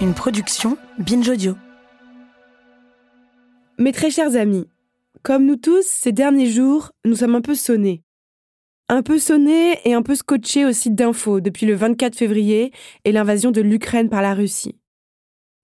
une 0.00 0.14
production 0.14 0.78
Binge 0.98 1.28
Audio. 1.28 1.56
Mes 3.78 3.92
très 3.92 4.10
chers 4.10 4.34
amis, 4.34 4.66
comme 5.22 5.44
nous 5.44 5.56
tous, 5.56 5.84
ces 5.84 6.12
derniers 6.12 6.50
jours, 6.50 6.92
nous 7.04 7.16
sommes 7.16 7.34
un 7.34 7.42
peu 7.42 7.54
sonnés. 7.54 8.02
Un 8.88 9.02
peu 9.02 9.18
sonnés 9.18 9.78
et 9.84 9.92
un 9.92 10.00
peu 10.00 10.14
scotchés 10.14 10.64
au 10.64 10.72
site 10.72 10.94
d'info 10.94 11.40
depuis 11.40 11.66
le 11.66 11.74
24 11.74 12.16
février 12.16 12.72
et 13.04 13.12
l'invasion 13.12 13.50
de 13.50 13.60
l'Ukraine 13.60 14.08
par 14.08 14.22
la 14.22 14.32
Russie. 14.32 14.78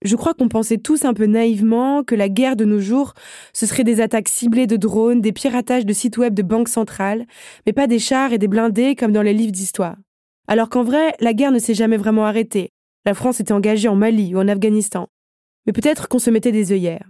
Je 0.03 0.15
crois 0.15 0.35
qu'on 0.35 0.49
pensait 0.49 0.77
tous 0.77 1.03
un 1.05 1.15
peu 1.15 1.25
naïvement 1.25 2.03
que 2.03 2.13
la 2.13 2.29
guerre 2.29 2.55
de 2.55 2.65
nos 2.65 2.79
jours, 2.79 3.15
ce 3.53 3.65
serait 3.65 3.83
des 3.83 4.01
attaques 4.01 4.29
ciblées 4.29 4.67
de 4.67 4.77
drones, 4.77 5.21
des 5.21 5.31
piratages 5.31 5.87
de 5.87 5.93
sites 5.93 6.17
web 6.17 6.35
de 6.35 6.43
banques 6.43 6.69
centrales, 6.69 7.25
mais 7.65 7.73
pas 7.73 7.87
des 7.87 7.97
chars 7.97 8.33
et 8.33 8.37
des 8.37 8.47
blindés 8.47 8.93
comme 8.95 9.13
dans 9.13 9.23
les 9.23 9.33
livres 9.33 9.51
d'histoire. 9.51 9.95
Alors 10.47 10.69
qu'en 10.69 10.83
vrai, 10.83 11.15
la 11.21 11.33
guerre 11.33 11.51
ne 11.51 11.59
s'est 11.59 11.73
jamais 11.73 11.97
vraiment 11.97 12.25
arrêtée, 12.25 12.71
la 13.07 13.13
France 13.13 13.39
était 13.39 13.53
engagée 13.53 13.87
en 13.87 13.95
Mali 13.95 14.35
ou 14.35 14.39
en 14.39 14.49
Afghanistan. 14.49 15.07
Mais 15.65 15.71
peut-être 15.71 16.09
qu'on 16.09 16.19
se 16.19 16.29
mettait 16.29 16.51
des 16.51 16.73
œillères. 16.73 17.09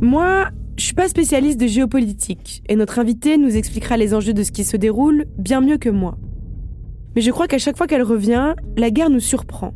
Moi, 0.00 0.48
je 0.78 0.84
suis 0.86 0.94
pas 0.94 1.08
spécialiste 1.08 1.60
de 1.60 1.66
géopolitique 1.66 2.62
et 2.70 2.74
notre 2.74 2.98
invité 2.98 3.36
nous 3.36 3.54
expliquera 3.54 3.98
les 3.98 4.14
enjeux 4.14 4.32
de 4.32 4.42
ce 4.42 4.50
qui 4.50 4.64
se 4.64 4.78
déroule 4.78 5.26
bien 5.36 5.60
mieux 5.60 5.76
que 5.76 5.90
moi. 5.90 6.16
Mais 7.14 7.20
je 7.20 7.30
crois 7.30 7.46
qu'à 7.46 7.58
chaque 7.58 7.76
fois 7.76 7.86
qu'elle 7.86 8.02
revient, 8.02 8.54
la 8.78 8.90
guerre 8.90 9.10
nous 9.10 9.20
surprend. 9.20 9.74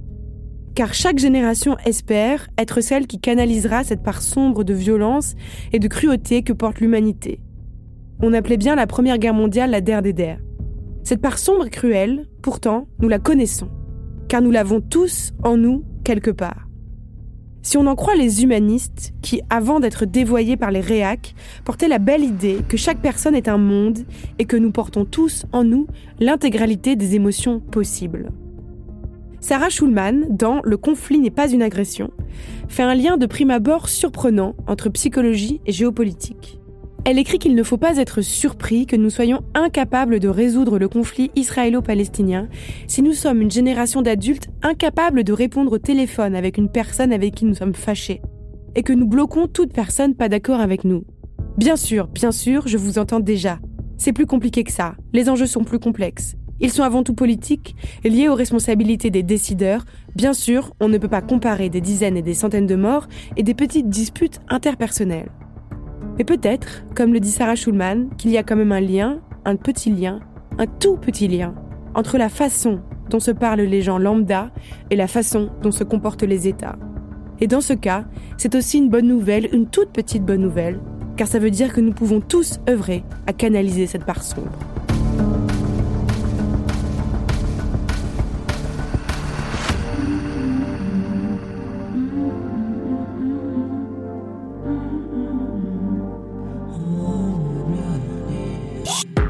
Car 0.74 0.94
chaque 0.94 1.18
génération 1.18 1.76
espère 1.84 2.48
être 2.56 2.80
celle 2.80 3.06
qui 3.06 3.20
canalisera 3.20 3.84
cette 3.84 4.02
part 4.02 4.22
sombre 4.22 4.64
de 4.64 4.72
violence 4.72 5.34
et 5.74 5.78
de 5.78 5.88
cruauté 5.88 6.42
que 6.42 6.54
porte 6.54 6.80
l'humanité. 6.80 7.42
On 8.20 8.32
appelait 8.32 8.56
bien 8.56 8.74
la 8.74 8.88
Première 8.88 9.18
Guerre 9.18 9.34
mondiale 9.34 9.70
la 9.70 9.80
der 9.80 10.02
des 10.02 10.12
der. 10.12 10.38
Cette 11.04 11.20
part 11.20 11.38
sombre 11.38 11.66
et 11.66 11.70
cruelle, 11.70 12.26
pourtant, 12.42 12.88
nous 12.98 13.08
la 13.08 13.20
connaissons, 13.20 13.68
car 14.28 14.42
nous 14.42 14.50
l'avons 14.50 14.80
tous 14.80 15.32
en 15.44 15.56
nous 15.56 15.84
quelque 16.02 16.32
part. 16.32 16.66
Si 17.62 17.76
on 17.76 17.86
en 17.86 17.94
croit 17.94 18.16
les 18.16 18.42
humanistes, 18.42 19.12
qui, 19.22 19.40
avant 19.50 19.78
d'être 19.78 20.04
dévoyés 20.04 20.56
par 20.56 20.72
les 20.72 20.80
réacs, 20.80 21.34
portaient 21.64 21.86
la 21.86 22.00
belle 22.00 22.24
idée 22.24 22.58
que 22.68 22.76
chaque 22.76 23.00
personne 23.00 23.36
est 23.36 23.46
un 23.46 23.58
monde 23.58 24.00
et 24.40 24.46
que 24.46 24.56
nous 24.56 24.72
portons 24.72 25.04
tous 25.04 25.46
en 25.52 25.62
nous 25.62 25.86
l'intégralité 26.18 26.96
des 26.96 27.14
émotions 27.14 27.60
possibles. 27.60 28.32
Sarah 29.40 29.68
Schulman, 29.68 30.26
dans 30.30 30.60
Le 30.64 30.76
conflit 30.76 31.20
n'est 31.20 31.30
pas 31.30 31.48
une 31.48 31.62
agression, 31.62 32.10
fait 32.68 32.82
un 32.82 32.96
lien 32.96 33.16
de 33.16 33.26
prime 33.26 33.50
abord 33.50 33.88
surprenant 33.88 34.56
entre 34.66 34.88
psychologie 34.88 35.60
et 35.66 35.72
géopolitique. 35.72 36.57
Elle 37.04 37.18
écrit 37.18 37.38
qu'il 37.38 37.54
ne 37.54 37.62
faut 37.62 37.76
pas 37.76 37.96
être 37.96 38.20
surpris 38.20 38.84
que 38.84 38.96
nous 38.96 39.10
soyons 39.10 39.40
incapables 39.54 40.20
de 40.20 40.28
résoudre 40.28 40.78
le 40.78 40.88
conflit 40.88 41.30
israélo-palestinien 41.36 42.48
si 42.86 43.02
nous 43.02 43.14
sommes 43.14 43.40
une 43.40 43.50
génération 43.50 44.02
d'adultes 44.02 44.48
incapables 44.62 45.24
de 45.24 45.32
répondre 45.32 45.72
au 45.72 45.78
téléphone 45.78 46.34
avec 46.34 46.58
une 46.58 46.68
personne 46.68 47.12
avec 47.12 47.34
qui 47.34 47.44
nous 47.44 47.54
sommes 47.54 47.74
fâchés, 47.74 48.20
et 48.74 48.82
que 48.82 48.92
nous 48.92 49.06
bloquons 49.06 49.46
toute 49.46 49.72
personne 49.72 50.14
pas 50.14 50.28
d'accord 50.28 50.60
avec 50.60 50.84
nous. 50.84 51.04
Bien 51.56 51.76
sûr, 51.76 52.08
bien 52.08 52.32
sûr, 52.32 52.68
je 52.68 52.76
vous 52.76 52.98
entends 52.98 53.20
déjà. 53.20 53.58
C'est 53.96 54.12
plus 54.12 54.26
compliqué 54.26 54.62
que 54.62 54.72
ça. 54.72 54.94
Les 55.12 55.28
enjeux 55.28 55.46
sont 55.46 55.64
plus 55.64 55.78
complexes. 55.78 56.36
Ils 56.60 56.72
sont 56.72 56.82
avant 56.82 57.04
tout 57.04 57.14
politiques, 57.14 57.76
liés 58.04 58.28
aux 58.28 58.34
responsabilités 58.34 59.10
des 59.10 59.22
décideurs. 59.22 59.84
Bien 60.14 60.32
sûr, 60.32 60.74
on 60.80 60.88
ne 60.88 60.98
peut 60.98 61.08
pas 61.08 61.22
comparer 61.22 61.68
des 61.68 61.80
dizaines 61.80 62.16
et 62.16 62.22
des 62.22 62.34
centaines 62.34 62.66
de 62.66 62.76
morts 62.76 63.06
et 63.36 63.42
des 63.42 63.54
petites 63.54 63.88
disputes 63.88 64.40
interpersonnelles. 64.48 65.30
Mais 66.18 66.24
peut-être, 66.24 66.84
comme 66.96 67.12
le 67.12 67.20
dit 67.20 67.30
Sarah 67.30 67.54
Schulman, 67.54 68.08
qu'il 68.18 68.32
y 68.32 68.38
a 68.38 68.42
quand 68.42 68.56
même 68.56 68.72
un 68.72 68.80
lien, 68.80 69.20
un 69.44 69.54
petit 69.54 69.90
lien, 69.90 70.20
un 70.58 70.66
tout 70.66 70.96
petit 70.96 71.28
lien, 71.28 71.54
entre 71.94 72.18
la 72.18 72.28
façon 72.28 72.80
dont 73.08 73.20
se 73.20 73.30
parlent 73.30 73.60
les 73.60 73.82
gens 73.82 73.98
lambda 73.98 74.50
et 74.90 74.96
la 74.96 75.06
façon 75.06 75.48
dont 75.62 75.70
se 75.70 75.84
comportent 75.84 76.24
les 76.24 76.48
États. 76.48 76.76
Et 77.40 77.46
dans 77.46 77.60
ce 77.60 77.72
cas, 77.72 78.04
c'est 78.36 78.56
aussi 78.56 78.78
une 78.78 78.90
bonne 78.90 79.06
nouvelle, 79.06 79.48
une 79.52 79.68
toute 79.68 79.90
petite 79.90 80.24
bonne 80.24 80.42
nouvelle, 80.42 80.80
car 81.16 81.28
ça 81.28 81.38
veut 81.38 81.50
dire 81.50 81.72
que 81.72 81.80
nous 81.80 81.92
pouvons 81.92 82.20
tous 82.20 82.58
œuvrer 82.68 83.04
à 83.26 83.32
canaliser 83.32 83.86
cette 83.86 84.04
part 84.04 84.22
sombre. 84.22 84.50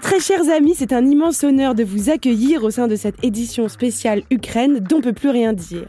Mes 0.00 0.08
très 0.08 0.20
chers 0.20 0.48
amis, 0.48 0.74
c'est 0.74 0.94
un 0.94 1.04
immense 1.04 1.44
honneur 1.44 1.74
de 1.74 1.84
vous 1.84 2.08
accueillir 2.08 2.64
au 2.64 2.70
sein 2.70 2.88
de 2.88 2.96
cette 2.96 3.22
édition 3.22 3.68
spéciale 3.68 4.22
Ukraine 4.30 4.78
dont 4.78 5.02
peut 5.02 5.12
plus 5.12 5.28
rien 5.28 5.52
dire. 5.52 5.88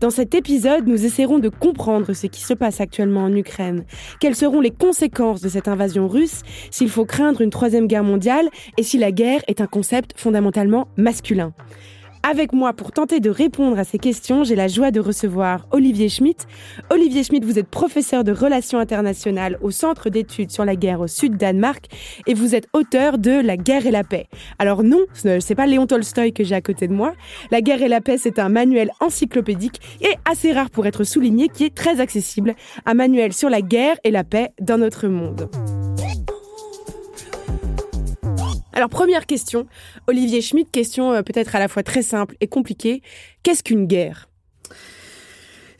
Dans 0.00 0.10
cet 0.10 0.34
épisode, 0.34 0.88
nous 0.88 1.04
essaierons 1.04 1.38
de 1.38 1.48
comprendre 1.48 2.14
ce 2.14 2.26
qui 2.26 2.40
se 2.40 2.52
passe 2.52 2.80
actuellement 2.80 3.22
en 3.22 3.32
Ukraine. 3.32 3.84
Quelles 4.18 4.34
seront 4.34 4.60
les 4.60 4.72
conséquences 4.72 5.40
de 5.40 5.48
cette 5.48 5.68
invasion 5.68 6.08
russe, 6.08 6.42
s'il 6.72 6.88
faut 6.88 7.04
craindre 7.04 7.42
une 7.42 7.50
troisième 7.50 7.86
guerre 7.86 8.02
mondiale 8.02 8.48
et 8.76 8.82
si 8.82 8.98
la 8.98 9.12
guerre 9.12 9.42
est 9.46 9.60
un 9.60 9.68
concept 9.68 10.18
fondamentalement 10.18 10.88
masculin. 10.96 11.54
Avec 12.26 12.54
moi 12.54 12.72
pour 12.72 12.90
tenter 12.90 13.20
de 13.20 13.28
répondre 13.28 13.78
à 13.78 13.84
ces 13.84 13.98
questions, 13.98 14.44
j'ai 14.44 14.56
la 14.56 14.66
joie 14.66 14.90
de 14.90 14.98
recevoir 14.98 15.66
Olivier 15.72 16.08
Schmitt. 16.08 16.46
Olivier 16.88 17.22
Schmitt, 17.22 17.44
vous 17.44 17.58
êtes 17.58 17.68
professeur 17.68 18.24
de 18.24 18.32
relations 18.32 18.78
internationales 18.78 19.58
au 19.60 19.70
Centre 19.70 20.08
d'études 20.08 20.50
sur 20.50 20.64
la 20.64 20.74
guerre 20.74 21.02
au 21.02 21.06
Sud 21.06 21.36
Danemark 21.36 21.84
et 22.26 22.32
vous 22.32 22.54
êtes 22.54 22.66
auteur 22.72 23.18
de 23.18 23.42
La 23.42 23.58
guerre 23.58 23.86
et 23.86 23.90
la 23.90 24.04
paix. 24.04 24.26
Alors 24.58 24.82
non, 24.82 25.00
ce 25.12 25.28
n'est 25.28 25.54
pas 25.54 25.66
Léon 25.66 25.86
Tolstoï 25.86 26.32
que 26.32 26.44
j'ai 26.44 26.54
à 26.54 26.62
côté 26.62 26.88
de 26.88 26.94
moi. 26.94 27.12
La 27.50 27.60
guerre 27.60 27.82
et 27.82 27.88
la 27.88 28.00
paix, 28.00 28.16
c'est 28.16 28.38
un 28.38 28.48
manuel 28.48 28.90
encyclopédique 29.00 29.82
et 30.00 30.14
assez 30.24 30.52
rare 30.52 30.70
pour 30.70 30.86
être 30.86 31.04
souligné 31.04 31.50
qui 31.50 31.64
est 31.64 31.74
très 31.74 32.00
accessible. 32.00 32.54
Un 32.86 32.94
manuel 32.94 33.34
sur 33.34 33.50
la 33.50 33.60
guerre 33.60 33.96
et 34.02 34.10
la 34.10 34.24
paix 34.24 34.54
dans 34.62 34.78
notre 34.78 35.08
monde. 35.08 35.50
Alors 38.74 38.88
première 38.88 39.26
question, 39.26 39.66
Olivier 40.08 40.40
Schmitt, 40.40 40.68
question 40.70 41.12
euh, 41.12 41.22
peut-être 41.22 41.54
à 41.54 41.60
la 41.60 41.68
fois 41.68 41.84
très 41.84 42.02
simple 42.02 42.36
et 42.40 42.48
compliquée. 42.48 43.02
Qu'est-ce 43.44 43.62
qu'une 43.62 43.86
guerre? 43.86 44.28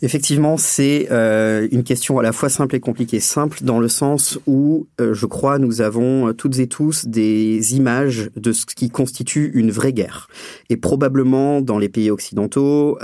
Effectivement, 0.00 0.56
c'est 0.56 1.08
euh, 1.10 1.66
une 1.72 1.82
question 1.82 2.20
à 2.20 2.22
la 2.22 2.32
fois 2.32 2.48
simple 2.48 2.76
et 2.76 2.80
compliquée. 2.80 3.18
Simple 3.18 3.58
dans 3.62 3.80
le 3.80 3.88
sens 3.88 4.38
où, 4.46 4.86
euh, 5.00 5.12
je 5.12 5.26
crois, 5.26 5.58
nous 5.58 5.80
avons 5.80 6.32
toutes 6.34 6.58
et 6.60 6.68
tous 6.68 7.06
des 7.06 7.74
images 7.74 8.30
de 8.36 8.52
ce 8.52 8.64
qui 8.64 8.90
constitue 8.90 9.50
une 9.54 9.72
vraie 9.72 9.92
guerre. 9.92 10.28
Et 10.70 10.76
probablement 10.76 11.60
dans 11.62 11.78
les 11.78 11.88
pays 11.88 12.10
occidentaux, 12.10 12.98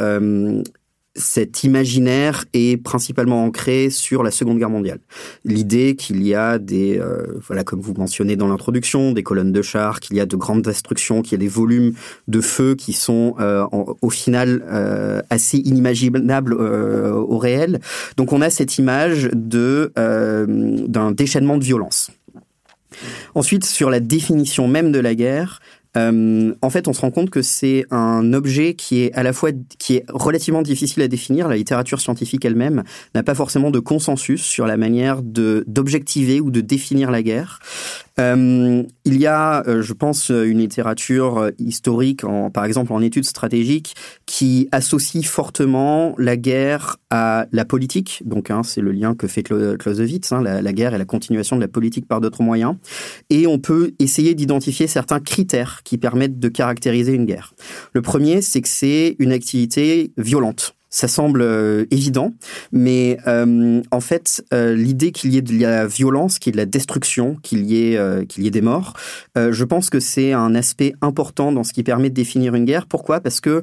cet 1.16 1.64
imaginaire 1.64 2.44
est 2.52 2.76
principalement 2.76 3.44
ancré 3.44 3.90
sur 3.90 4.22
la 4.22 4.30
Seconde 4.30 4.58
Guerre 4.58 4.70
mondiale. 4.70 5.00
L'idée 5.44 5.96
qu'il 5.96 6.22
y 6.22 6.34
a 6.34 6.58
des, 6.58 6.98
euh, 6.98 7.26
voilà, 7.46 7.64
comme 7.64 7.80
vous 7.80 7.94
mentionnez 7.94 8.36
dans 8.36 8.46
l'introduction, 8.46 9.12
des 9.12 9.24
colonnes 9.24 9.52
de 9.52 9.62
chars, 9.62 9.98
qu'il 9.98 10.16
y 10.16 10.20
a 10.20 10.26
de 10.26 10.36
grandes 10.36 10.62
destructions, 10.62 11.22
qu'il 11.22 11.32
y 11.32 11.34
a 11.34 11.38
des 11.38 11.48
volumes 11.48 11.94
de 12.28 12.40
feu 12.40 12.76
qui 12.76 12.92
sont 12.92 13.34
euh, 13.40 13.66
au 13.72 14.10
final 14.10 14.64
euh, 14.68 15.20
assez 15.30 15.58
inimaginables 15.58 16.54
euh, 16.58 17.12
au 17.12 17.38
réel. 17.38 17.80
Donc 18.16 18.32
on 18.32 18.40
a 18.40 18.50
cette 18.50 18.78
image 18.78 19.30
de 19.34 19.92
euh, 19.98 20.46
d'un 20.86 21.10
déchaînement 21.10 21.58
de 21.58 21.64
violence. 21.64 22.10
Ensuite, 23.34 23.64
sur 23.64 23.90
la 23.90 24.00
définition 24.00 24.68
même 24.68 24.92
de 24.92 24.98
la 24.98 25.14
guerre, 25.14 25.60
euh, 25.96 26.54
en 26.62 26.70
fait, 26.70 26.88
on 26.88 26.92
se 26.92 27.00
rend 27.00 27.10
compte 27.10 27.30
que 27.30 27.42
c'est 27.42 27.84
un 27.90 28.32
objet 28.32 28.74
qui 28.74 29.02
est 29.02 29.12
à 29.14 29.22
la 29.22 29.32
fois 29.32 29.50
qui 29.78 29.96
est 29.96 30.04
relativement 30.08 30.62
difficile 30.62 31.02
à 31.02 31.08
définir. 31.08 31.48
La 31.48 31.56
littérature 31.56 32.00
scientifique 32.00 32.44
elle-même 32.44 32.84
n'a 33.14 33.22
pas 33.22 33.34
forcément 33.34 33.70
de 33.70 33.80
consensus 33.80 34.42
sur 34.42 34.66
la 34.66 34.76
manière 34.76 35.22
d'objectiver 35.22 36.40
ou 36.40 36.50
de 36.50 36.60
définir 36.60 37.10
la 37.10 37.22
guerre. 37.22 37.58
Euh, 38.20 38.82
il 39.04 39.18
y 39.18 39.26
a, 39.26 39.66
euh, 39.66 39.82
je 39.82 39.92
pense, 39.94 40.28
une 40.28 40.58
littérature 40.58 41.38
euh, 41.38 41.50
historique, 41.58 42.22
par 42.52 42.64
exemple 42.64 42.92
en 42.92 43.00
études 43.00 43.24
stratégiques, 43.24 43.94
qui 44.26 44.68
associe 44.72 45.24
fortement 45.24 46.14
la 46.18 46.36
guerre 46.36 46.98
à 47.08 47.46
la 47.52 47.64
politique. 47.64 48.22
Donc, 48.24 48.50
hein, 48.50 48.62
c'est 48.62 48.82
le 48.82 48.92
lien 48.92 49.14
que 49.14 49.26
fait 49.26 49.42
Clausewitz, 49.42 50.32
hein, 50.32 50.42
la, 50.42 50.60
la, 50.60 50.72
guerre 50.72 50.94
et 50.94 50.98
la 50.98 51.04
continuation 51.04 51.56
de 51.56 51.62
la 51.62 51.68
politique 51.68 52.06
par 52.06 52.20
d'autres 52.20 52.42
moyens. 52.42 52.76
Et 53.30 53.46
on 53.46 53.58
peut 53.58 53.92
essayer 53.98 54.34
d'identifier 54.34 54.86
certains 54.86 55.20
critères 55.20 55.80
qui 55.82 55.96
permettent 55.98 56.38
de 56.38 56.48
caractériser 56.48 57.14
une 57.14 57.24
guerre. 57.24 57.54
Le 57.94 58.02
premier, 58.02 58.42
c'est 58.42 58.60
que 58.60 58.68
c'est 58.68 59.16
une 59.18 59.32
activité 59.32 60.12
violente. 60.18 60.74
Ça 60.90 61.06
semble 61.06 61.42
euh, 61.42 61.86
évident, 61.92 62.34
mais 62.72 63.16
euh, 63.28 63.80
en 63.92 64.00
fait, 64.00 64.44
euh, 64.52 64.74
l'idée 64.74 65.12
qu'il 65.12 65.32
y 65.32 65.38
ait 65.38 65.42
de 65.42 65.56
la 65.56 65.86
violence, 65.86 66.40
qu'il 66.40 66.50
y 66.50 66.52
ait 66.52 66.58
de 66.58 66.62
la 66.62 66.66
destruction, 66.66 67.36
qu'il 67.42 67.64
y 67.64 67.76
ait 67.76 68.26
qu'il 68.26 68.44
y 68.44 68.46
ait 68.46 68.50
des 68.50 68.60
morts, 68.60 68.94
je 69.36 69.64
pense 69.64 69.90
que 69.90 70.00
c'est 70.00 70.32
un 70.32 70.54
aspect 70.54 70.94
important 71.00 71.52
dans 71.52 71.64
ce 71.64 71.72
qui 71.72 71.82
permet 71.82 72.10
de 72.10 72.14
définir 72.14 72.54
une 72.54 72.64
guerre. 72.64 72.86
Pourquoi? 72.86 73.20
Parce 73.20 73.40
que 73.40 73.62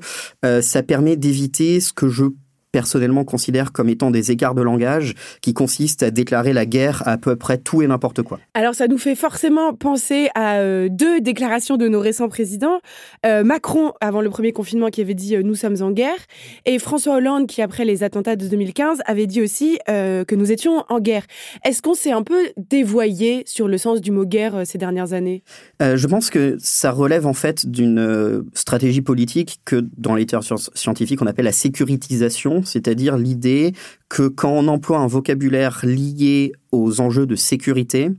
ça 0.62 0.84
permet 0.84 1.16
d'éviter 1.16 1.80
ce 1.80 1.94
que 1.94 2.08
je 2.08 2.26
personnellement 2.72 3.24
considère 3.24 3.72
comme 3.72 3.90
étant 3.90 4.12
des 4.12 4.32
écarts 4.32 4.56
de 4.56 4.62
langage 4.62 5.14
qui 5.42 5.54
consistent 5.54 6.04
à 6.04 6.12
déclarer 6.12 6.54
la 6.54 6.66
guerre 6.66 7.04
à, 7.06 7.18
peu 7.18 7.36
près 7.36 7.58
tout 7.58 7.82
et 7.82 7.88
n'importe 7.88 8.22
quoi. 8.22 8.40
Alors 8.54 8.76
ça 8.76 8.88
nous 8.88 8.98
fait 8.98 9.16
forcément 9.16 9.74
penser 9.74 10.30
à 10.36 10.58
euh, 10.58 10.90
deux 10.90 11.22
déclarations 11.22 11.78
de 11.78 11.88
nos 11.88 12.00
récents 12.00 12.30
présidents. 12.30 12.80
Euh, 13.26 13.44
Macron, 13.44 13.94
avant 14.02 14.22
le 14.22 14.30
premier 14.30 14.52
confinement, 14.52 14.90
qui 14.90 15.02
avait 15.02 15.14
dit 15.14 15.36
euh, 15.36 15.44
nous 15.44 15.56
sommes 15.56 15.82
en 15.82 15.92
guerre, 15.92 16.18
et 16.66 16.80
François 16.80 17.16
Hollande, 17.16 17.48
qui 17.48 17.62
après 17.62 17.86
les 17.86 18.04
attentats 18.04 18.36
de 18.36 18.48
2015, 18.48 19.00
avait 19.06 19.28
dit 19.28 19.42
aussi 19.42 19.80
que 19.88 20.36
nous 20.36 20.52
étions 20.52 20.84
en 20.90 21.00
guerre. 21.00 21.26
Est-ce 21.64 21.82
qu'on 21.82 21.94
s'est 21.94 22.12
un 22.12 22.24
peu 22.24 22.50
dévoyé 22.58 23.44
sur 23.46 23.68
le 23.68 23.78
sens 23.78 24.02
du 24.02 24.12
mot 24.12 24.26
guerre 24.26 24.66
ces 24.66 24.78
dernières 24.78 25.14
années? 25.14 25.44
Je 25.80 26.08
pense 26.08 26.30
que 26.30 26.58
ça 26.60 26.92
relève 26.92 27.26
en 27.26 27.34
fait 27.34 27.66
d'une 27.66 28.44
stratégie 28.54 29.02
politique 29.02 29.62
que 29.66 29.86
dans 29.98 30.16
les 30.16 30.26
termes 30.26 30.44
scientifiques 30.74 31.22
on 31.22 31.28
appelle 31.28 31.46
la 31.46 31.52
c'est-à-dire 32.64 33.18
l'idée 33.18 33.74
que 34.10 34.28
quand 34.28 34.52
on 34.52 34.68
emploie 34.68 35.00
un 35.00 35.08
vocabulaire 35.08 35.82
lié 35.84 36.54
aux 36.72 37.02
enjeux 37.02 37.26
de 37.26 37.36
sécurité, 37.36 38.12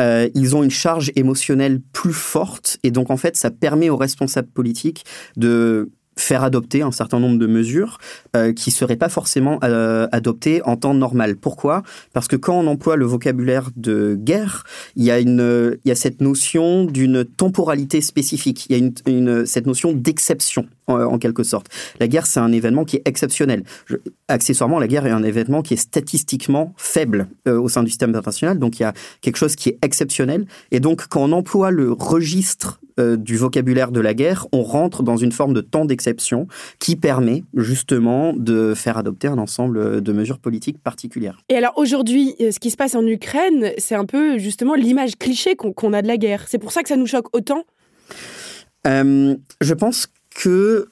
euh, 0.00 0.28
ils 0.34 0.56
ont 0.56 0.62
une 0.62 0.70
charge 0.70 1.10
émotionnelle 1.16 1.80
plus 1.92 2.12
forte 2.12 2.78
et 2.82 2.90
donc 2.90 3.10
en 3.10 3.16
fait 3.16 3.36
ça 3.36 3.50
permet 3.50 3.90
aux 3.90 3.96
responsables 3.96 4.48
politiques 4.48 5.04
de 5.36 5.90
faire 6.20 6.42
adopter 6.44 6.82
un 6.82 6.92
certain 6.92 7.20
nombre 7.20 7.38
de 7.38 7.46
mesures 7.46 7.98
euh, 8.36 8.52
qui 8.52 8.70
seraient 8.70 8.96
pas 8.96 9.08
forcément 9.08 9.58
euh, 9.62 10.06
adoptées 10.12 10.62
en 10.64 10.76
temps 10.76 10.94
normal. 10.94 11.36
Pourquoi? 11.36 11.82
Parce 12.12 12.28
que 12.28 12.36
quand 12.36 12.58
on 12.58 12.66
emploie 12.66 12.96
le 12.96 13.06
vocabulaire 13.06 13.70
de 13.76 14.16
guerre, 14.18 14.64
il 14.96 15.04
y 15.04 15.10
a 15.10 15.18
une, 15.20 15.78
il 15.84 15.88
y 15.88 15.92
a 15.92 15.94
cette 15.94 16.20
notion 16.20 16.84
d'une 16.84 17.24
temporalité 17.24 18.00
spécifique. 18.00 18.66
Il 18.68 18.72
y 18.72 18.74
a 18.74 18.78
une, 18.78 18.94
une 19.06 19.46
cette 19.46 19.66
notion 19.66 19.92
d'exception 19.92 20.66
en, 20.88 21.18
quelque 21.18 21.42
sorte. 21.42 21.68
La 22.00 22.08
guerre, 22.08 22.26
c'est 22.26 22.40
un 22.40 22.52
événement 22.52 22.84
qui 22.84 22.96
est 22.96 23.02
exceptionnel. 23.04 23.64
accessoirement, 24.28 24.78
la 24.78 24.88
guerre 24.88 25.06
est 25.06 25.10
un 25.10 25.22
événement 25.22 25.62
qui 25.62 25.74
est 25.74 25.78
statistiquement 25.78 26.74
faible 26.76 27.28
euh, 27.46 27.60
au 27.60 27.68
sein 27.68 27.82
du 27.82 27.90
système 27.90 28.10
international. 28.10 28.58
Donc 28.58 28.78
il 28.78 28.82
y 28.82 28.86
a 28.86 28.94
quelque 29.20 29.36
chose 29.36 29.56
qui 29.56 29.70
est 29.70 29.78
exceptionnel. 29.82 30.46
Et 30.70 30.80
donc 30.80 31.06
quand 31.08 31.22
on 31.22 31.32
emploie 31.32 31.70
le 31.70 31.92
registre 31.92 32.80
euh, 32.98 33.16
du 33.16 33.36
vocabulaire 33.36 33.92
de 33.92 34.00
la 34.00 34.14
guerre, 34.14 34.46
on 34.52 34.62
rentre 34.62 35.02
dans 35.02 35.16
une 35.16 35.32
forme 35.32 35.54
de 35.54 35.60
temps 35.60 35.84
d'exception 35.84 36.48
qui 36.78 36.96
permet 36.96 37.44
justement 37.54 38.32
de 38.32 38.74
faire 38.74 38.98
adopter 38.98 39.28
un 39.28 39.38
ensemble 39.38 40.00
de 40.00 40.12
mesures 40.12 40.38
politiques 40.38 40.78
particulières. 40.82 41.38
Et 41.48 41.56
alors 41.56 41.74
aujourd'hui, 41.76 42.34
euh, 42.40 42.50
ce 42.50 42.58
qui 42.58 42.70
se 42.70 42.76
passe 42.76 42.94
en 42.94 43.06
Ukraine, 43.06 43.72
c'est 43.78 43.94
un 43.94 44.04
peu 44.04 44.38
justement 44.38 44.74
l'image 44.74 45.16
cliché 45.16 45.56
qu'on 45.56 45.92
a 45.92 46.02
de 46.02 46.08
la 46.08 46.16
guerre. 46.16 46.46
C'est 46.48 46.58
pour 46.58 46.72
ça 46.72 46.82
que 46.82 46.88
ça 46.88 46.96
nous 46.96 47.06
choque 47.06 47.34
autant? 47.36 47.64
Euh, 48.86 49.36
Je 49.60 49.74
pense 49.74 50.08
que 50.34 50.88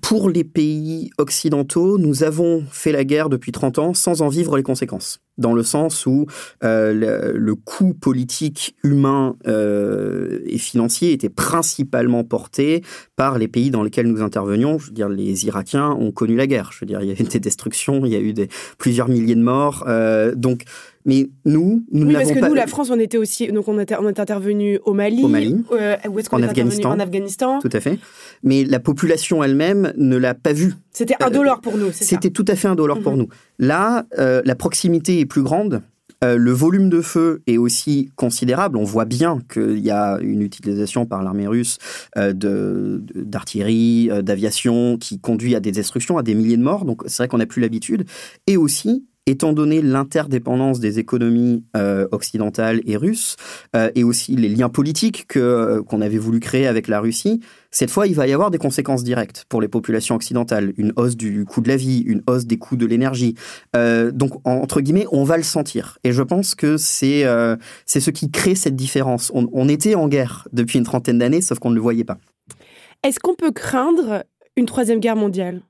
pour 0.00 0.30
les 0.30 0.44
pays 0.44 1.10
occidentaux, 1.18 1.98
nous 1.98 2.22
avons 2.22 2.64
fait 2.70 2.92
la 2.92 3.04
guerre 3.04 3.28
depuis 3.28 3.52
30 3.52 3.78
ans 3.78 3.94
sans 3.94 4.22
en 4.22 4.28
vivre 4.28 4.56
les 4.56 4.62
conséquences 4.62 5.20
dans 5.42 5.52
le 5.52 5.62
sens 5.62 6.06
où 6.06 6.26
euh, 6.64 7.34
le, 7.34 7.54
coût 7.54 7.92
politique, 7.92 8.74
humain 8.82 9.36
euh, 9.46 10.40
et 10.46 10.56
financier 10.56 11.12
était 11.12 11.28
principalement 11.28 12.24
porté 12.24 12.82
par 13.16 13.38
les 13.38 13.48
pays 13.48 13.70
dans 13.70 13.82
lesquels 13.82 14.06
nous 14.06 14.22
intervenions. 14.22 14.78
Je 14.78 14.86
veux 14.86 14.92
dire, 14.92 15.10
les 15.10 15.44
Irakiens 15.44 15.90
ont 15.90 16.12
connu 16.12 16.36
la 16.36 16.46
guerre. 16.46 16.70
Je 16.72 16.80
veux 16.80 16.86
dire, 16.86 17.02
il 17.02 17.08
y 17.08 17.10
a 17.10 17.20
eu 17.20 17.24
des 17.24 17.40
destructions, 17.40 18.06
il 18.06 18.12
y 18.12 18.16
a 18.16 18.20
eu 18.20 18.32
plusieurs 18.78 19.08
milliers 19.08 19.34
de 19.34 19.42
morts. 19.42 19.84
Euh, 19.86 20.34
donc, 20.34 20.62
mais 21.04 21.30
nous, 21.44 21.84
nous 21.92 22.06
oui, 22.06 22.14
parce 22.14 22.32
que 22.32 22.38
nous, 22.38 22.54
la 22.54 22.66
France, 22.66 22.90
on 22.90 22.98
était 22.98 23.18
aussi, 23.18 23.48
donc 23.48 23.68
on, 23.68 23.78
était, 23.78 23.96
on 23.98 24.08
est 24.08 24.20
intervenu 24.20 24.78
au 24.84 24.92
Mali, 24.92 25.22
au 25.22 25.28
Mali, 25.28 25.64
où 26.08 26.18
est-ce 26.18 26.28
qu'on 26.28 26.38
en 26.38 26.42
Afghanistan, 26.42 26.90
en 26.90 27.00
Afghanistan. 27.00 27.58
Tout 27.60 27.70
à 27.72 27.80
fait. 27.80 27.98
Mais 28.42 28.64
la 28.64 28.80
population 28.80 29.42
elle-même 29.42 29.92
ne 29.96 30.16
l'a 30.16 30.34
pas 30.34 30.52
vu. 30.52 30.74
C'était 30.92 31.16
indolore 31.20 31.60
pour 31.60 31.76
nous. 31.76 31.90
C'était 31.92 32.30
tout 32.30 32.44
à 32.48 32.56
fait 32.56 32.68
indolore 32.68 33.00
pour 33.00 33.12
mhm. 33.12 33.18
nous. 33.18 33.28
Là, 33.58 34.06
la 34.16 34.54
proximité 34.54 35.24
plus 35.26 35.42
grande. 35.42 35.82
Euh, 36.22 36.36
le 36.36 36.52
volume 36.52 36.88
de 36.88 37.00
feu 37.00 37.42
est 37.46 37.58
aussi 37.58 38.10
considérable. 38.16 38.76
On 38.76 38.84
voit 38.84 39.04
bien 39.04 39.38
qu'il 39.52 39.80
y 39.80 39.90
a 39.90 40.18
une 40.20 40.42
utilisation 40.42 41.04
par 41.04 41.22
l'armée 41.22 41.46
russe 41.46 41.78
euh, 42.16 42.32
d'artillerie, 43.14 44.08
euh, 44.10 44.22
d'aviation 44.22 44.98
qui 44.98 45.18
conduit 45.18 45.54
à 45.54 45.60
des 45.60 45.72
destructions, 45.72 46.18
à 46.18 46.22
des 46.22 46.34
milliers 46.34 46.56
de 46.56 46.62
morts. 46.62 46.84
Donc 46.84 47.02
c'est 47.06 47.18
vrai 47.18 47.28
qu'on 47.28 47.38
n'a 47.38 47.46
plus 47.46 47.60
l'habitude. 47.60 48.04
Et 48.46 48.56
aussi, 48.56 49.04
étant 49.26 49.52
donné 49.52 49.82
l'interdépendance 49.82 50.80
des 50.80 50.98
économies 50.98 51.64
occidentales 52.10 52.80
et 52.86 52.96
russes, 52.96 53.36
et 53.94 54.04
aussi 54.04 54.36
les 54.36 54.48
liens 54.48 54.68
politiques 54.68 55.26
que 55.28 55.80
qu'on 55.80 56.00
avait 56.00 56.18
voulu 56.18 56.40
créer 56.40 56.66
avec 56.66 56.88
la 56.88 57.00
Russie, 57.00 57.40
cette 57.74 57.90
fois, 57.90 58.06
il 58.06 58.14
va 58.14 58.26
y 58.26 58.34
avoir 58.34 58.50
des 58.50 58.58
conséquences 58.58 59.02
directes 59.02 59.46
pour 59.48 59.62
les 59.62 59.68
populations 59.68 60.14
occidentales, 60.14 60.74
une 60.76 60.92
hausse 60.96 61.16
du 61.16 61.46
coût 61.46 61.62
de 61.62 61.68
la 61.68 61.76
vie, 61.76 62.00
une 62.00 62.22
hausse 62.26 62.44
des 62.44 62.58
coûts 62.58 62.76
de 62.76 62.84
l'énergie. 62.84 63.34
Euh, 63.74 64.10
donc, 64.10 64.46
entre 64.46 64.82
guillemets, 64.82 65.06
on 65.10 65.24
va 65.24 65.38
le 65.38 65.42
sentir. 65.42 65.98
Et 66.04 66.12
je 66.12 66.22
pense 66.22 66.54
que 66.54 66.76
c'est 66.76 67.24
euh, 67.24 67.56
c'est 67.86 68.00
ce 68.00 68.10
qui 68.10 68.30
crée 68.30 68.54
cette 68.54 68.76
différence. 68.76 69.32
On, 69.34 69.68
était 69.68 69.94
en 69.94 70.06
guerre 70.06 70.46
depuis 70.52 70.78
une 70.78 70.84
trentaine 70.84 71.18
d'années, 71.18 71.40
sauf 71.40 71.58
qu'on 71.58 71.70
ne 71.70 71.74
le 71.74 71.80
voyait 71.80 72.04
pas. 72.04 72.18
Est-ce 73.02 73.18
qu'on 73.18 73.34
peut 73.34 73.52
craindre 73.52 74.24
une 74.56 74.66
troisième 74.66 75.00
guerre 75.00 75.16
mondiale? 75.16 75.62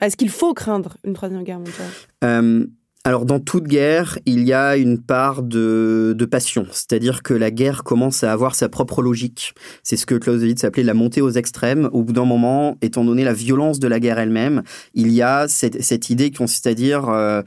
Est-ce 0.00 0.16
qu'il 0.16 0.30
faut 0.30 0.54
craindre 0.54 0.96
une 1.02 1.14
troisième 1.14 1.42
guerre 1.42 1.58
mondiale? 1.58 1.90
Euh, 2.22 2.66
alors 3.04 3.24
dans 3.24 3.40
toute 3.40 3.64
guerre, 3.64 4.18
il 4.26 4.42
y 4.46 4.52
a 4.52 4.76
une 4.76 4.98
part 4.98 5.42
de, 5.42 6.14
passion, 6.30 6.66
c'est-à-dire 6.72 7.22
que 7.22 7.32
la 7.32 7.50
guerre 7.50 7.82
commence 7.84 8.22
à 8.22 8.32
avoir 8.32 8.54
sa 8.54 8.68
propre 8.68 9.00
logique. 9.00 9.54
C'est 9.82 9.96
ce 9.96 10.04
que 10.04 10.14
Clausewitz 10.14 10.62
appelait 10.64 10.82
la 10.82 10.92
montée 10.92 11.22
aux 11.22 11.30
extrêmes. 11.30 11.88
Au 11.92 12.02
bout 12.02 12.12
d'un 12.12 12.26
moment, 12.26 12.76
étant 12.82 13.04
donné 13.04 13.24
la 13.24 13.32
violence 13.32 13.78
de 13.78 13.88
la 13.88 13.98
guerre 13.98 14.18
elle-même, 14.18 14.62
il 14.92 15.10
y 15.10 15.22
a 15.22 15.48
cette, 15.48 16.10
idée 16.10 16.30
qui 16.30 16.38
consiste 16.38 16.66
à 16.66 16.74
dire, 16.74 17.08
euh, 17.08 17.40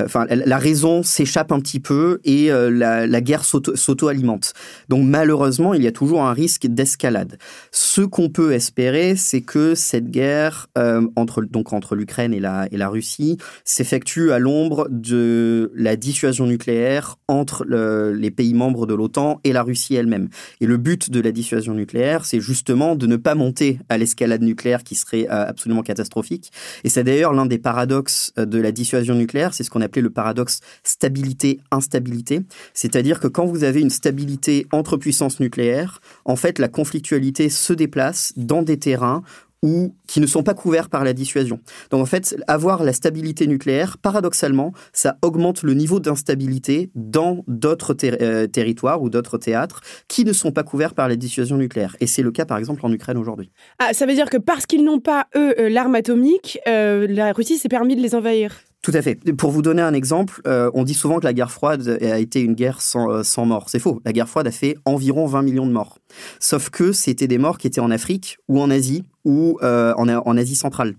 enfin, 0.00 0.24
la 0.30 0.56
raison 0.56 1.02
s'échappe 1.02 1.52
un 1.52 1.60
petit 1.60 1.80
peu 1.80 2.20
et 2.24 2.50
euh, 2.50 2.70
la, 2.70 3.20
guerre 3.20 3.44
s'auto-alimente. 3.44 4.54
Donc 4.88 5.04
malheureusement, 5.04 5.74
il 5.74 5.82
y 5.82 5.88
a 5.88 5.92
toujours 5.92 6.22
un 6.22 6.32
risque 6.32 6.66
d'escalade. 6.66 7.38
Ce 7.70 8.00
qu'on 8.00 8.30
peut 8.30 8.52
espérer, 8.52 9.16
c'est 9.16 9.42
que 9.42 9.74
cette 9.74 10.10
guerre 10.10 10.68
euh, 10.78 11.06
entre 11.16 11.42
donc 11.42 11.72
entre 11.72 11.96
l'Ukraine 11.96 12.32
et 12.32 12.40
la, 12.40 12.66
et 12.70 12.76
la 12.78 12.88
Russie 12.88 13.36
s'effectue 13.64 14.32
à 14.32 14.38
l'ombre 14.38 14.88
de 14.92 15.72
la 15.74 15.96
dissuasion 15.96 16.46
nucléaire 16.46 17.16
entre 17.26 17.64
les 17.64 18.30
pays 18.30 18.54
membres 18.54 18.86
de 18.86 18.94
l'OTAN 18.94 19.40
et 19.42 19.52
la 19.52 19.62
Russie 19.62 19.94
elle-même. 19.94 20.28
Et 20.60 20.66
le 20.66 20.76
but 20.76 21.10
de 21.10 21.20
la 21.20 21.32
dissuasion 21.32 21.74
nucléaire, 21.74 22.26
c'est 22.26 22.40
justement 22.40 22.94
de 22.94 23.06
ne 23.06 23.16
pas 23.16 23.34
monter 23.34 23.78
à 23.88 23.96
l'escalade 23.96 24.42
nucléaire 24.42 24.84
qui 24.84 24.94
serait 24.94 25.26
euh, 25.30 25.46
absolument 25.48 25.82
catastrophique. 25.82 26.52
Et 26.84 26.90
c'est 26.90 27.04
d'ailleurs 27.04 27.32
l'un 27.32 27.46
des 27.46 27.58
paradoxes 27.58 28.32
euh, 28.38 28.44
de 28.44 28.58
la 28.58 28.70
dissuasion 28.70 29.14
nucléaire, 29.14 29.54
c'est 29.54 29.64
ce 29.64 29.70
qu'on 29.70 29.80
appelait 29.80 30.02
le 30.02 30.10
paradoxe 30.10 30.60
stabilité-instabilité. 30.84 32.42
C'est-à-dire 32.74 33.18
que 33.18 33.28
quand 33.28 33.46
vous 33.46 33.64
avez 33.64 33.80
une 33.80 33.90
stabilité 33.90 34.66
entre 34.72 34.98
puissances 34.98 35.40
nucléaires, 35.40 36.00
en 36.26 36.36
fait, 36.36 36.58
la 36.58 36.68
conflictualité 36.68 37.48
se 37.48 37.72
déplace 37.72 38.34
dans 38.36 38.62
des 38.62 38.78
terrains 38.78 39.22
ou 39.62 39.94
qui 40.06 40.20
ne 40.20 40.26
sont 40.26 40.42
pas 40.42 40.54
couverts 40.54 40.88
par 40.88 41.04
la 41.04 41.12
dissuasion. 41.12 41.60
Donc 41.90 42.02
en 42.02 42.06
fait, 42.06 42.36
avoir 42.48 42.82
la 42.82 42.92
stabilité 42.92 43.46
nucléaire, 43.46 43.96
paradoxalement, 43.98 44.72
ça 44.92 45.16
augmente 45.22 45.62
le 45.62 45.74
niveau 45.74 46.00
d'instabilité 46.00 46.90
dans 46.94 47.44
d'autres 47.46 47.96
euh, 48.04 48.46
territoires 48.46 49.02
ou 49.02 49.10
d'autres 49.10 49.38
théâtres 49.38 49.80
qui 50.08 50.24
ne 50.24 50.32
sont 50.32 50.52
pas 50.52 50.64
couverts 50.64 50.94
par 50.94 51.08
la 51.08 51.16
dissuasion 51.16 51.56
nucléaire. 51.56 51.96
Et 52.00 52.06
c'est 52.06 52.22
le 52.22 52.32
cas 52.32 52.44
par 52.44 52.58
exemple 52.58 52.84
en 52.84 52.92
Ukraine 52.92 53.16
aujourd'hui. 53.16 53.50
Ah, 53.78 53.92
ça 53.92 54.06
veut 54.06 54.14
dire 54.14 54.30
que 54.30 54.36
parce 54.36 54.66
qu'ils 54.66 54.84
n'ont 54.84 55.00
pas, 55.00 55.28
eux, 55.36 55.54
euh, 55.58 55.68
l'arme 55.68 55.94
atomique, 55.94 56.58
euh, 56.66 57.06
la 57.08 57.32
Russie 57.32 57.58
s'est 57.58 57.68
permis 57.68 57.96
de 57.96 58.00
les 58.00 58.14
envahir 58.14 58.52
tout 58.82 58.90
à 58.94 59.00
fait. 59.02 59.14
Pour 59.36 59.50
vous 59.52 59.62
donner 59.62 59.82
un 59.82 59.94
exemple, 59.94 60.40
on 60.44 60.82
dit 60.82 60.94
souvent 60.94 61.18
que 61.20 61.24
la 61.24 61.32
guerre 61.32 61.50
froide 61.52 61.98
a 62.02 62.18
été 62.18 62.40
une 62.40 62.54
guerre 62.54 62.80
sans, 62.82 63.22
sans 63.22 63.46
morts. 63.46 63.68
C'est 63.68 63.78
faux. 63.78 64.00
La 64.04 64.12
guerre 64.12 64.28
froide 64.28 64.46
a 64.48 64.50
fait 64.50 64.76
environ 64.84 65.26
20 65.26 65.42
millions 65.42 65.66
de 65.66 65.72
morts. 65.72 65.98
Sauf 66.40 66.68
que 66.70 66.92
c'était 66.92 67.28
des 67.28 67.38
morts 67.38 67.58
qui 67.58 67.66
étaient 67.68 67.80
en 67.80 67.90
Afrique 67.90 68.38
ou 68.48 68.60
en 68.60 68.70
Asie 68.70 69.04
ou 69.24 69.58
euh, 69.62 69.94
en, 69.96 70.36
Asie 70.36 70.56
centrale. 70.56 70.94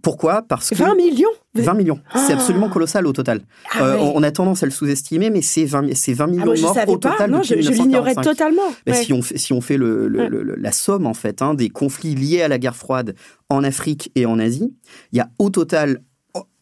Pourquoi? 0.00 0.42
Parce 0.42 0.70
que 0.70 0.76
20 0.76 0.94
millions? 0.94 1.28
20 1.56 1.74
millions. 1.74 1.98
C'est 2.14 2.32
Ah. 2.32 2.36
absolument 2.36 2.68
colossal 2.68 3.04
au 3.04 3.12
total. 3.12 3.40
Ah 3.72 3.82
Euh, 3.82 3.94
ouais. 3.96 4.12
on, 4.14 4.22
a 4.22 4.30
tendance 4.30 4.62
à 4.62 4.66
le 4.66 4.70
sous-estimer, 4.70 5.28
mais 5.30 5.42
c'est 5.42 5.64
20, 5.64 5.92
c'est 5.96 6.12
20 6.12 6.28
millions 6.28 6.52
Ah, 6.52 6.54
je 6.54 6.60
de 6.60 6.66
morts 6.66 6.76
au 6.88 6.98
pas. 6.98 7.10
total 7.10 7.30
Non, 7.32 7.38
depuis 7.40 7.56
je, 7.56 7.62
je 7.62 7.72
l'ignorais 7.72 8.14
1945. 8.14 8.22
totalement. 8.22 8.62
Ouais. 8.86 8.94
si, 9.02 9.12
on 9.12 9.22
fait, 9.22 9.38
si 9.38 9.52
on 9.52 9.60
fait 9.60 9.76
le, 9.76 10.06
le- 10.06 10.18
Ouais. 10.20 10.28
le- 10.28 10.44
le- 10.44 10.54
la 10.54 10.70
somme 10.70 11.04
en 11.06 11.14
fait 11.14 11.42
hein, 11.42 11.54
des 11.54 11.68
conflits 11.68 12.14
liés 12.14 12.42
à 12.42 12.48
la 12.48 12.58
guerre 12.58 12.76
froide 12.76 13.16
en 13.48 13.64
Afrique 13.64 14.12
et 14.14 14.24
en 14.24 14.38
Asie, 14.38 14.72
il 15.10 15.18
y 15.18 15.20
a 15.20 15.30
au 15.40 15.50
total 15.50 16.00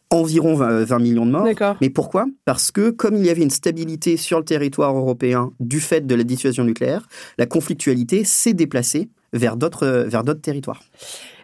environ 0.09 0.53
20, 0.55 0.83
20 0.85 0.99
millions 0.99 1.25
de 1.25 1.31
morts. 1.31 1.43
Mais 1.81 1.89
pourquoi? 1.89 2.25
Parce 2.45 2.71
que 2.71 2.89
comme 2.91 3.15
il 3.15 3.25
y 3.25 3.29
avait 3.29 3.41
une 3.43 3.49
stabilité 3.49 4.15
sur 4.17 4.39
le 4.39 4.45
territoire 4.45 4.95
européen 4.95 5.51
du 5.59 5.79
fait 5.79 6.05
de 6.07 6.15
la 6.15 6.23
dissuasion 6.23 6.63
nucléaire, 6.63 7.07
la 7.37 7.45
conflictualité 7.45 8.23
s'est 8.23 8.53
déplacée 8.53 9.09
vers 9.33 9.57
d'autres 9.57 10.05
vers 10.07 10.23
d'autres 10.23 10.41
territoires. 10.41 10.81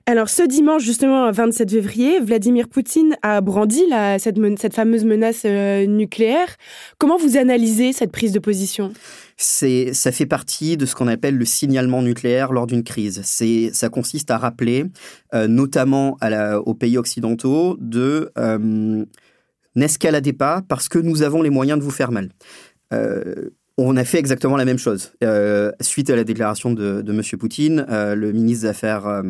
Alors, 0.05 0.27
ce 0.27 0.43
dimanche, 0.45 0.83
justement, 0.83 1.31
27 1.31 1.71
février, 1.71 2.19
Vladimir 2.19 2.67
Poutine 2.67 3.15
a 3.21 3.39
brandi 3.39 3.83
la- 3.89 4.19
cette, 4.19 4.37
men- 4.37 4.57
cette 4.57 4.73
fameuse 4.73 5.05
menace 5.05 5.43
euh, 5.45 5.85
nucléaire. 5.85 6.47
Comment 6.97 7.15
vous 7.15 7.37
analysez 7.37 7.93
cette 7.93 8.11
prise 8.11 8.33
de 8.33 8.39
position? 8.39 8.91
C'est, 9.37 9.93
ça 9.93 10.11
fait 10.11 10.25
partie 10.25 10.77
de 10.77 10.85
ce 10.85 10.95
qu'on 10.95 11.07
appelle 11.07 11.37
le 11.37 11.45
signalement 11.45 12.01
nucléaire 12.01 12.51
lors 12.51 12.67
d'une 12.67 12.83
crise. 12.83 13.21
C'est, 13.23 13.71
ça 13.73 13.89
consiste 13.89 14.31
à 14.31 14.37
rappeler, 14.37 14.85
euh, 15.33 15.47
notamment 15.47 16.17
à 16.21 16.59
aux 16.59 16.73
pays 16.73 16.97
occidentaux, 16.97 17.77
de 17.79 18.31
euh, 18.37 19.05
n'escaladez 19.75 20.33
pas 20.33 20.61
parce 20.67 20.87
que 20.87 20.99
nous 20.99 21.21
avons 21.23 21.41
les 21.41 21.49
moyens 21.49 21.79
de 21.79 21.83
vous 21.83 21.91
faire 21.91 22.11
mal. 22.11 22.29
Euh, 22.93 23.49
on 23.77 23.97
a 23.97 24.03
fait 24.03 24.19
exactement 24.19 24.55
la 24.55 24.65
même 24.65 24.77
chose. 24.77 25.13
Euh, 25.23 25.71
suite 25.81 26.09
à 26.09 26.15
la 26.15 26.23
déclaration 26.23 26.71
de, 26.71 27.01
de 27.01 27.11
M. 27.11 27.21
Poutine, 27.39 27.85
le 27.89 28.31
ministre 28.31 28.63
des 28.63 28.69
Affaires 28.69 29.23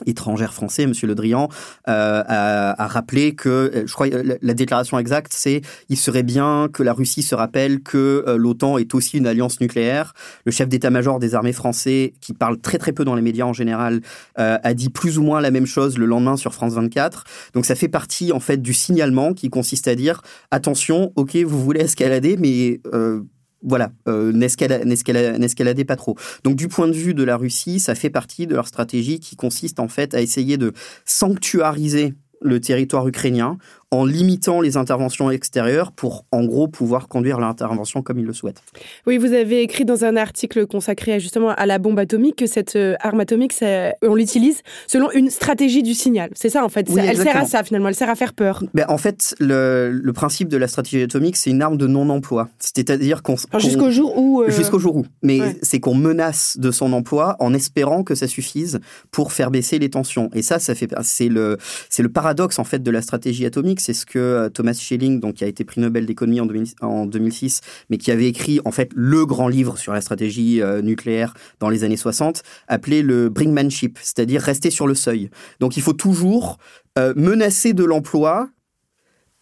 euh, 0.00 0.10
étrangères 0.10 0.54
français, 0.54 0.82
M. 0.84 0.92
Le 1.02 1.14
Drian, 1.14 1.48
euh, 1.88 2.22
a, 2.26 2.86
rappelé 2.86 3.34
que, 3.34 3.48
euh, 3.48 3.86
je 3.86 3.92
crois, 3.92 4.08
la, 4.08 4.34
la 4.40 4.54
déclaration 4.54 4.98
exacte, 4.98 5.32
c'est 5.34 5.62
il 5.88 5.96
serait 5.96 6.22
bien 6.22 6.68
que 6.72 6.82
la 6.82 6.92
Russie 6.92 7.22
se 7.22 7.34
rappelle 7.34 7.80
que 7.82 8.24
euh, 8.26 8.36
l'OTAN 8.36 8.78
est 8.78 8.94
aussi 8.94 9.18
une 9.18 9.26
alliance 9.26 9.60
nucléaire. 9.60 10.14
Le 10.44 10.52
chef 10.52 10.68
d'état-major 10.68 11.18
des 11.18 11.34
armées 11.34 11.52
français, 11.52 12.14
qui 12.20 12.32
parle 12.32 12.58
très 12.58 12.78
très 12.78 12.92
peu 12.92 13.04
dans 13.04 13.14
les 13.14 13.22
médias 13.22 13.44
en 13.44 13.52
général, 13.52 14.00
euh, 14.38 14.58
a 14.62 14.74
dit 14.74 14.88
plus 14.88 15.18
ou 15.18 15.22
moins 15.22 15.40
la 15.40 15.50
même 15.50 15.66
chose 15.66 15.98
le 15.98 16.06
lendemain 16.06 16.36
sur 16.36 16.54
France 16.54 16.74
24. 16.74 17.24
Donc 17.54 17.66
ça 17.66 17.74
fait 17.74 17.88
partie 17.88 18.32
en 18.32 18.40
fait 18.40 18.58
du 18.58 18.74
signalement 18.74 19.34
qui 19.34 19.50
consiste 19.50 19.88
à 19.88 19.94
dire 19.94 20.22
attention, 20.50 21.12
ok, 21.16 21.36
vous 21.36 21.62
voulez 21.62 21.80
escalader, 21.80 22.36
mais 22.36 22.80
euh, 22.92 23.22
voilà, 23.62 23.92
euh, 24.08 24.32
n'escala- 24.32 24.84
n'escala- 24.84 25.38
n'escaladez 25.38 25.84
pas 25.84 25.96
trop. 25.96 26.16
Donc 26.44 26.56
du 26.56 26.68
point 26.68 26.88
de 26.88 26.92
vue 26.94 27.14
de 27.14 27.22
la 27.22 27.36
Russie, 27.36 27.78
ça 27.80 27.94
fait 27.94 28.10
partie 28.10 28.46
de 28.46 28.54
leur 28.54 28.66
stratégie 28.66 29.20
qui 29.20 29.36
consiste 29.36 29.80
en 29.80 29.88
fait 29.88 30.14
à 30.14 30.20
essayer 30.22 30.56
de 30.56 30.72
sanctuariser 31.04 32.14
le 32.42 32.58
territoire 32.58 33.06
ukrainien 33.06 33.58
en 33.92 34.04
limitant 34.04 34.60
les 34.60 34.76
interventions 34.76 35.30
extérieures 35.30 35.90
pour 35.92 36.24
en 36.30 36.44
gros 36.44 36.68
pouvoir 36.68 37.08
conduire 37.08 37.40
l'intervention 37.40 38.02
comme 38.02 38.18
ils 38.20 38.24
le 38.24 38.32
souhaitent. 38.32 38.62
Oui, 39.06 39.18
vous 39.18 39.32
avez 39.32 39.62
écrit 39.62 39.84
dans 39.84 40.04
un 40.04 40.16
article 40.16 40.66
consacré 40.66 41.18
justement 41.18 41.48
à 41.50 41.66
la 41.66 41.78
bombe 41.78 41.98
atomique 41.98 42.36
que 42.36 42.46
cette 42.46 42.76
euh, 42.76 42.94
arme 43.00 43.20
atomique, 43.20 43.52
ça- 43.52 43.92
on 44.02 44.14
l'utilise 44.14 44.60
selon 44.86 45.10
une 45.10 45.28
stratégie 45.30 45.82
du 45.82 45.94
signal. 45.94 46.30
C'est 46.34 46.50
ça, 46.50 46.64
en 46.64 46.68
fait. 46.68 46.86
Oui, 46.88 47.00
elle 47.04 47.16
sert 47.16 47.36
à 47.36 47.44
ça, 47.46 47.64
finalement. 47.64 47.88
Elle 47.88 47.94
sert 47.96 48.08
à 48.10 48.14
faire 48.14 48.32
peur. 48.32 48.62
Ben, 48.74 48.84
en 48.88 48.98
fait, 48.98 49.34
le, 49.40 49.90
le 49.92 50.12
principe 50.12 50.48
de 50.48 50.56
la 50.56 50.68
stratégie 50.68 51.02
atomique, 51.02 51.36
c'est 51.36 51.50
une 51.50 51.62
arme 51.62 51.76
de 51.76 51.86
non-emploi. 51.88 52.48
C'est-à-dire 52.60 53.22
qu'on... 53.22 53.34
Qu'on- 53.50 53.58
jusqu'au 53.58 53.90
jour 53.90 54.16
où... 54.16 54.42
euh, 54.42 54.50
Jusqu'au 54.50 54.78
jour 54.78 54.96
où. 54.96 55.06
Mais 55.22 55.40
Ouais. 55.40 55.56
c'est 55.62 55.80
qu'on 55.80 55.94
menace 55.94 56.56
de 56.58 56.70
son 56.70 56.92
emploi 56.92 57.34
en 57.40 57.54
espérant 57.54 58.04
que 58.04 58.14
ça 58.14 58.28
suffise 58.28 58.78
pour 59.10 59.32
faire 59.32 59.50
baisser 59.50 59.78
les 59.78 59.90
tensions. 59.90 60.30
Et 60.34 60.42
ça, 60.42 60.58
ça 60.58 60.74
fait, 60.74 60.94
c'est 61.02 61.28
le, 61.28 61.56
le 61.98 62.08
paradoxe 62.08 62.58
en 62.58 62.64
fait 62.64 62.82
de 62.82 62.90
la 62.90 63.02
stratégie 63.02 63.46
atomique. 63.46 63.79
C'est 63.80 63.94
ce 63.94 64.06
que 64.06 64.18
euh, 64.18 64.48
Thomas 64.48 64.74
Schelling, 64.74 65.20
donc 65.20 65.34
qui 65.34 65.44
a 65.44 65.46
été 65.46 65.64
prix 65.64 65.80
Nobel 65.80 66.06
d'économie 66.06 66.40
en, 66.40 66.46
2000 66.46 66.74
en 66.80 67.06
2006, 67.06 67.60
mais 67.88 67.98
qui 67.98 68.10
avait 68.10 68.28
écrit 68.28 68.60
en 68.64 68.70
fait 68.70 68.90
le 68.94 69.26
grand 69.26 69.48
livre 69.48 69.78
sur 69.78 69.92
la 69.92 70.00
stratégie 70.00 70.62
euh, 70.62 70.82
nucléaire 70.82 71.34
dans 71.58 71.68
les 71.68 71.84
années 71.84 71.96
60, 71.96 72.42
appelé 72.68 73.02
le 73.02 73.28
brinkmanship, 73.28 73.98
c'est-à-dire 74.02 74.42
rester 74.42 74.70
sur 74.70 74.86
le 74.86 74.94
seuil. 74.94 75.30
Donc 75.58 75.76
il 75.76 75.82
faut 75.82 75.92
toujours 75.92 76.58
euh, 76.98 77.12
menacer 77.16 77.72
de 77.72 77.84
l'emploi 77.84 78.50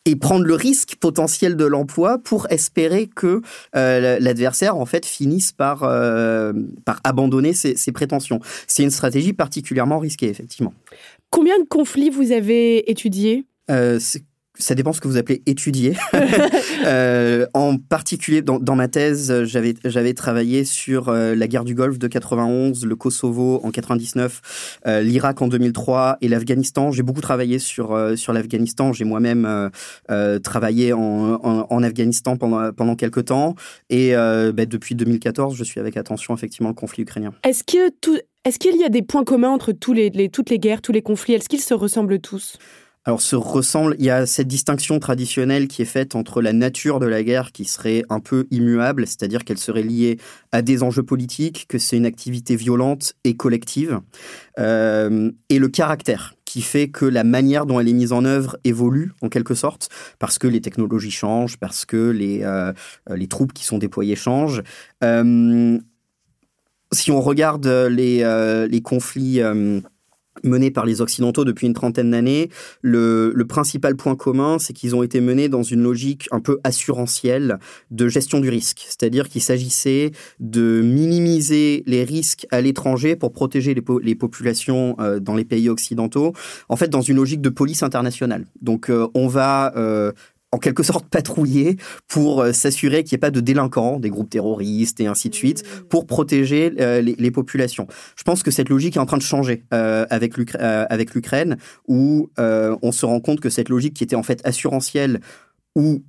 et 0.08 0.16
prendre 0.16 0.46
le 0.46 0.54
risque 0.54 0.96
potentiel 0.96 1.54
de 1.56 1.66
l'emploi 1.66 2.18
pour 2.18 2.46
espérer 2.50 3.08
que 3.14 3.42
euh, 3.76 4.18
l'adversaire 4.18 4.76
en 4.76 4.86
fait 4.86 5.04
finisse 5.04 5.52
par, 5.52 5.82
euh, 5.82 6.52
par 6.86 7.00
abandonner 7.04 7.52
ses, 7.52 7.76
ses 7.76 7.92
prétentions. 7.92 8.40
C'est 8.66 8.82
une 8.82 8.90
stratégie 8.90 9.34
particulièrement 9.34 9.98
risquée, 9.98 10.28
effectivement. 10.28 10.72
Combien 11.30 11.58
de 11.58 11.64
conflits 11.64 12.08
vous 12.08 12.32
avez 12.32 12.90
étudiés? 12.90 13.44
Euh, 13.70 14.00
ça 14.58 14.74
dépend 14.74 14.92
ce 14.92 15.00
que 15.00 15.08
vous 15.08 15.16
appelez 15.16 15.42
étudier. 15.46 15.94
Euh, 16.86 17.46
en 17.54 17.76
particulier, 17.76 18.40
dans, 18.40 18.76
ma 18.76 18.88
thèse, 18.88 19.44
j'avais 19.44 20.14
travaillé 20.14 20.64
sur 20.64 21.08
euh, 21.08 21.34
la 21.34 21.46
guerre 21.46 21.64
du 21.64 21.74
Golfe 21.74 21.98
de 21.98 22.06
91, 22.06 22.86
le 22.86 22.96
Kosovo 22.96 23.60
en 23.62 23.70
99, 23.70 24.78
euh, 24.86 25.02
l'Irak 25.02 25.42
en 25.42 25.48
2003 25.48 26.18
et 26.20 26.28
l'Afghanistan. 26.28 26.92
J'ai 26.92 27.02
beaucoup 27.02 27.20
travaillé 27.20 27.58
sur 27.58 27.94
l'Afghanistan. 27.94 28.92
J'ai 28.92 29.04
moi-même 29.04 29.70
travaillé 30.42 30.92
en, 30.92 31.82
Afghanistan 31.82 32.36
pendant 32.36 32.96
quelques 32.96 33.26
temps 33.26 33.54
et 33.90 34.12
bah, 34.14 34.64
depuis 34.64 34.94
2014, 34.94 35.56
je 35.56 35.64
suis 35.64 35.80
avec 35.80 35.96
attention 35.96 36.34
effectivement 36.34 36.70
le 36.70 36.74
conflit 36.74 37.02
ukrainien. 37.02 37.34
Est-ce 37.44 37.64
qu'il 37.64 38.76
y 38.76 38.84
a 38.84 38.88
des 38.88 39.02
points 39.02 39.24
communs 39.24 39.50
entre 39.50 39.72
toutes 39.72 39.96
les 39.96 40.58
guerres, 40.58 40.80
tous 40.80 40.92
les 40.92 41.02
conflits? 41.02 41.34
Est-ce 41.34 41.48
qu'ils 41.48 41.60
se 41.60 41.74
ressemblent 41.74 42.20
tous? 42.20 42.56
Alors, 43.04 43.20
se 43.22 43.36
ressemble, 43.36 43.96
il 43.98 44.04
y 44.04 44.10
a 44.10 44.26
cette 44.26 44.48
distinction 44.48 44.98
traditionnelle 44.98 45.66
qui 45.66 45.82
est 45.82 45.86
faite 45.86 46.14
entre 46.14 46.42
la 46.42 46.52
nature 46.52 47.00
de 47.00 47.06
la 47.06 47.22
guerre 47.22 47.52
qui 47.52 47.64
serait 47.64 48.02
un 48.10 48.20
peu 48.20 48.46
immuable, 48.50 49.06
c'est-à-dire 49.06 49.44
qu'elle 49.44 49.58
serait 49.58 49.82
liée 49.82 50.18
à 50.52 50.60
des 50.60 50.82
enjeux 50.82 51.02
politiques, 51.02 51.66
que 51.68 51.78
c'est 51.78 51.96
une 51.96 52.06
activité 52.06 52.54
violente 52.54 53.14
et 53.24 53.34
collective, 53.34 54.00
euh, 54.58 55.30
et 55.48 55.58
le 55.58 55.68
caractère 55.68 56.34
qui 56.44 56.62
fait 56.62 56.88
que 56.88 57.04
la 57.04 57.24
manière 57.24 57.66
dont 57.66 57.78
elle 57.78 57.88
est 57.88 57.94
mise 57.94 58.12
en 58.12 58.24
œuvre 58.24 58.58
évolue 58.64 59.12
en 59.22 59.28
quelque 59.28 59.54
sorte, 59.54 59.88
parce 60.18 60.38
que 60.38 60.46
les 60.46 60.60
technologies 60.60 61.10
changent, 61.10 61.58
parce 61.58 61.84
que 61.84 62.10
les, 62.10 62.40
euh, 62.42 62.72
les 63.14 63.28
troupes 63.28 63.52
qui 63.52 63.64
sont 63.64 63.78
déployées 63.78 64.16
changent. 64.16 64.62
Euh, 65.04 65.78
si 66.92 67.10
on 67.10 67.20
regarde 67.20 67.66
les, 67.66 68.22
euh, 68.22 68.66
les 68.66 68.80
conflits 68.80 69.42
euh, 69.42 69.80
menés 70.44 70.70
par 70.70 70.86
les 70.86 71.00
Occidentaux 71.00 71.44
depuis 71.44 71.66
une 71.66 71.74
trentaine 71.74 72.10
d'années, 72.10 72.50
le, 72.82 73.32
principal 73.48 73.96
point 73.96 74.14
commun, 74.14 74.58
c'est 74.58 74.72
qu'ils 74.72 74.94
ont 74.94 75.02
été 75.02 75.20
menés 75.20 75.48
dans 75.48 75.62
une 75.62 75.82
logique 75.82 76.28
un 76.32 76.40
peu 76.40 76.58
assurantielle 76.64 77.58
de 77.90 78.08
gestion 78.08 78.40
du 78.40 78.50
risque. 78.50 78.84
C'est-à-dire 78.86 79.28
qu'il 79.28 79.40
s'agissait 79.40 80.12
de 80.38 80.82
minimiser 80.82 81.82
les 81.86 82.04
risques 82.04 82.46
à 82.50 82.60
l'étranger 82.60 83.16
pour 83.16 83.32
protéger 83.32 83.74
les 83.74 84.14
populations 84.14 84.96
euh, 85.00 85.18
dans 85.18 85.34
les 85.34 85.44
pays 85.44 85.68
occidentaux, 85.68 86.34
en 86.68 86.76
fait 86.76 86.88
dans 86.88 87.00
une 87.00 87.16
logique 87.16 87.40
de 87.40 87.48
police 87.48 87.82
internationale. 87.82 88.44
Donc 88.60 88.90
euh, 88.90 89.08
on 89.14 89.28
va... 89.28 89.72
euh, 89.76 90.12
en 90.50 90.58
quelque 90.58 90.82
sorte 90.82 91.06
patrouiller 91.08 91.76
pour 92.06 92.40
euh, 92.40 92.52
s'assurer 92.52 93.04
qu'il 93.04 93.16
n'y 93.16 93.18
ait 93.18 93.26
pas 93.26 93.30
de 93.30 93.40
délinquants, 93.40 94.00
des 94.00 94.08
groupes 94.08 94.30
terroristes 94.30 94.98
et 95.00 95.06
ainsi 95.06 95.28
de 95.28 95.34
suite, 95.34 95.62
pour 95.88 96.06
protéger 96.06 96.72
euh, 96.80 97.00
les, 97.02 97.14
les 97.18 97.30
populations. 97.30 97.86
Je 98.16 98.22
pense 98.22 98.42
que 98.42 98.50
cette 98.50 98.68
logique 98.68 98.96
est 98.96 99.00
en 99.00 99.06
train 99.06 99.18
de 99.18 99.22
changer 99.22 99.64
euh, 99.74 100.06
avec 100.08 100.38
l'Ukra- 100.38 100.60
euh, 100.60 100.86
avec 100.88 101.14
l'Ukraine, 101.14 101.58
où 101.86 102.30
on 102.38 102.92
se 102.92 103.04
rend 103.04 103.20
compte 103.20 103.40
que 103.40 103.50
cette 103.50 103.68
logique 103.68 103.94
qui 103.94 104.04
était 104.04 104.16
en 104.16 104.22
fait 104.22 104.40
assurantielle, 104.46 105.20
où 105.74 106.02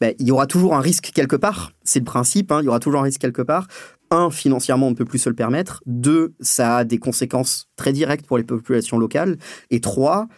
ben, 0.00 0.12
il 0.18 0.26
y 0.26 0.32
aura 0.32 0.46
toujours 0.46 0.74
un 0.74 0.80
risque 0.80 1.12
quelque 1.14 1.36
part, 1.36 1.72
c'est 1.84 2.00
le 2.00 2.04
principe, 2.04 2.50
hein, 2.50 2.60
il 2.62 2.64
y 2.64 2.68
aura 2.68 2.80
toujours 2.80 3.00
un 3.00 3.04
risque 3.04 3.20
quelque 3.20 3.42
part. 3.42 3.68
Un, 4.10 4.30
financièrement, 4.30 4.88
on 4.88 4.90
ne 4.90 4.96
peut 4.96 5.04
plus 5.04 5.18
se 5.18 5.28
le 5.28 5.34
permettre. 5.34 5.82
Deux, 5.86 6.34
ça 6.40 6.78
a 6.78 6.84
des 6.84 6.98
conséquences 6.98 7.68
très 7.76 7.92
directes 7.92 8.26
pour 8.26 8.38
les 8.38 8.44
populations 8.44 8.98
locales. 8.98 9.38
Et 9.70 9.80
trois, 9.80 10.28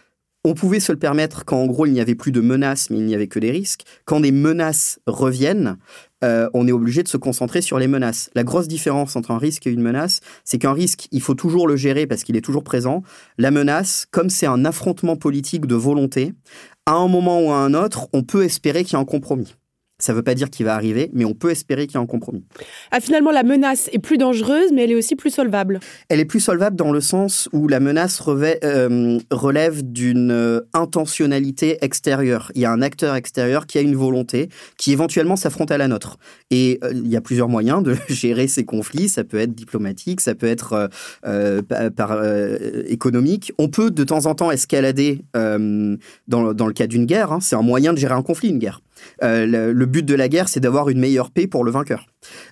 on 0.47 0.53
pouvait 0.53 0.79
se 0.79 0.93
le 0.93 0.97
permettre 0.97 1.43
quand 1.43 1.57
en 1.57 1.67
gros 1.67 1.85
il 1.85 1.91
n'y 1.91 1.99
avait 1.99 2.15
plus 2.15 2.31
de 2.31 2.39
menaces, 2.39 2.89
mais 2.89 2.97
il 2.97 3.05
n'y 3.05 3.13
avait 3.13 3.27
que 3.27 3.39
des 3.39 3.51
risques. 3.51 3.83
Quand 4.05 4.21
des 4.21 4.31
menaces 4.31 4.99
reviennent, 5.05 5.77
euh, 6.23 6.49
on 6.53 6.67
est 6.67 6.71
obligé 6.71 7.03
de 7.03 7.09
se 7.09 7.17
concentrer 7.17 7.61
sur 7.61 7.79
les 7.79 7.87
menaces. 7.87 8.29
La 8.33 8.43
grosse 8.43 8.69
différence 8.69 9.17
entre 9.17 9.31
un 9.31 9.37
risque 9.37 9.67
et 9.67 9.71
une 9.71 9.81
menace, 9.81 10.21
c'est 10.45 10.57
qu'un 10.57 10.71
risque, 10.71 11.09
il 11.11 11.21
faut 11.21 11.35
toujours 11.35 11.67
le 11.67 11.75
gérer 11.75 12.07
parce 12.07 12.23
qu'il 12.23 12.37
est 12.37 12.41
toujours 12.41 12.63
présent. 12.63 13.03
La 13.37 13.51
menace, 13.51 14.07
comme 14.09 14.29
c'est 14.29 14.47
un 14.47 14.63
affrontement 14.63 15.17
politique 15.17 15.65
de 15.65 15.75
volonté, 15.75 16.33
à 16.85 16.93
un 16.93 17.09
moment 17.09 17.41
ou 17.41 17.51
à 17.51 17.57
un 17.57 17.73
autre, 17.73 18.07
on 18.13 18.23
peut 18.23 18.43
espérer 18.43 18.85
qu'il 18.85 18.93
y 18.93 18.95
a 18.95 18.99
un 18.99 19.05
compromis. 19.05 19.53
Ça 19.99 20.13
ne 20.13 20.17
veut 20.17 20.23
pas 20.23 20.35
dire 20.35 20.51
qu'il 20.51 20.63
va 20.63 20.75
arriver, 20.75 21.09
mais 21.13 21.25
on 21.25 21.33
peut 21.33 21.49
espérer 21.49 21.87
qu'il 21.87 21.95
y 21.95 21.99
ait 21.99 22.03
un 22.03 22.05
compromis. 22.05 22.43
Ah, 22.91 22.99
finalement, 22.99 23.31
la 23.31 23.41
menace 23.41 23.89
est 23.91 23.97
plus 23.97 24.19
dangereuse, 24.19 24.71
mais 24.71 24.83
elle 24.83 24.91
est 24.91 24.95
aussi 24.95 25.15
plus 25.15 25.31
solvable. 25.31 25.79
Elle 26.09 26.19
est 26.19 26.25
plus 26.25 26.39
solvable 26.39 26.75
dans 26.75 26.91
le 26.91 27.01
sens 27.01 27.49
où 27.51 27.67
la 27.67 27.79
menace 27.79 28.21
euh, 28.27 29.17
relève 29.31 29.81
d'une 29.81 30.29
euh, 30.29 30.61
intentionnalité 30.73 31.79
extérieure. 31.81 32.51
Il 32.53 32.61
y 32.61 32.65
a 32.65 32.71
un 32.71 32.83
acteur 32.83 33.15
extérieur 33.15 33.65
qui 33.65 33.79
a 33.79 33.81
une 33.81 33.95
volonté, 33.95 34.49
qui 34.77 34.91
éventuellement 34.91 35.35
s'affronte 35.35 35.71
à 35.71 35.79
la 35.79 35.87
nôtre. 35.87 36.19
Et 36.51 36.77
euh, 36.83 36.91
il 36.93 37.07
y 37.07 37.15
a 37.15 37.21
plusieurs 37.21 37.49
moyens 37.49 37.81
de 37.81 37.95
gérer 38.07 38.47
ces 38.47 38.65
conflits. 38.65 39.09
Ça 39.09 39.23
peut 39.23 39.39
être 39.39 39.55
diplomatique, 39.55 40.21
ça 40.21 40.35
peut 40.35 40.45
être 40.45 40.89
par, 41.23 42.23
économique. 42.87 43.51
On 43.57 43.67
peut 43.67 43.89
de 43.89 44.03
temps 44.03 44.27
en 44.27 44.35
temps 44.35 44.51
escalader 44.51 45.21
dans, 45.33 45.97
dans, 46.27 46.67
le 46.67 46.73
cas 46.73 46.85
d'une 46.85 47.05
guerre. 47.05 47.31
Hein. 47.31 47.39
C'est 47.41 47.55
un 47.55 47.63
moyen 47.63 47.93
de 47.93 47.97
gérer 47.97 48.13
un 48.13 48.21
conflit, 48.21 48.49
une 48.49 48.59
guerre. 48.59 48.81
Euh, 49.23 49.73
le, 49.73 49.85
but 49.85 50.03
de 50.03 50.15
la 50.15 50.29
guerre, 50.29 50.49
c'est 50.49 50.59
d'avoir 50.59 50.89
une 50.89 50.99
meilleure 50.99 51.31
paix 51.31 51.47
pour 51.47 51.63
le 51.63 51.71
vainqueur. 51.71 52.05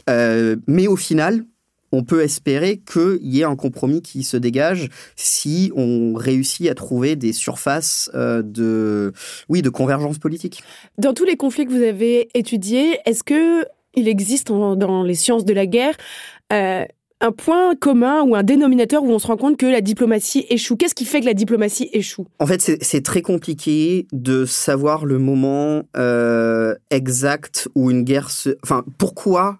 Euh, 0.10 0.56
mais 0.68 0.88
au 0.88 0.96
final, 0.96 1.46
on 1.92 2.04
peut 2.04 2.22
espérer 2.22 2.82
qu'il 2.92 3.20
y 3.22 3.42
ait 3.42 3.46
un 3.46 3.56
compromis 3.56 4.02
qui 4.02 4.24
se 4.24 4.38
dégage 4.38 4.90
si 5.16 5.72
on 5.76 6.14
réussit 6.16 6.70
à 6.70 6.76
trouver 6.76 7.16
des 7.16 7.34
surfaces 7.34 8.10
euh, 8.16 8.42
de, 8.44 9.14
oui, 9.50 9.62
de 9.62 9.70
convergence 9.70 10.18
politique. 10.18 10.64
Dans 10.98 11.14
tous 11.14 11.26
les 11.26 11.38
conflits 11.38 11.66
que 11.66 11.72
vous 11.72 11.84
avez 11.84 12.30
étudiés, 12.34 13.00
est-ce 13.06 13.24
que 13.24 13.66
il 13.98 14.10
existe 14.10 14.50
dans 14.50 15.04
les 15.04 15.16
sciences 15.16 15.46
de 15.46 15.54
la 15.54 15.66
guerre 15.66 15.96
un 17.22 17.32
point 17.32 17.76
commun 17.76 18.24
ou 18.24 18.36
un 18.36 18.44
dénominateur 18.44 19.04
où 19.04 19.12
on 19.12 19.20
se 19.20 19.28
rend 19.28 19.38
compte 19.38 19.58
que 19.58 19.66
la 19.66 19.82
diplomatie 19.82 20.46
échoue 20.50 20.76
Qu'est-ce 20.76 20.96
qui 20.96 21.06
fait 21.06 21.22
que 21.22 21.26
la 21.26 21.34
diplomatie 21.34 21.90
échoue? 21.94 22.28
En 22.40 22.46
fait, 22.46 22.62
c'est 22.82 23.04
très 23.04 23.22
compliqué 23.22 24.08
de 24.12 24.46
savoir 24.46 25.06
le 25.06 25.18
moment 25.18 25.84
euh, 25.96 26.76
exact 26.92 27.70
où 27.76 27.90
une 27.90 28.04
guerre 28.04 28.30
se... 28.30 28.50
Enfin, 28.64 28.84
pourquoi 28.98 29.60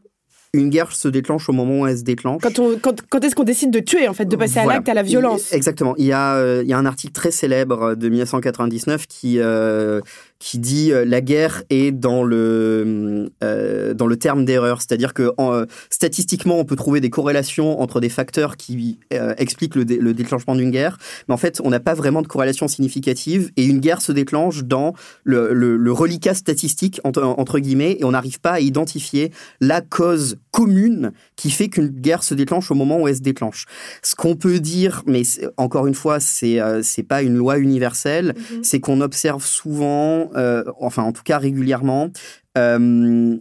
une 0.56 0.70
guerre 0.70 0.92
se 0.92 1.08
déclenche 1.08 1.50
au 1.50 1.54
moment 1.54 1.82
où 1.82 1.88
elle 1.88 1.98
se 1.98 2.04
déclenche. 2.04 2.42
Quand, 2.42 2.96
quand, 3.10 3.24
est-ce 3.24 3.36
qu'on 3.36 3.44
décide 3.44 3.72
de 3.72 3.80
tuer, 3.80 4.08
en 4.08 4.14
fait, 4.14 4.26
de 4.26 4.36
passer 4.36 4.60
à 4.60 4.66
l'acte, 4.66 4.90
à 4.90 4.94
la 4.94 5.04
violence? 5.04 5.54
Exactement. 5.54 5.96
Il 5.98 6.06
y, 6.06 6.14
a, 6.14 6.36
euh, 6.36 6.62
il 6.64 6.70
y 6.70 6.74
a 6.74 6.78
un 6.78 6.86
article 6.86 7.14
très 7.14 7.32
célèbre 7.32 7.96
de 7.96 8.10
1999 8.10 9.06
qui, 9.08 9.40
euh, 9.40 10.02
qui 10.40 10.60
dit 10.60 10.92
euh, 10.92 11.06
la 11.06 11.22
guerre 11.22 11.64
est 11.70 11.92
dans 11.92 12.24
le, 12.24 13.32
euh, 13.44 13.94
dans 13.94 14.08
le 14.08 14.18
terme 14.18 14.46
d'erreur. 14.46 14.82
C'est-à-dire 14.82 15.14
que 15.14 15.32
euh, 15.40 15.66
statistiquement, 15.90 16.60
on 16.60 16.66
peut 16.66 16.76
trouver 16.76 17.00
des 17.00 17.10
corrélations 17.10 17.80
entre 17.82 18.02
des 18.02 18.10
facteurs 18.10 18.58
qui 18.58 19.00
expliquent 19.38 19.76
le, 19.76 19.84
le, 19.84 20.14
déclenchement 20.14 20.56
d'une 20.56 20.72
guerre, 20.72 20.98
mais 21.28 21.34
en 21.34 21.38
fait, 21.38 21.62
on 21.64 21.70
n'a 21.70 21.80
pas 21.80 21.94
vraiment 21.94 22.22
de 22.22 22.28
corrélation 22.28 22.68
significative 22.68 23.52
et 23.56 23.66
une 23.66 23.80
guerre 23.80 24.02
se 24.02 24.12
déclenche 24.12 24.64
dans 24.64 24.94
le, 25.24 25.54
le, 25.54 25.92
reliquat 25.92 26.34
statistique, 26.34 27.00
entre, 27.04 27.24
entre 27.24 27.60
guillemets, 27.60 27.98
et 28.00 28.04
on 28.04 28.12
n'arrive 28.12 28.40
pas 28.40 28.54
à 28.54 28.60
identifier 28.60 29.32
la 29.62 29.82
cause 29.82 30.38
commune 30.52 31.12
qui 31.36 31.50
fait 31.52 31.70
qu'une 31.70 31.88
guerre 31.88 32.24
se 32.24 32.34
déclenche 32.34 32.72
au 32.72 32.76
moment 32.76 33.00
où 33.00 33.08
elle 33.08 33.16
se 33.16 33.22
déclenche. 33.22 33.66
Ce 34.02 34.16
qu'on 34.16 34.36
peut 34.36 34.60
dire, 34.60 35.04
mais 35.06 35.24
encore 35.58 35.88
une 35.88 35.96
fois, 35.96 36.20
c'est 36.20 36.60
c'est 36.82 37.04
pas 37.04 37.22
une 37.22 37.36
loi 37.36 37.58
universelle, 37.58 38.36
mm-hmm. 38.36 38.64
c'est 38.64 38.80
qu'on 38.80 39.02
observe 39.02 39.46
souvent 39.46 40.26
euh, 40.35 40.35
enfin 40.80 41.04
en 41.04 41.12
tout 41.12 41.24
cas 41.24 41.38
régulièrement, 41.38 42.10
euh, 42.58 43.38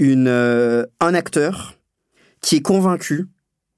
euh, 0.00 0.86
un 1.00 1.14
acteur 1.14 1.74
qui 2.40 2.56
est 2.56 2.62
convaincu, 2.62 3.28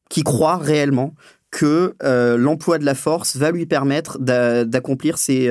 qui 0.08 0.22
croit 0.22 0.56
réellement 0.56 1.14
que 1.50 1.94
l'emploi 2.36 2.78
de 2.78 2.84
la 2.84 2.94
force 2.94 3.36
va 3.36 3.50
lui 3.50 3.64
permettre 3.64 4.18
d'accomplir 4.18 5.16
ses, 5.16 5.50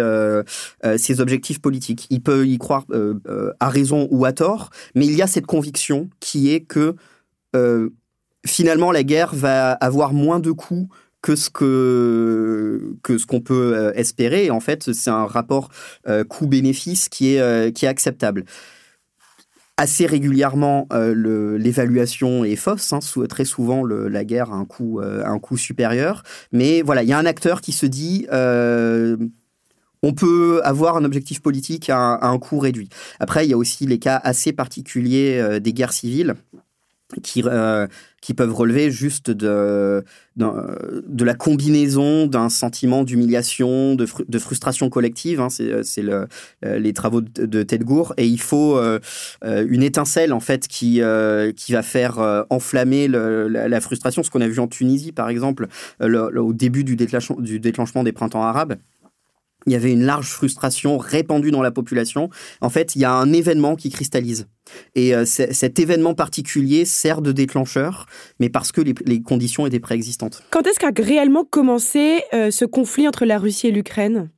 objectifs 1.20 1.60
politiques. 1.60 2.06
Il 2.12 2.22
peut 2.22 2.46
y 2.46 2.58
croire 2.60 2.86
à 3.60 3.70
raison 3.70 4.08
ou 4.12 4.26
à 4.26 4.32
tort, 4.32 4.70
mais 4.94 5.08
il 5.08 5.14
y 5.14 5.24
a 5.24 5.28
cette 5.28 5.48
conviction 5.48 6.10
qui 6.20 6.54
est 6.54 6.62
que 6.62 6.96
finalement 8.46 8.92
la 8.92 9.04
guerre 9.04 9.34
va 9.34 9.72
avoir 9.72 10.14
moins 10.14 10.40
de 10.40 10.52
coûts 10.52 10.90
que 11.26 11.36
ce 11.36 11.50
que 11.50 12.98
que 13.02 13.18
ce 13.18 13.26
qu'on 13.26 13.42
peut 13.42 13.74
euh, 13.76 13.92
espérer. 13.96 14.52
En 14.52 14.60
fait, 14.60 14.94
c'est 14.94 15.10
un 15.10 15.26
rapport 15.26 15.70
euh, 16.08 16.24
coût-bénéfice 16.24 17.10
qui 17.10 17.34
est 17.34 17.40
euh, 17.40 17.72
qui 17.72 17.86
est 17.86 17.88
acceptable. 17.88 18.46
Assez 19.78 20.06
régulièrement, 20.06 20.88
l'évaluation 20.92 22.46
est 22.46 22.56
fausse. 22.56 22.94
Hein. 22.94 23.00
très 23.28 23.44
souvent, 23.44 23.84
la 23.84 24.24
guerre 24.24 24.54
a 24.54 24.56
un 24.56 24.64
coût, 24.64 25.02
un 25.02 25.38
coût 25.38 25.58
supérieur. 25.58 26.24
Mais 26.54 26.82
voilà, 26.82 27.04
il 27.04 27.10
y 27.10 27.12
a 27.12 27.18
un 27.18 27.26
acteur 27.26 27.60
qui 27.60 27.74
se 27.74 27.86
dit 27.86 28.26
on 28.32 30.14
peut 30.14 30.62
avoir 30.64 30.96
un 30.96 31.04
objectif 31.04 31.42
politique 31.42 31.90
à 31.90 32.14
à 32.14 32.28
un, 32.30 32.40
coût 32.40 32.60
réduit. 32.60 32.88
Après, 33.20 33.46
il 33.46 33.50
y 33.50 33.54
a 33.54 33.58
aussi 33.58 33.86
les 33.86 34.00
cas 34.00 34.22
assez 34.24 34.54
particuliers 34.54 35.60
des 35.60 35.74
guerres 35.74 35.92
civiles 35.92 36.36
qui, 37.22 37.44
euh, 37.46 37.88
qui 38.22 38.34
peuvent 38.34 38.54
relever 38.54 38.90
juste 38.90 39.30
de, 39.30 40.04
de, 40.36 41.24
la 41.24 41.34
combinaison 41.36 42.26
d'un 42.26 42.50
sentiment 42.50 43.04
d'humiliation, 43.04 43.96
de, 43.96 44.08
de, 44.28 44.40
frustration 44.40 44.90
collective. 44.90 45.40
Hein, 45.40 45.50
c'est 45.50 46.02
le, 46.02 46.28
euh, 46.66 46.80
les 46.80 46.94
travaux 46.94 47.22
de, 47.22 47.64
Ted 47.64 47.86
Gour. 47.86 48.14
Et 48.18 48.26
il 48.26 48.40
faut 48.40 48.78
euh, 48.78 49.00
une 49.44 49.84
étincelle, 49.84 50.34
en 50.34 50.40
fait, 50.40 50.68
qui, 50.68 51.02
qui 51.56 51.74
va 51.74 51.84
faire 51.84 52.46
enflammer 52.50 53.08
la, 53.08 53.82
frustration. 53.82 54.24
Ce 54.24 54.32
qu'on 54.32 54.42
a 54.42 54.48
vu 54.48 54.60
en 54.60 54.68
Tunisie, 54.68 55.12
par 55.12 55.30
exemple, 55.30 55.68
au 56.02 56.54
début 56.54 56.84
du 56.84 56.96
déclenchement, 56.96 57.40
du 57.40 57.60
déclenchement 57.60 58.04
des 58.04 58.12
printemps 58.12 58.44
arabes 58.44 58.76
il 59.66 59.74
y 59.74 59.76
avait 59.76 59.92
une 59.92 60.04
large 60.04 60.28
frustration 60.28 60.98
répandue 60.98 61.52
dans 61.52 61.62
la 61.62 61.72
population. 61.72 62.30
En 62.62 62.70
fait, 62.70 62.96
il 62.96 63.02
y 63.02 63.06
a 63.06 63.12
un 63.12 63.34
événement 63.34 63.76
qui 63.76 63.90
cristallise. 63.90 64.48
Et 64.96 65.16
euh, 65.16 65.26
cet 65.26 65.80
événement 65.80 66.14
particulier 66.14 66.86
sert 66.86 67.22
de 67.22 67.32
déclencheur, 67.32 68.08
mais 68.40 68.50
parce 68.50 68.72
que 68.72 68.82
les, 68.82 69.22
conditions 69.22 69.66
étaient 69.66 69.80
préexistantes. 69.80 70.44
Quand 70.52 70.66
est-ce 70.68 70.80
qu'a 70.80 70.92
réellement 70.96 71.46
commencé 71.46 72.22
euh, 72.34 72.52
ce 72.52 72.66
conflit 72.66 73.08
entre 73.08 73.26
la 73.26 73.38
Russie 73.38 73.68
et 73.68 73.72
l'Ukraine? 73.72 74.30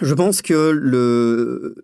Je 0.00 0.14
pense 0.14 0.42
que 0.42 0.70
le... 0.70 1.74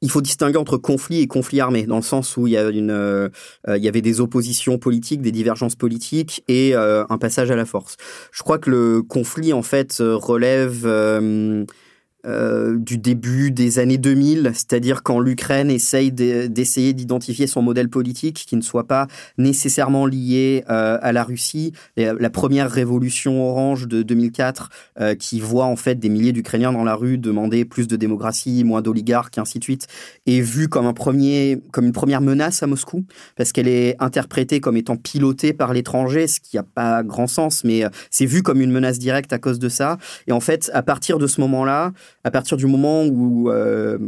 Il 0.00 0.12
faut 0.12 0.20
distinguer 0.20 0.58
entre 0.58 0.76
conflit 0.76 1.22
et 1.22 1.26
conflit 1.26 1.60
armé, 1.60 1.84
dans 1.84 1.96
le 1.96 2.02
sens 2.02 2.36
où 2.36 2.46
il 2.46 2.52
y, 2.52 2.56
a 2.56 2.68
une, 2.68 2.92
euh, 2.92 3.30
il 3.66 3.82
y 3.82 3.88
avait 3.88 4.00
des 4.00 4.20
oppositions 4.20 4.78
politiques, 4.78 5.22
des 5.22 5.32
divergences 5.32 5.74
politiques 5.74 6.44
et 6.46 6.76
un 6.76 7.18
passage 7.18 7.50
à 7.50 7.56
la 7.56 7.64
force. 7.64 7.96
Je 8.30 8.44
crois 8.44 8.58
que 8.58 8.70
le 8.70 9.02
conflit, 9.02 9.52
en 9.52 9.62
fait, 9.62 9.96
relève 9.98 10.82
euh, 10.86 11.64
du 12.24 12.98
début 12.98 13.50
des 13.50 13.78
années 13.78 13.96
2000, 13.96 14.50
c'est-à-dire 14.54 15.02
quand 15.02 15.20
l'Ukraine 15.20 15.70
essaye 15.70 16.12
d'essayer 16.12 16.92
d'identifier 16.92 17.46
son 17.46 17.62
modèle 17.62 17.88
politique 17.88 18.44
qui 18.46 18.56
ne 18.56 18.60
soit 18.60 18.86
pas 18.86 19.06
nécessairement 19.36 20.06
lié 20.06 20.64
euh, 20.68 20.98
à 21.00 21.12
la 21.12 21.24
Russie. 21.24 21.72
la 21.96 22.30
première 22.30 22.70
révolution 22.70 23.48
orange 23.48 23.88
de 23.88 24.02
2004 24.02 24.70
euh, 25.00 25.14
qui 25.14 25.40
voit 25.40 25.66
en 25.66 25.76
fait 25.76 25.96
des 25.96 26.08
milliers 26.08 26.32
d'Ukrainiens 26.32 26.72
dans 26.72 26.84
la 26.84 26.94
rue 26.94 27.18
demander 27.18 27.64
plus 27.64 27.88
de 27.88 27.96
démocratie, 27.96 28.64
moins 28.64 28.82
d'oligarques, 28.82 29.38
et 29.38 29.40
ainsi 29.40 29.58
de 29.58 29.64
suite, 29.64 29.86
est 30.26 30.40
vue 30.40 30.68
comme, 30.68 30.86
un 30.86 30.92
premier, 30.92 31.60
comme 31.72 31.86
une 31.86 31.92
première 31.92 32.20
menace 32.20 32.62
à 32.62 32.66
Moscou 32.66 33.04
parce 33.36 33.52
qu'elle 33.52 33.68
est 33.68 33.96
interprétée 34.00 34.60
comme 34.60 34.76
étant 34.76 34.96
pilotée 34.96 35.52
par 35.52 35.72
l'étranger, 35.72 36.26
ce 36.26 36.40
qui 36.40 36.56
n'a 36.56 36.62
pas 36.62 37.02
grand 37.02 37.26
sens, 37.26 37.64
mais 37.64 37.84
c'est 38.10 38.26
vu 38.26 38.42
comme 38.42 38.60
une 38.60 38.70
menace 38.70 38.98
directe 38.98 39.32
à 39.32 39.38
cause 39.38 39.58
de 39.58 39.68
ça. 39.68 39.98
Et 40.26 40.32
en 40.32 40.40
fait, 40.40 40.70
à 40.74 40.82
partir 40.82 41.18
de 41.18 41.26
ce 41.26 41.40
moment-là, 41.40 41.92
à 42.24 42.30
partir 42.30 42.56
du 42.56 42.66
moment 42.66 43.04
où 43.04 43.50
euh, 43.50 43.98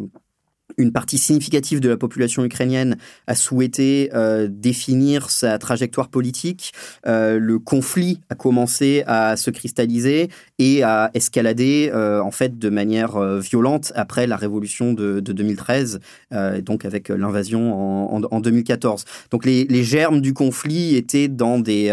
une 0.79 0.93
partie 0.93 1.19
significative 1.19 1.81
de 1.81 1.89
la 1.89 1.97
population 1.97 2.45
ukrainienne 2.45 2.97
a 3.27 3.35
souhaité 3.35 4.11
euh, 4.15 4.49
définir 4.49 5.31
sa 5.31 5.59
trajectoire 5.59 6.09
politique. 6.09 6.73
Euh, 7.07 7.39
le 7.39 7.59
conflit 7.59 8.21
a 8.31 8.35
commencé 8.35 9.03
à 9.07 9.37
se 9.37 9.51
cristalliser 9.51 10.29
et 10.59 10.83
à 10.83 11.11
escalader 11.15 11.91
en 11.93 12.31
fait 12.31 12.59
de 12.59 12.69
manière 12.69 13.21
violente 13.39 13.93
après 13.95 14.27
la 14.27 14.37
révolution 14.37 14.93
de, 14.93 15.21
2013, 15.21 16.01
donc 16.63 16.85
avec 16.85 17.09
l'invasion 17.09 18.15
en, 18.15 18.41
2014. 18.41 19.05
Donc 19.31 19.45
les, 19.45 19.85
germes 19.85 20.21
du 20.21 20.35
conflit 20.35 20.97
étaient 20.97 21.29
dans 21.29 21.59
des 21.59 21.91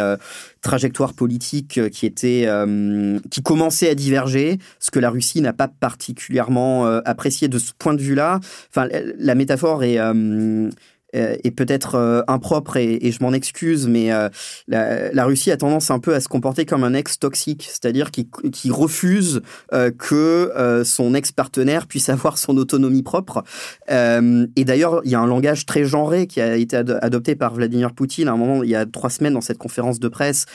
trajectoire 0.67 1.13
politique 1.13 1.77
euh, 1.77 1.87
qui 1.87 2.05
était 2.05 2.43
euh, 2.45 3.19
qui 3.31 3.41
commençait 3.41 3.89
à 3.89 3.95
diverger, 3.95 4.59
ce 4.79 4.91
que 4.91 4.99
la 4.99 5.09
Russie 5.09 5.39
n'a 5.39 5.53
pas 5.53 5.69
particulièrement 5.69 6.85
euh, 6.85 6.99
apprécié 7.05 7.47
de 7.47 7.57
ce 7.57 7.71
point 7.77 7.93
de 7.93 8.01
vue-là. 8.01 8.41
Enfin, 8.69 8.89
la 8.91 9.35
métaphore 9.35 9.85
est 9.85 9.97
est 11.17 11.51
peut-être 11.51 11.95
euh, 11.95 12.21
impropre 12.27 12.77
et, 12.77 13.11
je 13.11 13.23
m'en 13.23 13.33
excuse, 13.33 13.87
mais 13.87 14.11
euh, 14.11 14.29
la, 14.67 15.25
Russie 15.25 15.51
a 15.51 15.57
tendance 15.57 15.91
un 15.91 15.99
peu 15.99 16.13
à 16.13 16.19
se 16.19 16.27
comporter 16.27 16.65
comme 16.65 16.83
un 16.83 16.93
ex 16.93 17.19
toxique, 17.19 17.67
c'est-à-dire 17.69 18.11
qui, 18.11 18.27
refuse 18.69 19.41
que 19.97 20.81
son 20.83 21.13
ex-partenaire 21.13 21.87
puisse 21.87 22.09
avoir 22.09 22.37
son 22.37 22.57
autonomie 22.57 23.03
propre. 23.03 23.43
et 23.89 24.65
d'ailleurs, 24.65 25.01
il 25.05 25.11
y 25.11 25.15
a 25.15 25.19
un 25.19 25.27
langage 25.27 25.65
très 25.65 25.85
genré 25.85 26.27
qui 26.27 26.41
a 26.41 26.57
été 26.57 26.75
adopté 26.75 27.35
par 27.35 27.53
Vladimir 27.53 27.93
Poutine 27.93 28.27
à 28.27 28.33
un 28.33 28.37
moment, 28.37 28.63
il 28.63 28.69
y 28.69 28.75
a 28.75 28.85
trois 28.85 29.09
semaines, 29.09 29.33
dans 29.33 29.41
cette 29.41 29.57
conférence 29.57 29.99
de 29.99 30.07
presse 30.07 30.45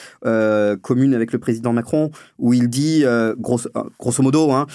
commune 0.83 1.15
avec 1.15 1.33
le 1.33 1.39
président 1.39 1.73
Macron, 1.73 2.11
où 2.39 2.53
il 2.53 2.69
dit, 2.69 3.05
grosso, 3.39 3.69
grosso 3.99 4.23
modo, 4.23 4.53
hein, 4.53 4.67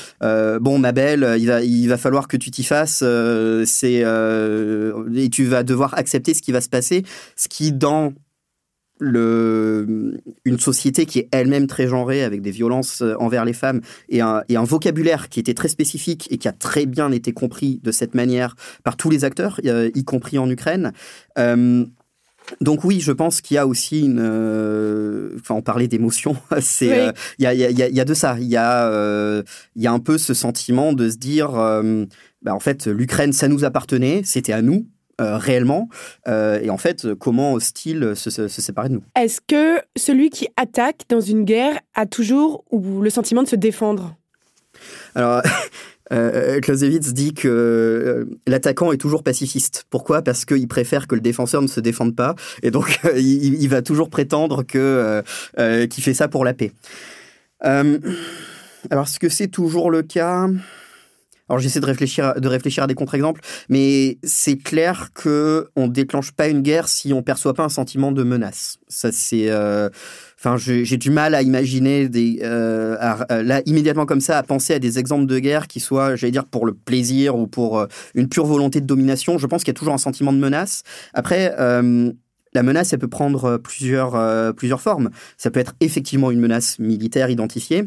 bon, 0.59 0.79
ma 0.79 0.91
belle, 0.91 1.35
il 1.39 1.47
va, 1.47 1.61
il 1.61 1.87
va 1.87 1.97
falloir 1.97 2.27
que 2.27 2.37
tu 2.37 2.51
t'y 2.51 2.63
fasses, 2.63 3.03
c'est 3.65 4.03
et 5.15 5.29
tu 5.29 5.45
vas 5.45 5.63
devoir 5.63 5.76
devoir 5.77 5.93
accepter 5.97 6.33
ce 6.33 6.41
qui 6.41 6.51
va 6.51 6.61
se 6.61 6.69
passer, 6.69 7.03
ce 7.35 7.47
qui 7.47 7.71
dans 7.71 8.13
le, 8.99 10.19
une 10.45 10.59
société 10.59 11.05
qui 11.05 11.19
est 11.19 11.29
elle-même 11.31 11.67
très 11.67 11.87
genrée, 11.87 12.23
avec 12.23 12.41
des 12.41 12.51
violences 12.51 13.01
euh, 13.01 13.15
envers 13.19 13.45
les 13.45 13.53
femmes, 13.53 13.81
et 14.09 14.21
un, 14.21 14.43
et 14.49 14.55
un, 14.55 14.63
vocabulaire 14.63 15.29
qui 15.29 15.39
était 15.39 15.53
très 15.53 15.67
spécifique 15.67 16.27
et 16.31 16.37
qui 16.37 16.47
a 16.47 16.51
très 16.51 16.85
bien 16.85 17.11
été 17.11 17.31
compris 17.31 17.79
de 17.83 17.91
cette 17.91 18.15
manière 18.15 18.55
par 18.83 18.97
tous 18.97 19.09
les 19.09 19.23
acteurs, 19.23 19.59
euh, 19.65 19.89
y 19.93 20.03
compris 20.03 20.37
en 20.37 20.49
Ukraine. 20.49 20.93
Euh, 21.37 21.85
donc 22.61 22.85
oui, 22.85 23.01
je 23.01 23.11
pense 23.11 23.41
qu'il 23.41 23.55
y 23.55 23.57
a 23.57 23.67
aussi 23.67 24.05
une... 24.05 24.21
Enfin, 25.35 25.55
on 25.55 25.61
parlait 25.61 25.89
d'émotion. 25.89 26.37
C'est, 26.61 27.11
il 27.39 27.43
y, 27.43 27.45
a, 27.45 27.53
y, 27.53 27.65
a, 27.65 27.69
y, 27.69 27.99
a, 27.99 28.05
de 28.05 28.13
ça. 28.13 28.37
Il 28.39 28.47
y 28.47 28.55
a, 28.55 28.87
euh, 28.87 29.43
y 29.75 29.85
a 29.85 29.91
un 29.91 29.99
peu 29.99 30.17
ce 30.17 30.33
sentiment 30.33 30.93
de 30.93 31.09
se 31.09 31.17
dire, 31.17 31.51
bah, 32.41 32.55
en 32.55 32.59
fait, 32.61 32.87
l'Ukraine, 32.87 33.33
ça 33.33 33.49
nous 33.49 33.65
appartenait, 33.65 34.21
c'était 34.23 34.53
à 34.53 34.61
nous. 34.61 34.87
Euh, 35.19 35.37
réellement 35.37 35.89
euh, 36.27 36.59
et 36.61 36.69
en 36.69 36.77
fait 36.77 37.15
comment 37.15 37.53
hostile 37.53 38.11
se, 38.15 38.29
se, 38.29 38.47
se 38.47 38.61
séparer 38.61 38.89
de 38.89 38.93
nous. 38.93 39.03
Est-ce 39.15 39.41
que 39.41 39.81
celui 39.95 40.29
qui 40.29 40.47
attaque 40.57 41.05
dans 41.09 41.21
une 41.21 41.43
guerre 41.43 41.79
a 41.95 42.05
toujours 42.05 42.63
ou 42.69 43.01
le 43.01 43.09
sentiment 43.09 43.41
de 43.41 43.47
se 43.47 43.55
défendre? 43.55 44.15
Alors 45.15 45.41
Euh, 46.13 46.59
Clausewitz 46.61 47.13
dit 47.13 47.33
que 47.33 47.47
euh, 47.47 48.37
l'attaquant 48.47 48.91
est 48.91 48.97
toujours 48.97 49.23
pacifiste. 49.23 49.85
Pourquoi? 49.89 50.21
Parce 50.21 50.45
qu'il 50.45 50.67
préfère 50.67 51.07
que 51.07 51.15
le 51.15 51.21
défenseur 51.21 51.61
ne 51.61 51.67
se 51.67 51.79
défende 51.79 52.15
pas, 52.15 52.35
et 52.63 52.71
donc 52.71 52.99
euh, 53.05 53.17
il, 53.17 53.61
il, 53.61 53.69
va 53.69 53.81
toujours 53.81 54.09
prétendre 54.09 54.63
que 54.63 55.21
euh, 55.59 55.87
qu'il 55.87 56.03
fait 56.03 56.13
ça 56.13 56.27
pour 56.27 56.45
la 56.45 56.53
paix. 56.53 56.71
alors, 57.61 59.05
est-ce 59.05 59.19
que 59.19 59.29
c'est 59.29 59.47
toujours 59.47 59.91
le 59.91 60.03
cas? 60.03 60.47
Alors 61.49 61.59
j'essaie 61.59 61.79
de 61.79 61.85
réfléchir, 61.85 62.35
de 62.39 62.47
réfléchir 62.47 62.83
à 62.83 62.87
des 62.87 62.93
contre-exemples, 62.93 63.41
mais 63.69 64.17
c'est 64.23 64.57
clair 64.57 65.09
que 65.13 65.69
on 65.75 65.87
déclenche 65.87 66.31
pas 66.31 66.47
une 66.47 66.61
guerre 66.61 66.87
si 66.87 67.13
on 67.13 67.23
perçoit 67.23 67.53
pas 67.53 67.63
un 67.63 67.69
sentiment 67.69 68.11
de 68.11 68.23
menace. 68.23 68.77
Ça 68.87 69.11
c'est, 69.11 69.49
euh... 69.49 69.89
enfin 70.37 70.57
j'ai 70.57 70.97
du 70.97 71.09
mal 71.09 71.35
à 71.35 71.41
imaginer 71.41 72.09
des, 72.09 72.39
euh, 72.43 72.97
à, 72.99 73.43
là 73.43 73.61
immédiatement 73.65 74.05
comme 74.05 74.21
ça 74.21 74.37
à 74.37 74.43
penser 74.43 74.73
à 74.73 74.79
des 74.79 74.99
exemples 74.99 75.25
de 75.25 75.39
guerre 75.39 75.67
qui 75.67 75.79
soient, 75.79 76.15
j'allais 76.15 76.31
dire 76.31 76.45
pour 76.45 76.65
le 76.65 76.73
plaisir 76.73 77.37
ou 77.37 77.47
pour 77.47 77.79
euh, 77.79 77.87
une 78.15 78.27
pure 78.27 78.45
volonté 78.45 78.81
de 78.81 78.85
domination. 78.85 79.37
Je 79.37 79.47
pense 79.47 79.63
qu'il 79.63 79.69
y 79.69 79.75
a 79.75 79.79
toujours 79.79 79.93
un 79.93 79.99
sentiment 79.99 80.33
de 80.33 80.39
menace. 80.39 80.83
Après. 81.13 81.55
Euh, 81.59 82.11
la 82.53 82.63
menace, 82.63 82.91
elle 82.91 82.99
peut 82.99 83.07
prendre 83.07 83.57
plusieurs, 83.57 84.15
euh, 84.15 84.51
plusieurs 84.51 84.81
formes. 84.81 85.11
Ça 85.37 85.51
peut 85.51 85.59
être 85.59 85.75
effectivement 85.79 86.31
une 86.31 86.39
menace 86.39 86.79
militaire 86.79 87.29
identifiée. 87.29 87.85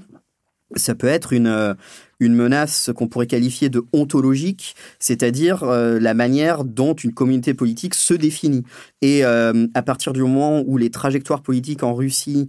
Ça 0.76 0.94
peut 0.94 1.08
être 1.08 1.32
une, 1.32 1.74
une 2.20 2.34
menace 2.34 2.90
qu'on 2.94 3.08
pourrait 3.08 3.26
qualifier 3.26 3.70
de 3.70 3.82
ontologique, 3.92 4.76
c'est-à-dire 4.98 5.64
euh, 5.64 5.98
la 5.98 6.14
manière 6.14 6.64
dont 6.64 6.94
une 6.94 7.12
communauté 7.12 7.54
politique 7.54 7.94
se 7.94 8.14
définit. 8.14 8.62
Et 9.00 9.24
euh, 9.24 9.66
à 9.74 9.82
partir 9.82 10.12
du 10.12 10.20
moment 10.20 10.62
où 10.66 10.76
les 10.76 10.90
trajectoires 10.90 11.42
politiques 11.42 11.82
en 11.82 11.94
Russie 11.94 12.46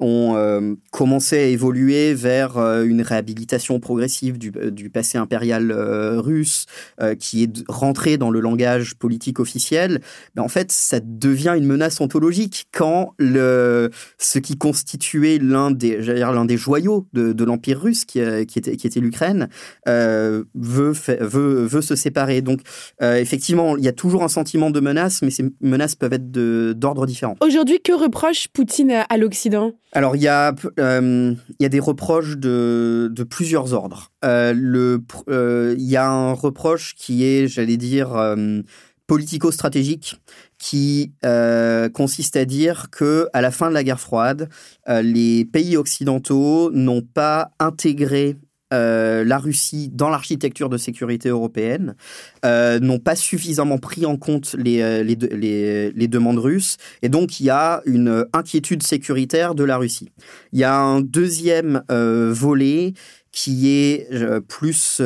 ont 0.00 0.34
euh, 0.36 0.74
commencé 0.90 1.36
à 1.36 1.44
évoluer 1.44 2.14
vers 2.14 2.56
euh, 2.56 2.84
une 2.84 3.02
réhabilitation 3.02 3.78
progressive 3.80 4.38
du, 4.38 4.50
euh, 4.56 4.70
passé 4.92 5.18
impérial 5.18 5.72
russe, 6.18 6.66
qui 7.18 7.44
est 7.44 7.64
rentré 7.68 8.16
dans 8.16 8.30
le 8.30 8.40
langage 8.40 8.94
politique 8.96 9.38
officiel, 9.38 10.00
ben 10.34 10.42
en 10.42 10.48
fait, 10.48 10.72
ça 10.72 10.98
devient 11.00 11.54
une 11.56 11.66
menace 11.66 12.00
ontologique 12.00 12.66
quand 12.72 13.14
le, 13.18 13.90
ce 14.18 14.38
qui 14.38 14.56
constituait 14.56 15.38
l'un 15.38 15.70
des, 15.70 15.98
des 16.44 16.56
joyaux 16.56 17.06
de, 17.12 17.32
de 17.32 17.44
l'Empire 17.44 17.80
russe, 17.80 18.04
qui, 18.04 18.20
qui, 18.46 18.58
était, 18.58 18.76
qui 18.76 18.86
était 18.86 19.00
l'Ukraine, 19.00 19.48
veut, 19.86 20.44
veut, 20.54 21.66
veut 21.66 21.82
se 21.82 21.94
séparer. 21.94 22.42
Donc, 22.42 22.60
effectivement, 23.00 23.76
il 23.76 23.84
y 23.84 23.88
a 23.88 23.92
toujours 23.92 24.24
un 24.24 24.28
sentiment 24.28 24.70
de 24.70 24.80
menace, 24.80 25.22
mais 25.22 25.30
ces 25.30 25.44
menaces 25.60 25.94
peuvent 25.94 26.12
être 26.12 26.30
d'ordre 26.30 27.06
différent. 27.06 27.36
Aujourd'hui, 27.40 27.80
que 27.80 27.92
reproche 27.92 28.48
Poutine 28.48 29.04
à 29.08 29.16
l'Occident? 29.16 29.72
Alors, 29.92 30.14
il 30.14 30.22
y, 30.22 30.28
a, 30.28 30.54
euh, 30.78 31.34
y 31.58 31.64
a 31.64 31.68
des 31.68 31.80
reproches 31.80 32.36
de, 32.36 33.10
de 33.12 33.24
plusieurs 33.24 33.72
ordres. 33.74 34.12
Euh, 34.24 34.98
euh, 35.28 35.74
il 35.76 35.84
y 35.84 35.96
a 35.96 36.08
un 36.08 36.32
reproche 36.32 36.94
qui 36.94 37.24
est, 37.24 37.48
j'allais 37.48 37.76
dire, 37.76 38.36
politico-stratégique, 39.08 40.20
qui 40.58 41.12
consiste 41.92 42.36
à 42.36 42.44
dire 42.44 42.90
que 42.90 43.28
à 43.32 43.40
la 43.40 43.50
fin 43.50 43.68
de 43.68 43.74
la 43.74 43.82
guerre 43.82 44.00
froide, 44.00 44.48
les 44.86 45.44
pays 45.44 45.76
occidentaux 45.76 46.70
n'ont 46.72 47.02
pas 47.02 47.50
intégré 47.58 48.36
euh, 48.72 49.24
la 49.24 49.38
Russie 49.38 49.90
dans 49.92 50.08
l'architecture 50.10 50.68
de 50.68 50.76
sécurité 50.76 51.28
européenne 51.28 51.96
euh, 52.44 52.78
n'ont 52.78 53.00
pas 53.00 53.16
suffisamment 53.16 53.78
pris 53.78 54.06
en 54.06 54.16
compte 54.16 54.54
les, 54.56 54.80
euh, 54.80 55.02
les, 55.02 56.08
demandes 56.08 56.38
russes 56.38 56.76
et 57.02 57.08
donc 57.08 57.40
il 57.40 57.46
y 57.46 57.50
a 57.50 57.82
une 57.84 58.26
inquiétude 58.32 58.84
sécuritaire 58.84 59.56
de 59.56 59.64
la 59.64 59.76
Russie. 59.76 60.10
Il 60.52 60.60
y 60.60 60.64
a 60.64 60.76
un 60.76 61.00
deuxième 61.00 61.82
volet 61.88 62.94
qui 63.32 63.68
est 63.68 64.08
plus 64.48 65.00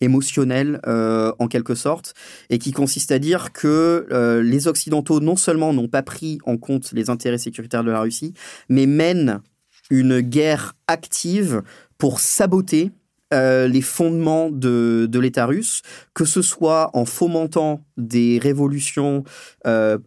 émotionnel 0.00 0.80
en 0.84 1.46
quelque 1.48 1.74
sorte 1.74 2.14
et 2.50 2.58
qui 2.58 2.72
consiste 2.72 3.12
à 3.12 3.18
dire 3.18 3.52
que 3.52 4.40
les 4.42 4.66
Occidentaux 4.66 5.20
non 5.20 5.36
seulement 5.36 5.72
n'ont 5.72 5.88
pas 5.88 6.02
pris 6.02 6.38
en 6.44 6.56
compte 6.56 6.90
les 6.92 7.10
intérêts 7.10 7.38
sécuritaires 7.38 7.84
de 7.84 7.90
la 7.90 8.00
Russie, 8.00 8.34
mais 8.68 8.86
mènent 8.86 9.40
une 9.90 10.20
guerre 10.20 10.74
active 10.86 11.62
pour 11.98 12.20
saboter 12.20 12.92
euh, 13.32 13.68
les 13.68 13.82
fondements 13.82 14.50
de, 14.50 15.08
l'État 15.20 15.46
russe, 15.46 15.82
que 16.14 16.24
ce 16.24 16.42
soit 16.42 16.90
en 16.94 17.04
fomentant 17.04 17.84
des 17.96 18.38
révolutions 18.42 19.24
euh, 19.66 19.98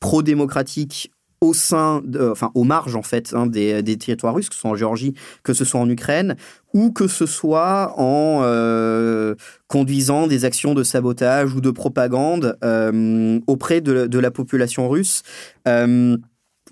pro-démocratiques 0.00 1.10
au 1.40 1.54
sein, 1.54 2.02
de, 2.04 2.30
enfin 2.30 2.50
aux 2.54 2.64
marges 2.64 2.96
en 2.96 3.02
fait 3.02 3.32
hein, 3.32 3.46
des, 3.46 3.96
territoires 3.96 4.34
russes, 4.34 4.48
que 4.48 4.54
ce 4.54 4.60
soit 4.60 4.70
en 4.70 4.74
Géorgie, 4.74 5.14
que 5.42 5.54
ce 5.54 5.64
soit 5.64 5.80
en 5.80 5.88
Ukraine, 5.88 6.36
ou 6.74 6.90
que 6.90 7.06
ce 7.06 7.26
soit 7.26 7.94
en 7.96 8.40
euh, 8.42 9.34
conduisant 9.68 10.26
des 10.26 10.44
actions 10.44 10.74
de 10.74 10.82
sabotage 10.82 11.54
ou 11.54 11.60
de 11.60 11.70
propagande 11.70 12.56
euh, 12.64 13.40
auprès 13.46 13.80
de, 13.80 14.18
la 14.18 14.30
population 14.30 14.88
russe. 14.88 15.22
Euh, 15.66 16.16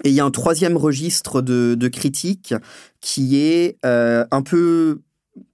et 0.04 0.10
il 0.10 0.14
y 0.14 0.20
a 0.20 0.24
un 0.24 0.30
troisième 0.30 0.76
registre 0.76 1.42
de, 1.42 1.88
critique 1.88 2.54
qui 3.00 3.40
est 3.40 3.78
euh, 3.84 4.24
un 4.30 4.42
peu 4.42 5.00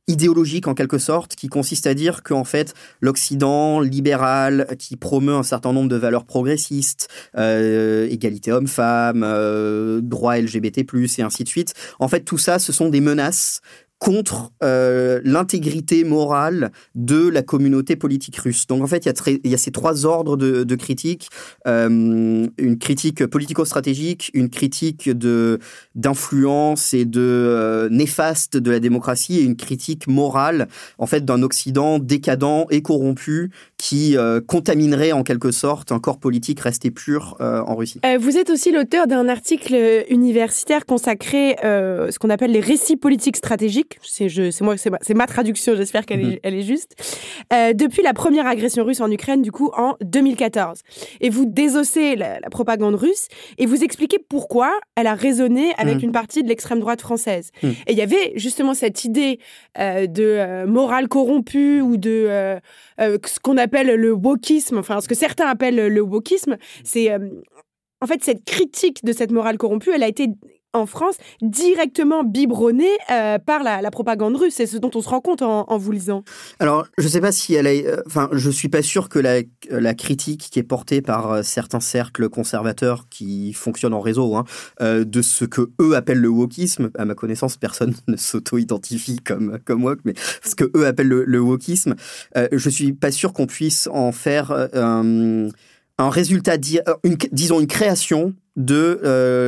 idéologique 0.09 0.66
en 0.66 0.74
quelque 0.74 0.98
sorte, 0.98 1.37
qui 1.37 1.48
consiste 1.48 1.87
à 1.87 1.94
dire 1.94 2.22
qu'en 2.22 2.44
fait 2.44 2.74
l'Occident 3.00 3.81
libéral, 3.81 4.66
qui 4.78 4.96
promeut 4.96 5.35
un 5.35 5.42
certain 5.42 5.72
nombre 5.72 5.88
de 5.88 5.96
valeurs 5.96 6.24
progressistes, 6.24 7.09
euh, 7.37 8.09
égalité 8.09 8.52
homme-femme, 8.52 9.22
euh, 9.24 10.00
droit 10.02 10.37
LGBT+, 10.37 10.85
et 11.18 11.22
ainsi 11.22 11.44
de 11.44 11.48
suite, 11.48 11.74
en 11.98 12.09
fait 12.09 12.20
tout 12.20 12.38
ça 12.38 12.59
ce 12.59 12.72
sont 12.72 12.88
des 12.88 13.00
menaces 13.00 13.61
contre 14.02 14.50
euh, 14.64 15.20
l'intégrité 15.22 16.02
morale 16.02 16.72
de 16.96 17.28
la 17.28 17.42
communauté 17.42 17.94
politique 17.94 18.36
russe. 18.36 18.66
Donc 18.66 18.82
en 18.82 18.88
fait, 18.88 19.06
il 19.06 19.48
y 19.48 19.54
a, 19.54 19.58
ces 19.58 19.70
trois 19.70 20.06
ordres 20.06 20.36
de, 20.36 20.64
de 20.64 20.74
critique 20.74 21.28
euh, 21.68 22.48
une 22.58 22.78
critique 22.80 23.24
politico-stratégique, 23.26 24.32
une 24.34 24.50
critique 24.50 25.08
d'influence 25.94 26.94
et 26.94 27.04
de 27.04 27.20
euh, 27.20 27.88
néfaste 27.90 28.56
de 28.56 28.72
la 28.72 28.80
démocratie 28.80 29.38
et 29.38 29.42
une 29.42 29.54
critique 29.54 30.08
morale 30.08 30.66
en 30.98 31.06
fait 31.06 31.24
d'un 31.24 31.42
Occident 31.42 32.00
décadent 32.00 32.66
et 32.70 32.82
corrompu 32.82 33.52
qui 33.76 34.16
contaminerait 34.46 35.12
en 35.12 35.22
quelque 35.22 35.50
sorte 35.50 35.92
un 35.92 35.98
corps 35.98 36.18
politique 36.18 36.60
resté 36.60 36.90
pur 36.90 37.36
en 37.40 37.74
Russie. 37.74 38.00
vous 38.20 38.36
êtes 38.36 38.50
aussi 38.50 38.72
l'auteur 38.72 39.06
d'un 39.06 39.28
article 39.28 40.04
universitaire 40.08 40.86
consacré 40.86 41.56
ce 41.62 42.18
qu'on 42.18 42.30
appelle 42.30 42.52
les 42.52 42.60
récits 42.60 42.96
politiques 42.96 43.36
stratégiques 43.36 43.91
c'est 44.02 44.61
moi, 44.61 44.76
c'est 44.76 44.90
ma, 44.90 44.98
ma, 45.14 45.26
traduction, 45.26 45.74
j'espère 45.76 46.07
qu'elle 46.07 46.20
est, 46.20 46.40
elle 46.42 46.55
est 46.55 46.62
juste, 46.62 46.94
euh, 47.52 47.72
depuis 47.72 48.02
la 48.02 48.14
première 48.14 48.46
agression 48.46 48.85
russe 48.85 49.00
en 49.00 49.11
Ukraine, 49.11 49.42
du 49.42 49.52
coup, 49.52 49.70
en 49.76 49.96
2014. 50.02 50.81
Et 51.20 51.31
vous 51.31 51.44
désossez 51.46 52.16
la, 52.16 52.40
la 52.40 52.50
propagande 52.50 52.94
russe 52.94 53.28
et 53.59 53.66
vous 53.66 53.83
expliquez 53.85 54.18
pourquoi 54.18 54.72
elle 54.96 55.07
a 55.07 55.14
résonné 55.14 55.72
avec 55.76 55.98
mmh. 55.98 56.05
une 56.05 56.12
partie 56.12 56.42
de 56.42 56.48
l'extrême 56.48 56.81
droite 56.81 57.00
française. 57.00 57.50
Mmh. 57.62 57.68
Et 57.87 57.92
il 57.92 57.98
y 57.98 58.02
avait 58.02 58.33
justement 58.37 58.74
cette 58.74 59.05
idée 59.05 59.38
euh, 59.78 60.07
de 60.07 60.22
euh, 60.22 60.66
morale 60.66 61.09
corrompue 61.09 61.81
ou 61.81 61.96
de 61.96 62.59
ce 62.98 63.40
qu'on 63.40 63.57
appelle 63.57 63.94
le 63.94 64.12
wokisme, 64.12 64.78
enfin 64.78 65.00
ce 65.00 65.09
que 65.09 65.14
certains 65.14 65.46
appellent 65.46 65.88
le 65.88 66.00
wokisme, 66.00 66.57
c'est 66.85 67.11
en 68.00 68.07
fait 68.07 68.22
cette 68.22 68.44
critique 68.44 69.05
de 69.05 69.12
cette 69.12 69.31
morale 69.31 69.59
corrompue, 69.59 69.90
elle 69.94 70.02
a 70.02 70.09
été 70.09 70.28
en 70.72 70.87
France 70.87 71.16
directement 71.40 72.24
biberonné 72.24 72.88
euh, 73.11 73.38
par 73.38 73.62
la, 73.62 73.90
propagande 73.90 74.37
russe. 74.37 74.54
C'est 74.56 74.66
ce 74.66 74.78
dont 74.78 74.90
on 74.94 75.02
se 75.02 75.08
rend 75.08 75.20
compte 75.20 75.42
en, 75.42 75.76
vous 75.76 75.92
lisant. 75.92 76.24
Alors, 76.58 76.87
je 76.98 77.04
ne 77.04 77.08
sais 77.08 77.20
pas 77.20 77.32
si 77.32 77.54
elle 77.54 77.66
est. 77.66 77.87
Euh, 77.87 78.02
enfin, 78.06 78.28
je 78.32 78.50
suis 78.50 78.68
pas 78.68 78.82
sûr 78.82 79.08
que 79.08 79.18
la, 79.18 79.94
critique 79.94 80.48
qui 80.50 80.58
est 80.58 80.64
portée 80.64 81.02
par 81.02 81.32
euh, 81.32 81.42
certains 81.42 81.80
cercles 81.80 82.28
conservateurs 82.28 83.06
qui 83.11 83.52
fonctionnent 83.52 83.94
en 83.94 84.00
réseau 84.00 84.35
hein, 84.37 84.44
de 84.80 85.22
ce 85.22 85.44
que 85.44 85.70
eux 85.80 85.94
appellent 85.94 86.20
le 86.20 86.28
wokisme. 86.28 86.90
À 86.96 87.04
ma 87.04 87.14
connaissance, 87.14 87.56
personne 87.56 87.94
ne 88.08 88.16
s'auto-identifie 88.16 89.18
comme 89.18 89.58
comme 89.64 89.85
wok, 89.85 90.00
mais 90.04 90.14
ce 90.42 90.54
que 90.54 90.70
eux 90.76 90.87
appellent 90.87 91.08
le, 91.08 91.40
wokisme. 91.40 91.94
Je 92.35 92.70
suis 92.70 92.92
pas 92.92 93.11
sûr 93.11 93.32
qu'on 93.32 93.46
puisse 93.46 93.88
en 93.92 94.12
faire 94.12 94.68
un 95.98 96.11
résultat, 96.11 96.57
une, 97.05 97.16
disons 97.33 97.61
une 97.61 97.66
création 97.66 98.35
de, 98.57 99.00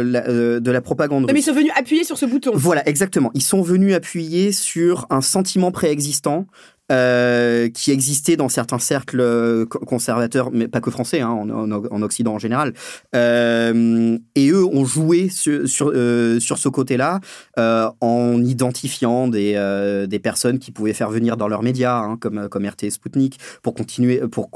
la, 0.04 0.60
de 0.60 0.70
la 0.70 0.80
propagande. 0.80 1.30
Mais 1.32 1.40
ils 1.40 1.42
sont 1.42 1.52
venus 1.52 1.72
appuyer 1.76 2.04
sur 2.04 2.16
ce 2.16 2.26
bouton. 2.26 2.52
Voilà, 2.54 2.86
exactement. 2.88 3.30
Ils 3.34 3.42
sont 3.42 3.62
venus 3.62 3.94
appuyer 3.94 4.52
sur 4.52 5.06
un 5.10 5.20
sentiment 5.20 5.70
préexistant 5.70 6.46
euh, 6.94 7.68
qui 7.70 7.90
existait 7.90 8.36
dans 8.36 8.48
certains 8.48 8.78
cercles 8.78 9.20
euh, 9.20 9.66
conservateurs, 9.66 10.50
mais 10.52 10.68
pas 10.68 10.80
que 10.80 10.92
français, 10.92 11.20
hein, 11.20 11.30
en, 11.30 12.02
Occident 12.02 12.34
en 12.34 12.38
général. 12.38 12.72
Euh, 13.16 14.16
et 14.36 14.50
eux 14.50 14.64
ont 14.64 14.84
joué 14.84 15.28
sur, 15.28 15.68
ce 15.68 16.68
côté-là 16.68 17.20
en 17.56 18.44
identifiant 18.44 19.26
des, 19.28 20.20
personnes 20.22 20.58
qui 20.58 20.70
pouvaient 20.70 20.92
faire 20.92 21.10
venir 21.10 21.36
dans 21.36 21.48
leurs 21.48 21.62
médias, 21.62 21.98
hein, 21.98 22.16
comme, 22.20 22.48
comme 22.48 22.64
RT 22.64 22.84
et 22.84 22.90
Sputnik, 22.90 23.38
pour 23.62 23.74
continuer, 23.74 24.20
pour 24.28 24.50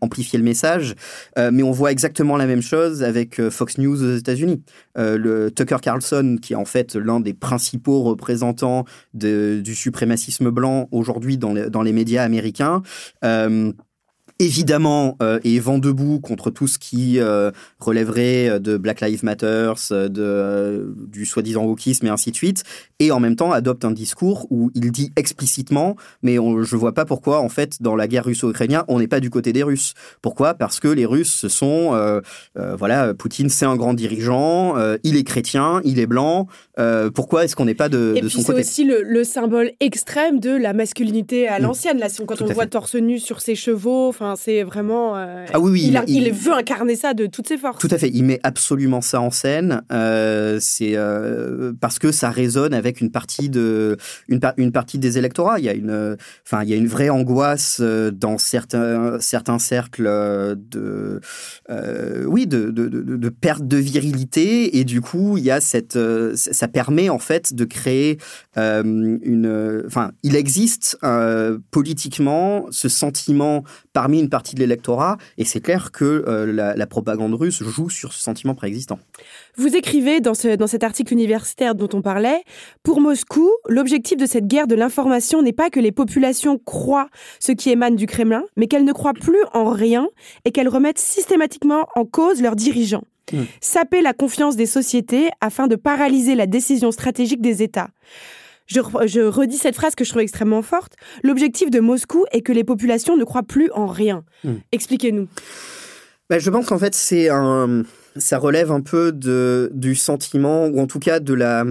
amplifier 0.00 0.38
le 0.38 0.44
message. 0.44 0.94
mais 1.36 1.62
on 1.62 1.70
voit 1.70 1.92
exactement 1.92 2.36
la 2.36 2.46
même 2.46 2.62
chose 2.62 3.02
avec 3.02 3.40
Fox 3.50 3.78
News 3.78 4.02
aux 4.02 4.16
États-Unis. 4.16 4.62
Tucker 4.96 5.78
Carlson, 5.80 6.38
qui 6.40 6.54
est 6.54 6.56
en 6.56 6.64
fait 6.64 6.96
l'un 6.96 7.20
des 7.20 7.34
principaux 7.34 8.02
représentants 8.02 8.84
du 9.14 9.74
suprémacisme 9.74 10.50
blanc 10.50 10.88
aujourd'hui 10.90 11.35
dans 11.38 11.82
les, 11.82 11.92
médias 11.92 12.22
américains. 12.22 12.82
Euh, 13.24 13.72
évidemment 14.38 15.16
euh, 15.22 15.40
est 15.44 15.58
vent 15.58 15.78
debout 15.78 16.20
contre 16.20 16.50
tout 16.50 16.66
ce 16.66 16.78
qui 16.78 17.18
euh, 17.18 17.50
relèverait 17.78 18.48
euh, 18.48 18.58
de 18.58 18.76
Black 18.76 19.00
Lives 19.00 19.24
Matter, 19.24 19.72
de, 19.90 20.94
du 21.08 21.24
soi-disant 21.24 21.64
wokisme 21.64 22.06
et 22.06 22.10
ainsi 22.10 22.30
de 22.30 22.36
suite, 22.36 22.62
et 22.98 23.10
en 23.10 23.20
même 23.20 23.36
temps 23.36 23.52
adopte 23.52 23.84
un 23.84 23.90
discours 23.90 24.46
où 24.50 24.70
il 24.74 24.92
dit 24.92 25.12
explicitement, 25.16 25.96
mais 26.22 26.38
on, 26.38 26.62
je 26.62 26.76
vois 26.76 26.92
pas 26.92 27.04
pourquoi 27.04 27.40
en 27.40 27.48
fait 27.48 27.82
dans 27.82 27.96
la 27.96 28.08
guerre 28.08 28.24
russo-ukrainienne 28.24 28.82
on 28.88 28.98
n'est 28.98 29.08
pas 29.08 29.20
du 29.20 29.30
côté 29.30 29.52
des 29.52 29.62
Russes. 29.62 29.94
Pourquoi? 30.20 30.54
Parce 30.54 30.80
que 30.80 30.88
les 30.88 31.06
Russes 31.06 31.32
ce 31.32 31.48
sont, 31.48 32.20
voilà, 32.54 33.14
Poutine 33.14 33.48
c'est 33.48 33.64
un 33.64 33.76
grand 33.76 33.94
dirigeant, 33.94 34.74
il 35.02 35.16
est 35.16 35.24
chrétien, 35.24 35.80
il 35.84 35.98
est 35.98 36.06
blanc. 36.06 36.46
pourquoi 37.14 37.44
est-ce 37.44 37.56
qu'on 37.56 37.64
n'est 37.64 37.74
pas 37.74 37.88
de, 37.88 38.14
et 38.16 38.20
de 38.20 38.26
puis 38.26 38.36
son 38.36 38.42
côté? 38.42 38.62
C'est 38.62 38.68
aussi 38.68 38.84
le, 38.84 39.02
le, 39.02 39.24
symbole 39.24 39.70
extrême 39.80 40.40
de 40.40 40.50
la 40.50 40.72
masculinité 40.72 41.48
à 41.48 41.58
mmh. 41.58 41.62
l'ancienne. 41.62 41.98
Là, 41.98 42.08
quand 42.26 42.42
on 42.42 42.52
voit 42.52 42.66
torse 42.66 42.94
nu 42.94 43.18
sur 43.18 43.40
ses 43.40 43.54
chevaux, 43.54 44.08
enfin 44.08 44.25
c'est 44.34 44.62
vraiment. 44.62 45.16
Euh, 45.16 45.46
ah 45.52 45.60
oui, 45.60 45.70
oui. 45.70 45.96
Il, 46.08 46.32
veut 46.32 46.52
incarner 46.52 46.96
ça 46.96 47.14
de 47.14 47.26
toutes 47.26 47.46
ses 47.46 47.58
forces. 47.58 47.78
Tout 47.78 47.88
à 47.90 47.98
fait. 47.98 48.10
Il 48.12 48.24
met 48.24 48.40
absolument 48.42 49.00
ça 49.00 49.20
en 49.20 49.30
scène. 49.30 49.82
Euh, 49.92 50.58
c'est 50.60 50.96
euh, 50.96 51.72
parce 51.80 51.98
que 51.98 52.10
ça 52.10 52.30
résonne 52.30 52.74
avec 52.74 53.00
une 53.00 53.10
partie 53.10 53.48
de 53.48 53.96
une, 54.28 54.40
une 54.56 54.72
partie 54.72 54.98
des 54.98 55.18
électorats. 55.18 55.58
Il 55.58 55.64
y 55.64 55.68
a 55.68 55.74
une, 55.74 56.16
enfin, 56.44 56.64
il 56.64 56.70
y 56.70 56.72
a 56.72 56.76
une 56.76 56.88
vraie 56.88 57.10
angoisse 57.10 57.80
dans 57.80 58.38
certains 58.38 59.18
certains 59.20 59.58
cercles 59.58 60.04
de, 60.04 61.20
oui, 62.26 62.46
de, 62.46 62.70
de, 62.70 62.88
de, 62.88 63.28
perte 63.28 63.66
de 63.66 63.76
virilité 63.76 64.78
et 64.78 64.84
du 64.84 65.00
coup, 65.00 65.36
il 65.36 65.44
y 65.44 65.50
a 65.50 65.60
cette, 65.60 65.98
ça 66.34 66.68
permet 66.68 67.08
en 67.08 67.18
fait 67.18 67.54
de 67.54 67.64
créer 67.64 68.18
une, 68.56 69.82
enfin, 69.86 70.12
il 70.22 70.36
existe 70.36 70.98
politiquement 71.70 72.66
ce 72.70 72.88
sentiment 72.88 73.64
parmi 73.92 74.15
une 74.18 74.28
partie 74.28 74.54
de 74.54 74.60
l'électorat, 74.60 75.18
et 75.38 75.44
c'est 75.44 75.60
clair 75.60 75.92
que 75.92 76.24
euh, 76.26 76.52
la, 76.52 76.86
propagande 76.86 77.34
russe 77.34 77.62
joue 77.62 77.90
sur 77.90 78.12
ce 78.12 78.22
sentiment 78.22 78.54
préexistant. 78.54 78.98
Vous 79.56 79.74
écrivez 79.76 80.20
dans, 80.20 80.34
ce, 80.34 80.56
dans 80.56 80.66
cet 80.66 80.84
article 80.84 81.12
universitaire 81.12 81.74
dont 81.74 81.88
on 81.92 82.02
parlait, 82.02 82.42
pour 82.82 83.00
Moscou, 83.00 83.50
l'objectif 83.68 84.16
de 84.16 84.26
cette 84.26 84.46
guerre 84.46 84.66
de 84.66 84.74
l'information 84.74 85.42
n'est 85.42 85.52
pas 85.52 85.70
que 85.70 85.80
les 85.80 85.92
populations 85.92 86.58
croient 86.58 87.08
ce 87.40 87.52
qui 87.52 87.70
émane 87.70 87.96
du 87.96 88.06
Kremlin, 88.06 88.44
mais 88.56 88.66
qu'elles 88.66 88.84
ne 88.84 88.92
croient 88.92 89.14
plus 89.14 89.42
en 89.52 89.70
rien 89.70 90.08
et 90.44 90.52
qu'elles 90.52 90.68
remettent 90.68 90.98
systématiquement 90.98 91.86
en 91.94 92.04
cause 92.04 92.40
leurs 92.40 92.56
dirigeants. 92.56 93.04
Mmh. 93.32 93.42
Saper 93.60 94.02
la 94.02 94.12
confiance 94.12 94.56
des 94.56 94.66
sociétés 94.66 95.30
afin 95.40 95.66
de 95.66 95.74
paralyser 95.76 96.34
la 96.34 96.46
décision 96.46 96.92
stratégique 96.92 97.40
des 97.40 97.62
États. 97.62 97.88
Je, 98.66 98.80
redis 99.28 99.58
cette 99.58 99.76
phrase 99.76 99.94
que 99.94 100.04
je 100.04 100.10
trouve 100.10 100.22
extrêmement 100.22 100.62
forte. 100.62 100.94
L'objectif 101.22 101.70
de 101.70 101.80
Moscou 101.80 102.24
est 102.32 102.42
que 102.42 102.52
les 102.52 102.64
populations 102.64 103.16
ne 103.16 103.24
croient 103.24 103.42
plus 103.42 103.70
en 103.72 103.86
rien. 103.86 104.24
Hmm. 104.44 104.56
Expliquez-nous. 104.72 105.28
Bah, 106.28 106.38
je 106.38 106.50
pense 106.50 106.66
qu'en 106.66 106.78
fait, 106.78 106.94
c'est 106.94 107.28
un, 107.28 107.84
ça 108.16 108.38
relève 108.38 108.72
un 108.72 108.80
peu 108.80 109.12
de, 109.12 109.70
du 109.72 109.94
sentiment, 109.94 110.66
ou 110.66 110.80
en 110.80 110.86
tout 110.86 110.98
cas 110.98 111.20
de 111.20 111.34
la, 111.34 111.64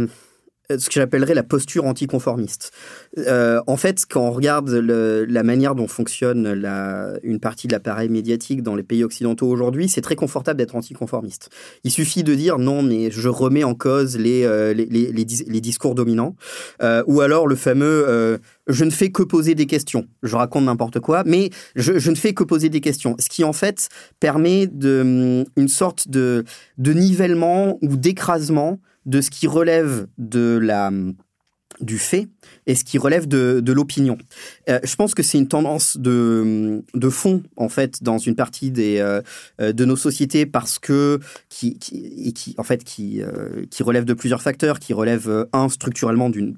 ce 0.69 0.88
que 0.88 0.93
j'appellerais 0.93 1.34
la 1.34 1.43
posture 1.43 1.86
anticonformiste. 1.86 2.71
Euh, 3.17 3.62
en 3.67 3.78
fait, 3.78 4.06
quand 4.10 4.21
on 4.21 4.32
regarde 4.32 4.69
la 4.69 5.43
manière 5.43 5.75
dont 5.75 5.88
fonctionne 5.88 6.45
une 7.23 7.39
partie 7.39 7.67
de 7.67 7.73
l'appareil 7.73 8.10
médiatique 8.10 8.63
dans 8.63 8.75
les 8.75 8.84
pays 8.84 9.04
occidentaux 9.04 9.47
aujourd'hui, 9.47 9.89
c'est 9.89 10.01
très 10.01 10.15
confortable 10.15 10.58
d'être 10.58 10.75
anticonformiste. 10.75 11.49
Il 11.84 11.91
suffit 11.91 12.23
de 12.23 12.36
dire 12.36 12.58
non, 12.58 12.82
mais 12.82 13.12
je 13.12 13.30
remets 13.30 13.63
en 13.63 13.75
cause 13.75 14.17
les, 14.17 14.43
euh, 14.43 14.73
les, 14.73 15.62
discours 15.62 15.95
dominants, 15.95 16.36
euh, 16.82 17.04
ou 17.08 17.21
alors 17.21 17.47
le 17.47 17.56
fameux 17.56 18.06
euh, 18.08 18.38
je 18.67 18.84
ne 18.84 18.89
fais 18.89 19.12
que 19.12 19.23
poser 19.23 19.56
des 19.56 19.65
questions. 19.65 20.08
Je 20.23 20.36
raconte 20.36 20.65
n'importe 20.65 20.99
quoi, 20.99 21.23
mais 21.25 21.49
je, 21.75 21.99
je, 21.99 22.10
ne 22.10 22.15
fais 22.15 22.34
que 22.34 22.43
poser 22.43 22.69
des 22.69 22.82
questions. 22.82 23.15
Ce 23.19 23.30
qui 23.30 23.43
en 23.43 23.54
fait 23.54 23.89
permet 24.19 24.67
de, 24.67 25.01
hum, 25.01 25.45
une 25.56 25.67
sorte 25.67 26.10
de, 26.10 26.43
de 26.78 26.93
nivellement 26.93 27.78
ou 27.82 27.95
d'écrasement 27.95 28.80
de 29.06 29.22
ce 29.22 29.30
qui 29.30 29.48
relève 29.48 30.08
de 30.18 30.60
la 30.62 30.91
du 31.82 31.98
fait 31.98 32.28
et 32.68 32.76
ce 32.76 32.84
qui 32.84 32.98
relève 32.98 33.28
de, 33.28 33.60
de 33.62 33.74
l'opinion. 33.74 34.18
Euh, 34.70 34.80
je 34.84 34.96
pense 34.96 35.13
que 35.13 35.24
c'est 35.24 35.38
une 35.38 35.48
tendance 35.48 35.98
de, 35.98 36.84
de 36.94 37.10
fond 37.10 37.44
en 37.58 37.70
fait 37.70 38.02
dans 38.04 38.18
une 38.18 38.36
partie 38.36 38.72
des 38.72 39.00
euh, 39.00 39.22
de 39.60 39.86
nos 39.86 39.96
sociétés 39.96 40.46
parce 40.46 40.80
que 40.80 41.20
qui, 41.50 41.78
qui, 41.78 42.56
en 42.58 42.63
fait 42.63 42.84
qui 42.84 43.22
euh, 43.22 43.65
qui 43.70 43.84
relève 43.84 44.06
de 44.06 44.13
plusieurs 44.13 44.41
facteurs, 44.41 44.80
qui 44.80 44.94
relève 44.94 45.48
un 45.54 45.70
structurellement 45.70 46.30
d'une 46.30 46.58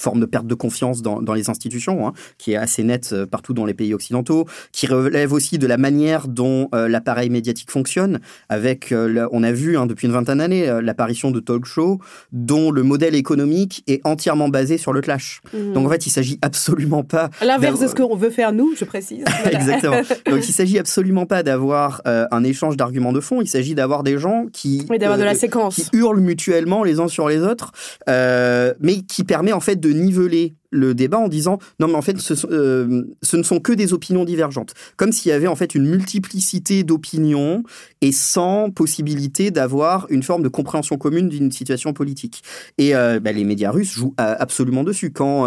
forme 0.00 0.20
de 0.20 0.26
perte 0.26 0.46
de 0.46 0.54
confiance 0.54 1.02
dans, 1.02 1.20
dans 1.20 1.34
les 1.34 1.50
institutions, 1.50 2.06
hein, 2.06 2.12
qui 2.38 2.52
est 2.52 2.56
assez 2.56 2.82
nette 2.82 3.10
euh, 3.12 3.26
partout 3.26 3.52
dans 3.52 3.66
les 3.66 3.74
pays 3.74 3.92
occidentaux, 3.94 4.46
qui 4.72 4.86
relève 4.86 5.32
aussi 5.32 5.58
de 5.58 5.66
la 5.66 5.76
manière 5.76 6.26
dont 6.26 6.68
euh, 6.74 6.88
l'appareil 6.88 7.28
médiatique 7.30 7.70
fonctionne, 7.70 8.20
avec, 8.48 8.92
euh, 8.92 9.28
on 9.32 9.42
a 9.42 9.52
vu 9.52 9.76
hein, 9.76 9.86
depuis 9.86 10.06
une 10.06 10.12
vingtaine 10.12 10.38
d'années, 10.38 10.80
l'apparition 10.82 11.30
de 11.30 11.40
talk 11.40 11.66
shows 11.66 11.98
dont 12.32 12.70
le 12.70 12.82
modèle 12.82 13.14
économique 13.14 13.82
est 13.86 14.00
entièrement 14.04 14.48
basé 14.48 14.78
sur 14.78 14.92
le 14.92 15.00
clash. 15.00 15.42
Mmh. 15.52 15.72
Donc 15.72 15.86
en 15.86 15.90
fait, 15.90 16.06
il 16.06 16.10
s'agit 16.10 16.38
absolument 16.40 17.02
pas... 17.02 17.28
L'inverse 17.42 17.80
de 17.80 17.88
ce 17.88 17.94
qu'on 17.94 18.16
veut 18.16 18.30
faire 18.30 18.52
nous, 18.52 18.74
je 18.76 18.84
précise. 18.84 19.24
Exactement. 19.44 20.00
Donc 20.26 20.48
il 20.48 20.52
s'agit 20.52 20.78
absolument 20.78 21.26
pas 21.26 21.42
d'avoir 21.42 22.00
un 22.04 22.44
échange 22.44 22.76
d'arguments 22.76 23.12
de 23.12 23.20
fond, 23.20 23.40
il 23.42 23.48
s'agit 23.48 23.74
d'avoir 23.74 24.02
des 24.02 24.18
gens 24.18 24.46
qui... 24.52 24.86
Oui, 24.88 24.98
d'avoir 24.98 25.18
de 25.18 25.24
la 25.24 25.34
séquence. 25.34 25.76
Qui 25.76 25.88
hurlent 25.92 26.20
mutuellement 26.20 26.84
les 26.84 27.00
uns 27.00 27.08
sur 27.08 27.28
les 27.28 27.38
autres, 27.38 27.72
mais 28.06 29.02
qui 29.06 29.24
permet 29.24 29.52
en 29.52 29.60
fait 29.60 29.76
de 29.76 29.89
niveler 29.92 30.54
le 30.70 30.94
débat 30.94 31.18
en 31.18 31.28
disant 31.28 31.58
non 31.78 31.88
mais 31.88 31.94
en 31.94 32.02
fait 32.02 32.18
ce, 32.18 32.34
euh, 32.50 33.02
ce 33.22 33.36
ne 33.36 33.42
sont 33.42 33.60
que 33.60 33.72
des 33.72 33.92
opinions 33.92 34.24
divergentes 34.24 34.74
comme 34.96 35.12
s'il 35.12 35.30
y 35.30 35.32
avait 35.32 35.46
en 35.46 35.56
fait 35.56 35.74
une 35.74 35.86
multiplicité 35.86 36.84
d'opinions 36.84 37.64
et 38.00 38.12
sans 38.12 38.70
possibilité 38.70 39.50
d'avoir 39.50 40.06
une 40.10 40.22
forme 40.22 40.42
de 40.42 40.48
compréhension 40.48 40.96
commune 40.96 41.28
d'une 41.28 41.52
situation 41.52 41.92
politique 41.92 42.42
et 42.78 42.94
euh, 42.94 43.20
bah, 43.20 43.32
les 43.32 43.44
médias 43.44 43.70
russes 43.70 43.92
jouent 43.92 44.14
euh, 44.20 44.36
absolument 44.38 44.84
dessus 44.84 45.10
quand 45.10 45.46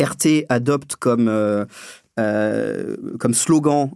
RT 0.00 0.46
adopte 0.48 0.96
comme 0.96 1.66
comme 2.16 3.34
slogan 3.34 3.90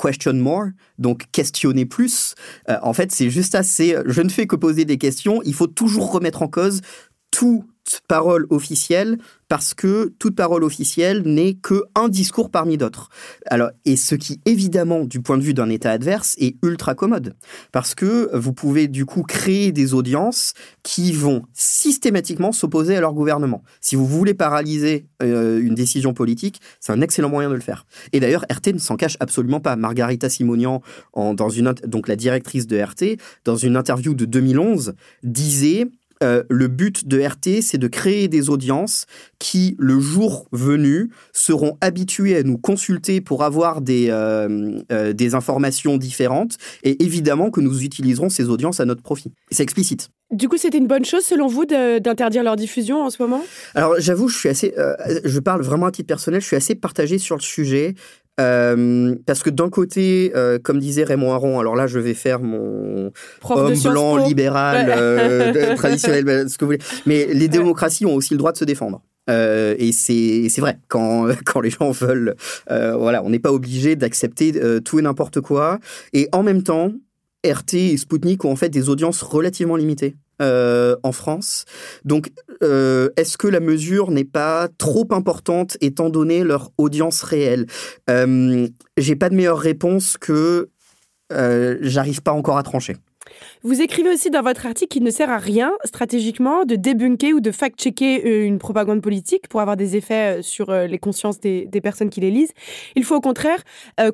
question 0.00 0.34
more, 0.34 0.66
donc 0.98 1.24
questionner 1.32 1.86
plus. 1.86 2.34
en 2.68 2.92
fait, 2.92 3.10
c'est 3.10 3.30
juste 3.30 3.56
assez. 3.56 3.96
Je 4.06 4.22
ne 4.22 4.28
fais 4.28 4.46
que 4.46 4.54
poser 4.54 4.84
des 4.84 4.96
questions. 4.96 5.42
Il 5.44 5.54
faut 5.54 5.66
toujours 5.66 6.12
remettre 6.12 6.42
en 6.42 6.48
cause 6.48 6.82
tout 7.30 7.64
parole 8.06 8.46
officielle 8.50 9.18
parce 9.48 9.72
que 9.72 10.12
toute 10.18 10.36
parole 10.36 10.62
officielle 10.62 11.22
n'est 11.24 11.54
que 11.54 11.82
un 11.94 12.08
discours 12.08 12.50
parmi 12.50 12.76
d'autres. 12.76 13.08
Alors, 13.46 13.70
et 13.84 13.96
ce 13.96 14.14
qui, 14.14 14.40
évidemment, 14.44 15.04
du 15.04 15.20
point 15.20 15.38
de 15.38 15.42
vue 15.42 15.54
d'un 15.54 15.70
État 15.70 15.90
adverse, 15.90 16.36
est 16.38 16.56
ultra 16.62 16.94
commode. 16.94 17.34
Parce 17.72 17.94
que 17.94 18.28
vous 18.36 18.52
pouvez, 18.52 18.88
du 18.88 19.06
coup, 19.06 19.22
créer 19.22 19.72
des 19.72 19.94
audiences 19.94 20.52
qui 20.82 21.12
vont 21.12 21.42
systématiquement 21.54 22.52
s'opposer 22.52 22.96
à 22.96 23.00
leur 23.00 23.14
gouvernement. 23.14 23.62
Si 23.80 23.96
vous 23.96 24.06
voulez 24.06 24.34
paralyser 24.34 25.06
euh, 25.22 25.60
une 25.60 25.74
décision 25.74 26.12
politique, 26.12 26.60
c'est 26.80 26.92
un 26.92 27.00
excellent 27.00 27.30
moyen 27.30 27.48
de 27.48 27.54
le 27.54 27.60
faire. 27.60 27.86
Et 28.12 28.20
d'ailleurs, 28.20 28.44
RT 28.50 28.74
ne 28.74 28.78
s'en 28.78 28.96
cache 28.96 29.16
absolument 29.20 29.60
pas. 29.60 29.76
Margarita 29.76 30.28
Simonian, 30.28 30.82
en, 31.14 31.32
dans 31.32 31.48
une, 31.48 31.72
donc 31.86 32.08
la 32.08 32.16
directrice 32.16 32.66
de 32.66 32.78
RT, 32.78 33.18
dans 33.44 33.56
une 33.56 33.76
interview 33.76 34.14
de 34.14 34.26
2011, 34.26 34.94
disait 35.22 35.88
euh, 36.22 36.42
le 36.48 36.68
but 36.68 37.06
de 37.06 37.20
RT, 37.20 37.62
c'est 37.62 37.78
de 37.78 37.88
créer 37.88 38.28
des 38.28 38.50
audiences 38.50 39.06
qui, 39.38 39.76
le 39.78 40.00
jour 40.00 40.46
venu, 40.52 41.10
seront 41.32 41.76
habituées 41.80 42.36
à 42.36 42.42
nous 42.42 42.58
consulter 42.58 43.20
pour 43.20 43.44
avoir 43.44 43.80
des, 43.80 44.08
euh, 44.10 44.80
euh, 44.92 45.12
des 45.12 45.34
informations 45.34 45.96
différentes 45.96 46.56
et 46.82 47.02
évidemment 47.04 47.50
que 47.50 47.60
nous 47.60 47.82
utiliserons 47.82 48.28
ces 48.28 48.48
audiences 48.48 48.80
à 48.80 48.84
notre 48.84 49.02
profit. 49.02 49.32
C'est 49.50 49.62
explicite. 49.62 50.08
Du 50.30 50.48
coup, 50.48 50.58
c'était 50.58 50.78
une 50.78 50.86
bonne 50.88 51.06
chose 51.06 51.24
selon 51.24 51.46
vous 51.46 51.64
d'interdire 51.64 52.42
leur 52.42 52.56
diffusion 52.56 53.02
en 53.02 53.08
ce 53.08 53.22
moment? 53.22 53.42
Alors, 53.74 53.94
j'avoue, 53.98 54.28
je 54.28 54.36
suis 54.36 54.48
assez, 54.50 54.74
je 55.24 55.40
parle 55.40 55.62
vraiment 55.62 55.86
à 55.86 55.90
titre 55.90 56.06
personnel, 56.06 56.42
je 56.42 56.46
suis 56.46 56.56
assez 56.56 56.74
partagé 56.74 57.16
sur 57.16 57.34
le 57.34 57.40
sujet. 57.40 57.94
Euh, 58.40 59.14
parce 59.26 59.42
que 59.42 59.50
d'un 59.50 59.68
côté, 59.68 60.32
euh, 60.36 60.58
comme 60.62 60.78
disait 60.78 61.04
Raymond 61.04 61.32
Aron, 61.32 61.58
alors 61.58 61.74
là, 61.76 61.86
je 61.86 61.98
vais 61.98 62.14
faire 62.14 62.40
mon 62.40 63.10
Prof 63.40 63.58
homme 63.58 63.92
blanc, 63.92 64.16
libéral, 64.26 64.88
Ouais. 64.88 64.94
euh, 64.96 65.74
traditionnel, 65.76 66.24
ce 66.48 66.56
que 66.58 66.64
vous 66.64 66.72
voulez. 66.72 66.84
Mais 67.06 67.26
les 67.32 67.48
démocraties 67.48 68.06
ont 68.06 68.14
aussi 68.14 68.34
le 68.34 68.38
droit 68.38 68.52
de 68.52 68.58
se 68.58 68.64
défendre. 68.64 69.02
Euh, 69.28 69.74
et 69.78 69.92
c'est 69.92 70.48
c'est 70.48 70.60
vrai 70.62 70.78
quand 70.88 71.28
quand 71.44 71.60
les 71.60 71.70
gens 71.70 71.90
veulent, 71.90 72.34
euh, 72.70 72.96
voilà, 72.96 73.22
on 73.24 73.30
n'est 73.30 73.38
pas 73.38 73.52
obligé 73.52 73.94
d'accepter 73.96 74.52
euh, 74.56 74.80
tout 74.80 74.98
et 74.98 75.02
n'importe 75.02 75.40
quoi. 75.40 75.78
Et 76.14 76.28
en 76.32 76.42
même 76.42 76.62
temps, 76.62 76.92
RT 77.46 77.74
et 77.74 77.96
Sputnik 77.98 78.44
ont 78.44 78.52
en 78.52 78.56
fait 78.56 78.70
des 78.70 78.88
audiences 78.88 79.20
relativement 79.22 79.76
limitées. 79.76 80.16
Euh, 80.40 80.96
en 81.02 81.12
France. 81.12 81.64
Donc, 82.04 82.30
euh, 82.62 83.10
est-ce 83.16 83.38
que 83.38 83.48
la 83.48 83.60
mesure 83.60 84.10
n'est 84.10 84.24
pas 84.24 84.68
trop 84.78 85.06
importante 85.10 85.76
étant 85.80 86.10
donné 86.10 86.44
leur 86.44 86.70
audience 86.78 87.22
réelle? 87.22 87.66
Euh, 88.10 88.68
J'ai 88.96 89.16
pas 89.16 89.28
de 89.30 89.34
meilleure 89.34 89.58
réponse 89.58 90.16
que 90.16 90.70
j'arrive 91.30 92.22
pas 92.22 92.32
encore 92.32 92.56
à 92.56 92.62
trancher. 92.62 92.96
Vous 93.62 93.80
écrivez 93.80 94.10
aussi 94.10 94.30
dans 94.30 94.42
votre 94.42 94.66
article 94.66 94.88
qu'il 94.88 95.02
ne 95.02 95.10
sert 95.10 95.30
à 95.30 95.38
rien, 95.38 95.72
stratégiquement, 95.84 96.64
de 96.64 96.76
débunker 96.76 97.34
ou 97.34 97.40
de 97.40 97.50
fact-checker 97.50 98.26
euh, 98.26 98.44
une 98.44 98.58
propagande 98.58 99.02
politique 99.02 99.48
pour 99.48 99.60
avoir 99.60 99.76
des 99.76 99.96
effets 99.96 100.38
euh, 100.38 100.42
sur 100.42 100.70
euh, 100.70 100.86
les 100.86 100.98
consciences 100.98 101.40
des, 101.40 101.68
personnes 101.82 102.10
qui 102.10 102.20
les 102.20 102.30
lisent. 102.30 102.52
Il 102.96 103.04
faut 103.04 103.14
au 103.14 103.20
contraire 103.20 103.62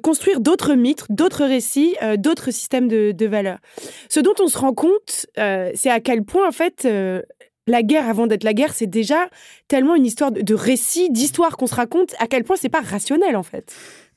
construire 0.02 0.40
d'autres 0.40 0.74
mythes, 0.74 1.06
d'autres 1.08 1.44
récits, 1.44 1.96
d'autres 2.18 2.50
systèmes 2.50 2.88
de, 2.88 3.26
valeurs. 3.26 3.58
Ce 4.10 4.20
dont 4.20 4.34
on 4.38 4.48
se 4.48 4.58
rend 4.58 4.74
compte, 4.74 5.26
c'est 5.36 5.90
à 5.90 6.00
quel 6.00 6.24
point, 6.24 6.46
en 6.46 6.52
fait, 6.52 6.86
la 7.66 7.82
guerre, 7.82 8.08
avant 8.08 8.26
d'être 8.26 8.44
la 8.44 8.52
guerre, 8.52 8.74
c'est 8.74 8.86
déjà 8.86 9.28
tellement 9.68 9.94
une 9.94 10.04
histoire 10.04 10.30
de, 10.30 10.54
récits, 10.54 11.10
d'histoires 11.10 11.56
qu'on 11.56 11.66
se 11.66 11.74
raconte, 11.74 12.14
à 12.18 12.26
quel 12.26 12.44
point 12.44 12.56
c'est 12.56 12.68
pas 12.68 12.82
rationnel, 12.82 13.36
en 13.36 13.42
fait. 13.42 13.74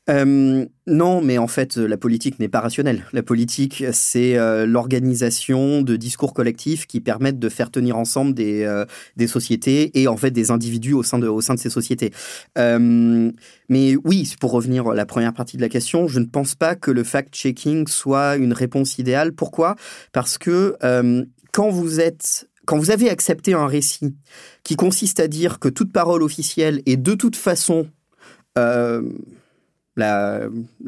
Euh, 0.09 0.65
non, 0.85 1.21
mais 1.21 1.37
en 1.37 1.47
fait, 1.47 1.75
la 1.75 1.97
politique 1.97 2.39
n'est 2.39 2.47
pas 2.47 2.61
rationnelle. 2.61 3.05
La 3.11 3.23
politique, 3.23 3.83
c'est 3.91 4.37
euh, 4.37 4.65
l'organisation 4.65 5.81
de 5.81 5.97
discours 5.97 6.33
collectifs 6.33 6.87
qui 6.87 7.01
permettent 7.01 7.39
de 7.39 7.49
faire 7.49 7.71
tenir 7.71 7.97
ensemble 7.97 8.33
des, 8.33 8.63
euh, 8.63 8.85
des 9.17 9.27
sociétés 9.27 9.99
et 9.99 10.07
en 10.07 10.15
fait 10.15 10.31
des 10.31 10.49
individus 10.49 10.93
au 10.93 11.03
sein 11.03 11.19
de, 11.19 11.27
au 11.27 11.41
sein 11.41 11.55
de 11.55 11.59
ces 11.59 11.69
sociétés. 11.69 12.11
Mais 13.69 13.95
oui, 14.05 14.33
pour 14.39 14.51
revenir 14.51 14.87
à 14.87 14.95
la 14.95 15.05
première 15.05 15.33
partie 15.33 15.57
de 15.57 15.61
la 15.61 15.69
question, 15.69 16.07
je 16.07 16.19
ne 16.19 16.25
pense 16.25 16.55
pas 16.55 16.75
que 16.75 16.89
le 16.89 17.03
fact-checking 17.03 17.87
soit 17.87 18.37
une 18.37 18.53
réponse 18.53 18.97
idéale. 18.97 19.33
Pourquoi? 19.33 19.75
Parce 20.13 20.37
que 20.37 20.77
quand 21.51 21.69
vous 21.69 21.99
êtes 21.99 22.47
quand 22.65 22.77
vous 22.77 22.91
avez 22.91 23.09
accepté 23.09 23.53
un 23.53 23.67
récit 23.67 24.15
qui 24.63 24.75
consiste 24.75 25.19
à 25.19 25.27
dire 25.27 25.59
que 25.59 25.69
toute 25.69 25.91
parole 25.91 26.23
officielle 26.23 26.81
est 26.85 26.97
de 26.97 27.13
toute 27.13 27.35
façon 27.35 27.87
la, 29.97 30.47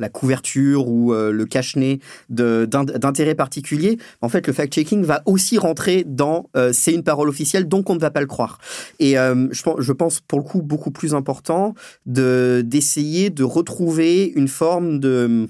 couverture 0.09 0.87
ou 0.87 1.13
euh, 1.13 1.31
le 1.31 1.45
cache-nez 1.45 1.99
de- 2.29 2.65
d'in- 2.65 2.83
d'intérêt 2.85 3.35
particulier, 3.35 3.97
en 4.21 4.29
fait, 4.29 4.47
le 4.47 4.53
fact-checking 4.53 5.03
va 5.03 5.21
aussi 5.25 5.57
rentrer 5.57 6.03
dans 6.07 6.49
euh, 6.55 6.71
c'est 6.73 6.93
une 6.93 7.03
parole 7.03 7.27
officielle, 7.29 7.67
donc 7.67 7.89
on 7.89 7.95
ne 7.95 7.99
va 7.99 8.11
pas 8.11 8.21
le 8.21 8.27
croire. 8.27 8.59
Et 8.99 9.17
euh, 9.17 9.47
je, 9.51 9.91
pense- 9.91 10.19
pour 10.21 10.39
le 10.39 10.45
coup, 10.45 10.61
beaucoup 10.61 10.91
plus 10.91 11.13
important 11.13 11.73
de 12.05 12.63
d'essayer 12.65 13.29
de 13.29 13.43
retrouver 13.43 14.31
une 14.35 14.47
forme 14.47 14.99
de 14.99 15.47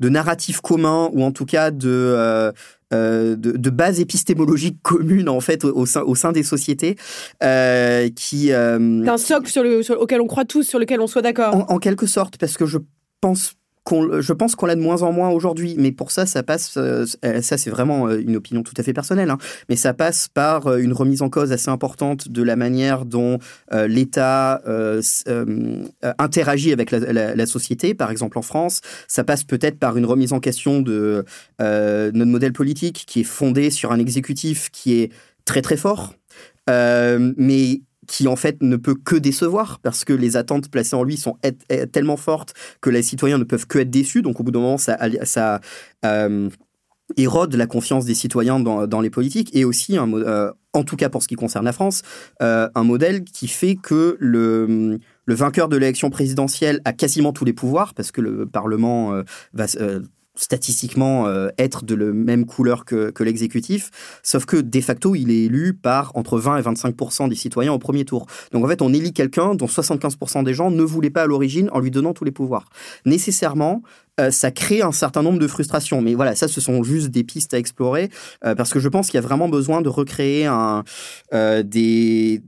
de 0.00 0.08
narratif 0.08 0.60
commun 0.60 1.08
ou 1.12 1.22
en 1.22 1.30
tout 1.32 1.44
cas 1.46 1.70
de 1.70 1.88
euh, 1.88 2.52
euh, 2.92 3.36
de, 3.36 3.52
de 3.52 3.70
base 3.70 4.00
épistémologique 4.00 4.78
commune 4.82 5.28
en 5.28 5.40
fait 5.40 5.64
au, 5.64 5.76
au 5.76 5.86
sein 5.86 6.02
au 6.02 6.14
sein 6.14 6.32
des 6.32 6.42
sociétés 6.42 6.96
euh, 7.42 8.08
qui 8.16 8.52
euh, 8.52 9.04
D'un 9.04 9.18
socle 9.18 9.48
sur 9.48 9.62
le, 9.62 9.82
sur- 9.82 10.00
auquel 10.00 10.20
on 10.20 10.26
croit 10.26 10.44
tous, 10.44 10.64
sur 10.64 10.78
lequel 10.78 11.00
on 11.00 11.06
soit 11.06 11.22
d'accord. 11.22 11.54
en, 11.54 11.74
en 11.74 11.78
quelque 11.78 12.06
sorte, 12.06 12.36
parce 12.38 12.56
que 12.56 12.66
je 12.66 12.78
pense 13.20 13.52
je 13.88 14.32
pense 14.32 14.54
qu'on 14.54 14.66
l'a 14.66 14.76
de 14.76 14.80
moins 14.80 15.02
en 15.02 15.12
moins 15.12 15.30
aujourd'hui, 15.30 15.74
mais 15.78 15.90
pour 15.92 16.10
ça, 16.10 16.26
ça 16.26 16.42
passe, 16.42 16.74
euh, 16.76 17.06
ça 17.42 17.58
c'est 17.58 17.70
vraiment 17.70 18.08
euh, 18.08 18.20
une 18.20 18.36
opinion 18.36 18.62
tout 18.62 18.74
à 18.76 18.82
fait 18.82 18.92
personnelle, 18.92 19.30
hein, 19.30 19.38
mais 19.68 19.76
ça 19.76 19.94
passe 19.94 20.28
par 20.28 20.66
euh, 20.66 20.78
une 20.78 20.92
remise 20.92 21.22
en 21.22 21.28
cause 21.30 21.50
assez 21.52 21.70
importante 21.70 22.28
de 22.28 22.42
la 22.42 22.56
manière 22.56 23.04
dont 23.04 23.38
l'État 23.72 24.62
interagit 26.18 26.72
avec 26.72 26.90
la, 26.90 27.34
la- 27.34 27.46
société, 27.46 27.94
par 27.94 28.10
exemple 28.10 28.38
en 28.38 28.42
France. 28.42 28.80
Ça 29.08 29.24
passe 29.24 29.44
peut-être 29.44 29.78
par 29.78 29.96
une 29.96 30.06
remise 30.06 30.32
en 30.32 30.40
question 30.40 30.80
de 30.80 31.24
notre 31.58 32.24
modèle 32.24 32.52
politique 32.52 33.04
qui 33.06 33.20
est 33.20 33.24
fondé 33.24 33.70
sur 33.70 33.92
un 33.92 33.98
exécutif 33.98 34.70
qui 34.70 35.00
est 35.00 35.12
très 35.44 35.62
très 35.62 35.76
fort, 35.76 36.14
mais 36.68 37.80
qui 38.10 38.26
en 38.26 38.34
fait 38.34 38.60
ne 38.60 38.74
peut 38.74 38.96
que 38.96 39.14
décevoir 39.14 39.78
parce 39.78 40.04
que 40.04 40.12
les 40.12 40.36
attentes 40.36 40.68
placées 40.68 40.96
en 40.96 41.04
lui 41.04 41.16
sont 41.16 41.36
tellement 41.92 42.16
fortes 42.16 42.54
que 42.80 42.90
les 42.90 43.02
citoyens 43.02 43.38
ne 43.38 43.44
peuvent 43.44 43.68
que 43.68 43.78
être 43.78 43.90
déçus. 43.90 44.20
Donc 44.20 44.40
au 44.40 44.42
bout 44.42 44.50
d'un 44.50 44.58
moment, 44.58 44.78
ça, 44.78 44.98
euh, 46.04 46.48
érode 47.16 47.54
la 47.54 47.66
confiance 47.68 48.06
des 48.06 48.14
citoyens 48.14 48.58
dans, 48.58 49.00
les 49.00 49.10
politiques 49.10 49.54
et 49.54 49.64
aussi, 49.64 49.96
euh, 49.96 50.50
en 50.72 50.82
tout 50.82 50.96
cas 50.96 51.08
pour 51.08 51.22
ce 51.22 51.28
qui 51.28 51.36
concerne 51.36 51.64
la 51.64 51.72
France, 51.72 52.02
euh, 52.42 52.68
un 52.74 52.82
modèle 52.82 53.22
qui 53.22 53.46
fait 53.46 53.76
que 53.76 54.16
le, 54.18 54.98
vainqueur 55.28 55.68
de 55.68 55.76
l'élection 55.76 56.10
présidentielle 56.10 56.80
a 56.84 56.92
quasiment 56.92 57.32
tous 57.32 57.44
les 57.44 57.52
pouvoirs 57.52 57.94
parce 57.94 58.10
que 58.10 58.20
le 58.20 58.44
Parlement 58.44 59.22
va 59.52 59.66
euh, 59.76 60.00
statistiquement 60.40 61.26
euh, 61.26 61.48
être 61.58 61.84
de 61.84 61.94
la 61.94 62.06
même 62.06 62.46
couleur 62.46 62.84
que, 62.84 63.12
l'exécutif, 63.20 63.90
sauf 64.22 64.46
que 64.46 64.56
de 64.56 64.80
facto, 64.80 65.14
il 65.14 65.30
est 65.30 65.44
élu 65.44 65.74
par 65.74 66.12
entre 66.16 66.38
20 66.38 66.58
et 66.58 66.62
25% 66.62 67.28
des 67.28 67.34
citoyens 67.34 67.72
au 67.72 67.78
premier 67.78 68.04
tour. 68.04 68.26
Donc 68.52 68.64
en 68.64 68.68
fait, 68.68 68.80
on 68.80 68.92
élit 68.92 69.12
quelqu'un 69.12 69.54
dont 69.54 69.66
75 69.66 70.16
des 70.44 70.54
gens 70.54 70.70
ne 70.70 70.82
voulaient 70.82 71.10
pas 71.10 71.22
à 71.22 71.26
l'origine 71.26 71.68
en 71.72 71.80
lui 71.80 71.90
donnant 71.90 72.14
tous 72.14 72.24
les 72.24 72.30
pouvoirs. 72.30 72.70
Nécessairement, 73.04 73.82
euh, 74.18 74.30
ça 74.30 74.50
crée 74.50 74.80
un 74.80 74.92
certain 74.92 75.22
nombre 75.22 75.38
de 75.38 75.46
frustrations. 75.46 76.00
Mais 76.00 76.14
voilà, 76.14 76.34
ça, 76.34 76.48
ce 76.48 76.60
sont 76.60 76.82
juste 76.82 77.08
des 77.08 77.24
pistes 77.24 77.52
à 77.52 77.58
explorer, 77.58 78.10
euh, 78.44 78.54
parce 78.54 78.70
que 78.70 78.80
je 78.80 78.88
pense 78.88 79.08
qu'il 79.08 79.16
y 79.16 79.22
a 79.22 79.26
vraiment 79.26 79.48
besoin 79.48 79.82
de 79.82 79.88
recréer 79.88 80.46
un, 80.46 80.84
des 81.32 82.42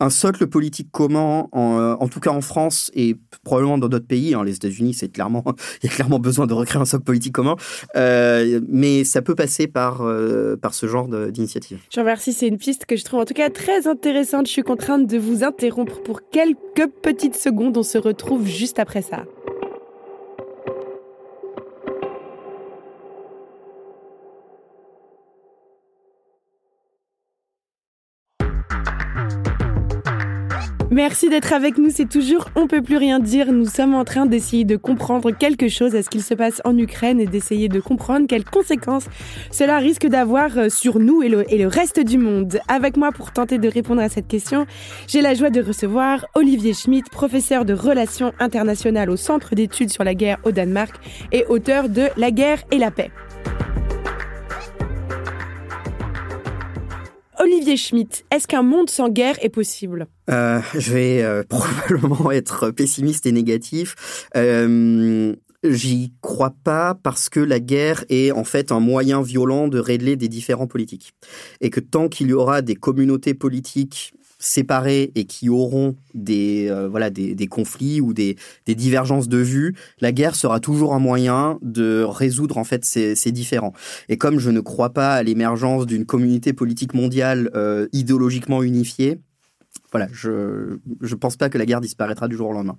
un 0.00 0.10
socle 0.10 0.46
politique 0.46 0.90
commun, 0.92 1.48
en, 1.52 1.78
euh, 1.78 1.94
en 2.00 2.08
tout 2.08 2.20
cas 2.20 2.30
en 2.30 2.40
France 2.40 2.90
et 2.94 3.16
probablement 3.44 3.78
dans 3.78 3.88
d'autres 3.88 4.06
pays. 4.06 4.34
hein. 4.34 4.44
les 4.44 4.54
États-Unis, 4.56 4.94
c'est 4.94 5.08
clairement, 5.08 5.44
il 5.82 5.88
y 5.88 5.92
a 5.92 5.94
clairement 5.94 6.18
besoin 6.18 6.46
de 6.46 6.54
recréer 6.54 6.80
un 6.80 6.84
socle 6.84 7.04
politique 7.04 7.32
commun, 7.34 7.56
Euh, 7.96 8.60
mais 8.68 9.04
ça 9.04 9.22
peut 9.22 9.34
passer 9.34 9.66
par 9.66 10.02
euh, 10.02 10.56
par 10.56 10.74
ce 10.74 10.86
genre 10.86 11.08
d'initiative. 11.30 11.78
Je 11.94 12.00
remercie, 12.00 12.32
c'est 12.32 12.48
une 12.48 12.58
piste 12.58 12.84
que 12.86 12.96
je 12.96 13.04
trouve 13.04 13.20
en 13.20 13.24
tout 13.24 13.34
cas 13.34 13.50
très 13.50 13.86
intéressante. 13.86 14.46
Je 14.46 14.52
suis 14.52 14.62
contrainte 14.62 15.06
de 15.06 15.18
vous 15.18 15.44
interrompre 15.44 16.02
pour 16.02 16.20
quelques 16.30 16.86
petites 17.02 17.36
secondes. 17.36 17.76
On 17.76 17.82
se 17.82 17.98
retrouve 17.98 18.46
juste 18.46 18.78
après 18.78 19.02
ça. 19.02 19.24
Merci 30.96 31.28
d'être 31.28 31.52
avec 31.52 31.76
nous, 31.76 31.90
c'est 31.90 32.08
toujours 32.08 32.46
On 32.54 32.66
peut 32.66 32.80
plus 32.80 32.96
rien 32.96 33.20
dire. 33.20 33.52
Nous 33.52 33.66
sommes 33.66 33.94
en 33.94 34.06
train 34.06 34.24
d'essayer 34.24 34.64
de 34.64 34.76
comprendre 34.76 35.30
quelque 35.30 35.68
chose 35.68 35.94
à 35.94 36.02
ce 36.02 36.08
qu'il 36.08 36.22
se 36.22 36.32
passe 36.32 36.62
en 36.64 36.78
Ukraine 36.78 37.20
et 37.20 37.26
d'essayer 37.26 37.68
de 37.68 37.80
comprendre 37.80 38.26
quelles 38.26 38.46
conséquences 38.46 39.04
cela 39.50 39.76
risque 39.76 40.06
d'avoir 40.06 40.56
euh, 40.56 40.68
sur 40.70 40.98
nous 40.98 41.22
et 41.22 41.28
le, 41.28 41.44
et 41.52 41.58
le 41.58 41.66
reste 41.66 42.00
du 42.00 42.16
monde? 42.16 42.60
Avec 42.66 42.96
moi 42.96 43.12
pour 43.12 43.30
tenter 43.30 43.58
de 43.58 43.68
répondre 43.68 44.00
à 44.00 44.08
cette 44.08 44.26
question, 44.26 44.64
j'ai 45.06 45.20
la 45.20 45.34
joie 45.34 45.50
de 45.50 45.60
recevoir 45.60 46.24
Olivier 46.34 46.72
Schmitt, 46.72 47.10
professeur 47.10 47.66
de 47.66 47.74
relations 47.74 48.32
internationales 48.40 49.10
au 49.10 49.16
Centre 49.16 49.54
d'études 49.54 49.90
sur 49.90 50.02
la 50.02 50.14
guerre 50.14 50.38
au 50.44 50.50
Danemark 50.50 50.94
et 51.30 51.44
auteur 51.50 51.90
de 51.90 52.04
La 52.16 52.30
guerre 52.30 52.62
et 52.70 52.78
la 52.78 52.90
paix. 52.90 53.10
Olivier 57.56 57.78
Schmitt, 57.78 58.26
est-ce 58.30 58.46
qu'un 58.46 58.62
monde 58.62 58.90
sans 58.90 59.08
guerre 59.08 59.42
est 59.42 59.48
possible? 59.48 60.08
Euh, 60.28 60.60
je 60.74 60.92
vais 60.92 61.22
euh, 61.22 61.42
probablement 61.48 62.30
être 62.30 62.70
pessimiste 62.70 63.24
et 63.24 63.32
négatif. 63.32 64.26
Euh, 64.36 65.34
J'y 65.64 66.12
crois 66.20 66.54
pas 66.64 66.94
parce 67.02 67.28
que 67.28 67.40
la 67.40 67.58
guerre 67.58 68.04
est 68.08 68.30
en 68.30 68.44
fait 68.44 68.72
un 68.72 68.78
moyen 68.78 69.22
violent 69.22 69.68
de 69.68 69.78
régler 69.78 70.16
des 70.16 70.28
différends 70.28 70.66
politiques. 70.66 71.12
Et 71.60 71.70
que 71.70 71.80
tant 71.80 72.08
qu'il 72.08 72.28
y 72.28 72.32
aura 72.34 72.62
des 72.62 72.76
communautés 72.76 73.34
politiques 73.34 74.12
séparées 74.38 75.12
et 75.14 75.24
qui 75.24 75.48
auront 75.48 75.96
des, 76.14 76.68
euh, 76.70 76.88
voilà, 76.88 77.10
des, 77.10 77.34
des 77.34 77.46
conflits 77.46 78.00
ou 78.00 78.12
des, 78.12 78.36
des 78.66 78.74
divergences 78.74 79.28
de 79.28 79.38
vues, 79.38 79.74
la 80.00 80.12
guerre 80.12 80.34
sera 80.34 80.60
toujours 80.60 80.94
un 80.94 80.98
moyen 80.98 81.58
de 81.62 82.02
résoudre 82.02 82.58
en 82.58 82.64
fait 82.64 82.84
ces, 82.84 83.14
ces 83.14 83.32
différends. 83.32 83.72
Et 84.08 84.16
comme 84.16 84.38
je 84.38 84.50
ne 84.50 84.60
crois 84.60 84.90
pas 84.90 85.14
à 85.14 85.22
l'émergence 85.22 85.86
d'une 85.86 86.04
communauté 86.04 86.52
politique 86.52 86.94
mondiale 86.94 87.50
euh, 87.54 87.88
idéologiquement 87.92 88.62
unifiée, 88.62 89.20
voilà, 89.96 90.10
je 90.12 90.76
je 91.00 91.14
pense 91.14 91.38
pas 91.38 91.48
que 91.48 91.56
la 91.56 91.64
guerre 91.64 91.80
disparaîtra 91.80 92.28
du 92.28 92.36
jour 92.36 92.50
au 92.50 92.52
lendemain. 92.52 92.76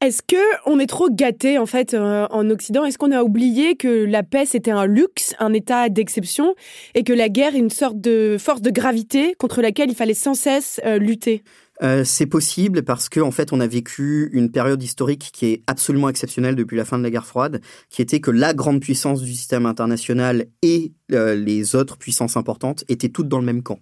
Est-ce 0.00 0.20
que 0.20 0.36
on 0.68 0.80
est 0.80 0.88
trop 0.88 1.08
gâté 1.08 1.58
en 1.58 1.66
fait 1.66 1.94
euh, 1.94 2.26
en 2.30 2.50
Occident? 2.50 2.84
Est-ce 2.84 2.98
qu'on 2.98 3.12
a 3.12 3.22
oublié 3.22 3.76
que 3.76 4.04
la 4.04 4.24
paix 4.24 4.46
c'était 4.46 4.72
un 4.72 4.84
luxe, 4.84 5.34
un 5.38 5.52
état 5.52 5.88
d'exception, 5.88 6.56
et 6.96 7.04
que 7.04 7.12
la 7.12 7.28
guerre 7.28 7.54
est 7.54 7.60
une 7.60 7.70
sorte 7.70 8.00
de 8.00 8.36
force 8.36 8.62
de 8.62 8.70
gravité 8.70 9.36
contre 9.38 9.62
laquelle 9.62 9.90
il 9.90 9.94
fallait 9.94 10.12
sans 10.12 10.34
cesse 10.34 10.80
euh, 10.84 10.98
lutter? 10.98 11.44
Euh, 11.84 12.02
c'est 12.02 12.26
possible 12.26 12.82
parce 12.82 13.08
que 13.08 13.20
en 13.20 13.30
fait, 13.30 13.52
on 13.52 13.60
a 13.60 13.68
vécu 13.68 14.28
une 14.32 14.50
période 14.50 14.82
historique 14.82 15.30
qui 15.32 15.46
est 15.46 15.62
absolument 15.68 16.08
exceptionnelle 16.08 16.56
depuis 16.56 16.76
la 16.76 16.84
fin 16.84 16.98
de 16.98 17.04
la 17.04 17.10
guerre 17.10 17.26
froide, 17.26 17.60
qui 17.90 18.02
était 18.02 18.18
que 18.18 18.32
la 18.32 18.54
grande 18.54 18.80
puissance 18.80 19.22
du 19.22 19.32
système 19.32 19.66
international 19.66 20.46
et 20.62 20.94
euh, 21.12 21.36
les 21.36 21.76
autres 21.76 21.96
puissances 21.96 22.36
importantes 22.36 22.82
étaient 22.88 23.10
toutes 23.10 23.28
dans 23.28 23.38
le 23.38 23.46
même 23.46 23.62
camp. 23.62 23.78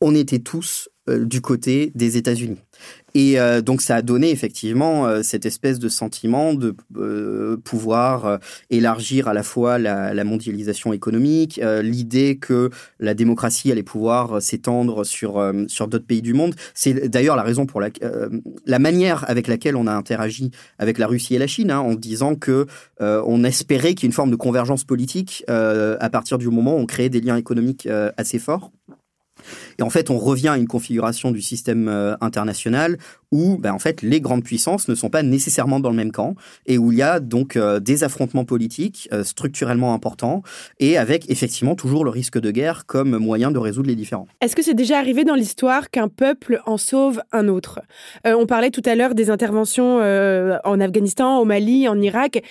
On 0.00 0.14
était 0.14 0.38
tous 0.38 0.88
euh, 1.10 1.24
du 1.24 1.40
côté 1.40 1.92
des 1.94 2.16
États-Unis. 2.16 2.58
Et 3.14 3.40
euh, 3.40 3.60
donc 3.60 3.80
ça 3.80 3.96
a 3.96 4.02
donné 4.02 4.30
effectivement 4.30 5.06
euh, 5.06 5.22
cette 5.22 5.44
espèce 5.44 5.78
de 5.78 5.88
sentiment 5.88 6.54
de 6.54 6.74
pouvoir 7.64 8.38
élargir 8.70 9.28
à 9.28 9.34
la 9.34 9.42
fois 9.42 9.78
la, 9.78 10.24
mondialisation 10.24 10.92
économique, 10.92 11.60
l'idée 11.82 12.38
que 12.38 12.70
la 12.98 13.14
démocratie 13.14 13.72
allait 13.72 13.82
pouvoir 13.82 14.40
s'étendre 14.40 15.04
sur 15.04 15.52
sur 15.66 15.88
d'autres 15.88 16.06
pays 16.06 16.22
du 16.22 16.34
monde. 16.34 16.54
C'est 16.74 17.08
d'ailleurs 17.08 17.36
la 17.36 17.42
raison 17.42 17.66
pour 17.66 17.80
la 17.80 18.78
manière 18.78 19.28
avec 19.28 19.48
laquelle 19.48 19.76
on 19.76 19.86
a 19.86 19.92
interagi 19.92 20.50
avec 20.78 20.98
la 20.98 21.06
Russie 21.06 21.34
et 21.34 21.38
la 21.38 21.46
Chine, 21.46 21.70
hein, 21.70 21.80
en 21.80 21.94
disant 21.94 22.34
que 22.36 22.66
on 23.00 23.44
espérait 23.44 23.94
qu'il 23.94 24.04
y 24.04 24.06
ait 24.06 24.10
une 24.10 24.14
forme 24.14 24.30
de 24.30 24.36
convergence 24.36 24.84
politique 24.84 25.44
à 25.48 26.10
partir 26.10 26.38
du 26.38 26.48
moment 26.48 26.76
où 26.76 26.80
on 26.80 26.86
créait 26.86 27.10
des 27.10 27.20
liens 27.20 27.36
économiques 27.36 27.88
assez 28.16 28.38
forts. 28.38 28.70
Et 29.78 29.82
en 29.82 29.90
fait, 29.90 30.10
on 30.10 30.18
revient 30.18 30.48
à 30.48 30.56
une 30.56 30.66
configuration 30.66 31.30
du 31.30 31.40
système 31.40 31.88
euh, 31.88 32.14
international 32.20 32.98
où, 33.32 33.58
ben, 33.58 33.72
en 33.72 33.78
fait, 33.78 34.02
les 34.02 34.20
grandes 34.20 34.42
puissances 34.42 34.88
ne 34.88 34.94
sont 34.94 35.10
pas 35.10 35.22
nécessairement 35.22 35.80
dans 35.80 35.90
le 35.90 35.96
même 35.96 36.12
camp 36.12 36.34
et 36.66 36.78
où 36.78 36.92
il 36.92 36.98
y 36.98 37.02
a 37.02 37.20
donc 37.20 37.56
euh, 37.56 37.80
des 37.80 38.02
affrontements 38.04 38.44
politiques 38.44 39.08
euh, 39.12 39.22
structurellement 39.24 39.94
importants 39.94 40.42
et 40.78 40.98
avec 40.98 41.30
effectivement 41.30 41.74
toujours 41.74 42.04
le 42.04 42.10
risque 42.10 42.38
de 42.38 42.50
guerre 42.50 42.86
comme 42.86 43.18
moyen 43.18 43.50
de 43.50 43.58
résoudre 43.58 43.88
les 43.88 43.96
différends. 43.96 44.26
Est-ce 44.40 44.56
que 44.56 44.62
c'est 44.62 44.74
déjà 44.74 44.98
arrivé 44.98 45.24
dans 45.24 45.34
l'histoire 45.34 45.90
qu'un 45.90 46.08
peuple 46.08 46.60
en 46.66 46.76
sauve 46.76 47.22
un 47.32 47.48
autre? 47.48 47.80
On 48.24 48.46
parlait 48.46 48.70
tout 48.70 48.82
à 48.84 48.94
l'heure 48.94 49.14
des 49.14 49.30
interventions 49.30 49.98
en 49.98 50.80
Afghanistan, 50.80 51.38
au 51.38 51.44
Mali, 51.44 51.88
en 51.88 52.00
Irak. 52.00 52.42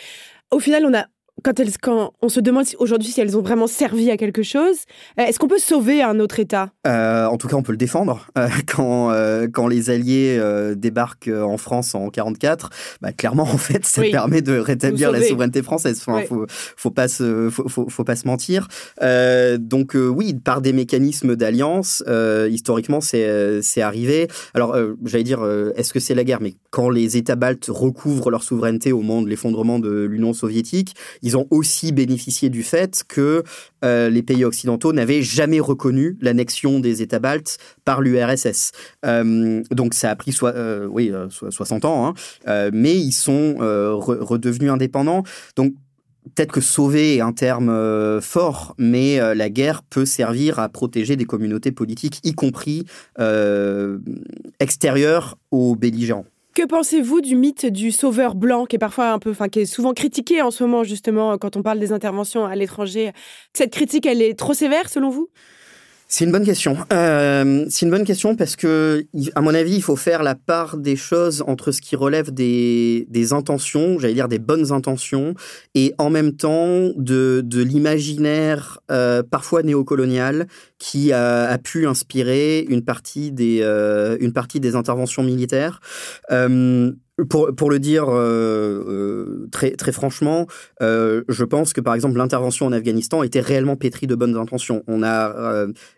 Au 0.51 0.59
final, 0.59 0.85
on 0.85 0.93
a 0.93 1.05
quand, 1.43 1.59
elles, 1.59 1.77
quand 1.81 2.13
on 2.21 2.29
se 2.29 2.39
demande 2.39 2.65
aujourd'hui 2.77 3.09
si 3.09 3.21
elles 3.21 3.37
ont 3.37 3.41
vraiment 3.41 3.67
servi 3.67 4.09
à 4.11 4.17
quelque 4.17 4.43
chose, 4.43 4.77
euh, 5.19 5.23
est-ce 5.23 5.39
qu'on 5.39 5.47
peut 5.47 5.59
sauver 5.59 6.01
un 6.01 6.19
autre 6.19 6.39
État? 6.39 6.71
Euh, 6.87 7.25
En 7.25 7.37
tout 7.37 7.47
cas, 7.47 7.55
on 7.55 7.63
peut 7.63 7.71
le 7.71 7.77
défendre. 7.77 8.27
Euh, 8.37 8.47
quand, 8.67 9.13
quand 9.53 9.67
les 9.67 9.89
Alliés 9.89 10.41
débarquent 10.75 11.29
en 11.29 11.57
France 11.57 11.95
en 11.95 12.09
44, 12.09 12.69
bah, 13.01 13.11
clairement, 13.11 13.43
en 13.53 13.57
fait, 13.57 13.85
ça 13.85 14.01
permet 14.11 14.41
de 14.41 14.57
rétablir 14.57 15.11
la 15.11 15.21
souveraineté 15.21 15.61
française. 15.61 16.01
Enfin, 16.05 16.21
faut, 16.27 16.45
faut 16.49 16.91
pas 16.91 17.07
se, 17.07 17.49
faut, 17.49 17.89
faut, 17.89 18.03
pas 18.03 18.15
se 18.15 18.27
mentir. 18.27 18.67
donc 19.59 19.95
oui, 19.95 20.33
par 20.33 20.61
des 20.61 20.73
mécanismes 20.73 21.35
d'alliance, 21.35 22.03
historiquement, 22.49 23.01
c'est 23.01 23.61
c'est 23.61 23.81
arrivé. 23.81 24.27
Alors, 24.53 24.75
j'allais 25.05 25.23
dire, 25.23 25.45
est-ce 25.75 25.93
que 25.93 25.99
c'est 25.99 26.15
la 26.15 26.23
guerre? 26.23 26.41
Mais 26.41 26.55
quand 26.69 26.89
les 26.89 27.17
États 27.17 27.35
baltes 27.35 27.67
recouvrent 27.69 28.31
leur 28.31 28.43
souveraineté 28.43 28.91
au 28.91 29.01
moment 29.01 29.21
de 29.21 29.29
l'effondrement 29.29 29.79
de 29.79 30.03
l'Union 30.03 30.33
soviétique, 30.33 30.95
ils 31.21 31.28
ont 31.37 31.47
aussi 31.49 31.91
bénéficié 31.91 32.49
du 32.49 32.63
fait 32.63 33.03
que 33.07 33.43
euh, 33.83 34.09
les 34.09 34.23
pays 34.23 34.43
occidentaux 34.45 34.93
n'avaient 34.93 35.21
jamais 35.21 35.59
reconnu 35.59 36.17
l'annexion 36.21 36.79
des 36.79 37.01
États 37.01 37.19
baltes 37.19 37.57
par 37.85 38.01
l'URSS. 38.01 38.71
Euh, 39.05 39.63
donc 39.71 39.93
ça 39.93 40.11
a 40.11 40.15
pris 40.15 40.35
euh, 40.43 40.87
oui, 40.87 41.11
60 41.29 41.85
ans, 41.85 42.07
hein. 42.07 42.69
mais 42.73 42.95
ils 42.95 43.11
sont 43.11 43.55
redevenus 43.59 44.71
indépendants. 44.71 45.23
Donc 45.55 45.73
peut-être 46.35 46.51
que 46.51 46.61
sauver 46.61 47.15
est 47.15 47.21
un 47.21 47.33
terme 47.33 48.21
fort, 48.21 48.75
mais 48.77 49.19
la 49.35 49.49
guerre 49.49 49.83
peut 49.83 50.05
servir 50.05 50.59
à 50.59 50.69
protéger 50.69 51.15
des 51.15 51.25
communautés 51.25 51.71
politiques, 51.71 52.19
y 52.23 52.33
compris 52.33 52.85
extérieures 54.59 55.37
aux 55.51 55.75
belligérants. 55.75 56.25
Que 56.55 56.65
pensez-vous 56.65 57.21
du 57.21 57.35
mythe 57.35 57.67
du 57.67 57.91
sauveur 57.91 58.33
blanc 58.35 58.65
qui 58.65 58.75
est 58.75 58.79
parfois 58.79 59.11
un 59.11 59.19
peu, 59.19 59.29
enfin, 59.31 59.49
qui 59.49 59.67
souvent 59.67 59.93
critiqué 59.93 60.41
en 60.41 60.49
ce 60.51 60.63
moment, 60.63 60.83
justement, 60.83 61.37
quand 61.37 61.55
on 61.55 61.61
parle 61.61 61.79
des 61.79 61.91
interventions 61.93 62.45
à 62.45 62.55
l'étranger? 62.55 63.11
Cette 63.53 63.71
critique, 63.71 64.05
elle 64.05 64.21
est 64.21 64.37
trop 64.37 64.53
sévère, 64.53 64.89
selon 64.89 65.09
vous? 65.09 65.29
C'est 66.11 66.25
une 66.25 66.31
bonne 66.31 66.43
question. 66.43 66.75
Euh, 66.91 67.65
c'est 67.69 67.85
une 67.85 67.91
bonne 67.91 68.03
question 68.03 68.35
parce 68.35 68.55
que, 68.55 69.05
à 69.35 69.41
mon 69.41 69.53
avis, 69.53 69.75
il 69.75 69.83
faut 69.83 69.95
faire 69.95 70.23
la 70.23 70.33
part 70.33 70.77
des 70.77 70.95
choses 70.95 71.43
entre 71.45 71.71
ce 71.71 71.81
qui 71.81 71.95
relève 71.95 72.31
des, 72.31 73.05
intentions, 73.31 73.99
j'allais 73.99 74.15
dire 74.15 74.27
des 74.27 74.39
bonnes 74.39 74.71
intentions, 74.71 75.35
et 75.75 75.93
en 75.99 76.09
même 76.09 76.35
temps 76.35 76.89
de, 76.95 77.45
l'imaginaire 77.53 78.79
euh, 78.89 79.21
parfois 79.21 79.61
néocolonial 79.61 80.47
qui 80.79 81.13
a, 81.13 81.55
pu 81.59 81.85
inspirer 81.85 82.65
une 82.67 82.83
partie 82.83 83.31
des, 83.31 83.59
euh, 83.61 84.17
une 84.19 84.33
partie 84.33 84.59
des 84.59 84.75
interventions 84.75 85.21
militaires. 85.21 85.79
Pour, 87.27 87.69
le 87.69 87.79
dire 87.79 88.05
euh, 88.09 88.83
euh, 88.87 89.47
très, 89.51 89.91
franchement, 89.91 90.47
euh, 90.81 91.23
je 91.27 91.43
pense 91.43 91.73
que 91.73 91.81
par 91.81 91.93
exemple 91.93 92.17
l'intervention 92.17 92.65
en 92.65 92.71
Afghanistan 92.71 93.23
était 93.23 93.39
réellement 93.39 93.75
pétrie 93.75 94.07
de 94.07 94.15
bonnes 94.15 94.37
intentions. 94.37 94.83
On 94.87 95.03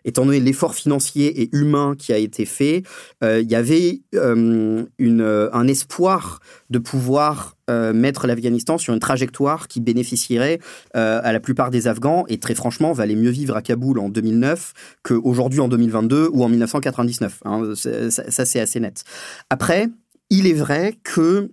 étant 0.04 0.24
donné 0.24 0.40
l'effort 0.40 0.74
financier 0.74 1.42
et 1.42 1.50
humain 1.52 1.94
qui 1.96 2.12
a 2.12 2.18
été 2.18 2.44
fait, 2.44 2.82
il 3.22 3.50
y 3.50 3.54
avait 3.54 4.00
un 4.14 5.68
espoir 5.68 6.40
de 6.70 6.78
pouvoir 6.78 7.56
mettre 7.68 8.26
l'Afghanistan 8.26 8.78
sur 8.78 8.92
une 8.92 9.00
trajectoire 9.00 9.68
qui 9.68 9.80
bénéficierait 9.80 10.58
à 10.94 11.32
la 11.32 11.40
plupart 11.40 11.70
des 11.70 11.88
Afghans 11.88 12.24
et 12.28 12.38
très 12.38 12.54
franchement 12.54 12.92
valait 12.92 13.16
mieux 13.16 13.30
vivre 13.30 13.56
à 13.56 13.62
Kaboul 13.62 13.98
en 13.98 14.08
2009 14.08 14.72
qu'aujourd'hui 15.02 15.60
en 15.60 15.68
2022 15.68 16.30
ou 16.32 16.44
en 16.44 16.48
1999. 16.48 17.40
Hein, 17.44 17.72
ça, 17.74 18.10
ça 18.10 18.44
c'est 18.44 18.60
assez 18.60 18.80
net. 18.80 19.04
Après, 19.50 19.88
il 20.32 20.46
est 20.46 20.54
vrai 20.54 20.94
que 21.04 21.50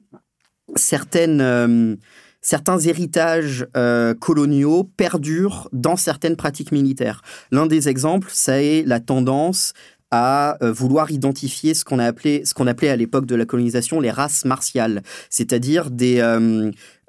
certaines, 0.76 1.42
euh, 1.42 1.98
certains 2.42 2.80
héritages 2.80 3.68
euh, 3.76 4.14
coloniaux 4.14 4.90
perdurent 4.96 5.68
dans 5.74 5.98
certaines 5.98 6.38
pratiques 6.38 6.72
militaires. 6.72 7.22
L'un 7.52 7.66
des 7.66 7.90
exemples, 7.90 8.30
c'est 8.32 8.84
la 8.86 9.02
tendance 9.02 9.74
à 10.12 10.58
euh, 10.64 10.72
vouloir 10.72 11.12
identifier 11.12 11.74
ce 11.74 11.84
qu'on 11.84 12.00
a 12.00 12.06
appelé, 12.06 12.44
appelait 12.58 12.88
à 12.88 12.96
l'époque 12.96 13.26
de 13.26 13.36
la 13.36 13.46
colonisation 13.46 14.00
les 14.00 14.12
races 14.12 14.46
martiales, 14.46 15.04
c'est-à-dire 15.30 15.92
des 15.92 16.22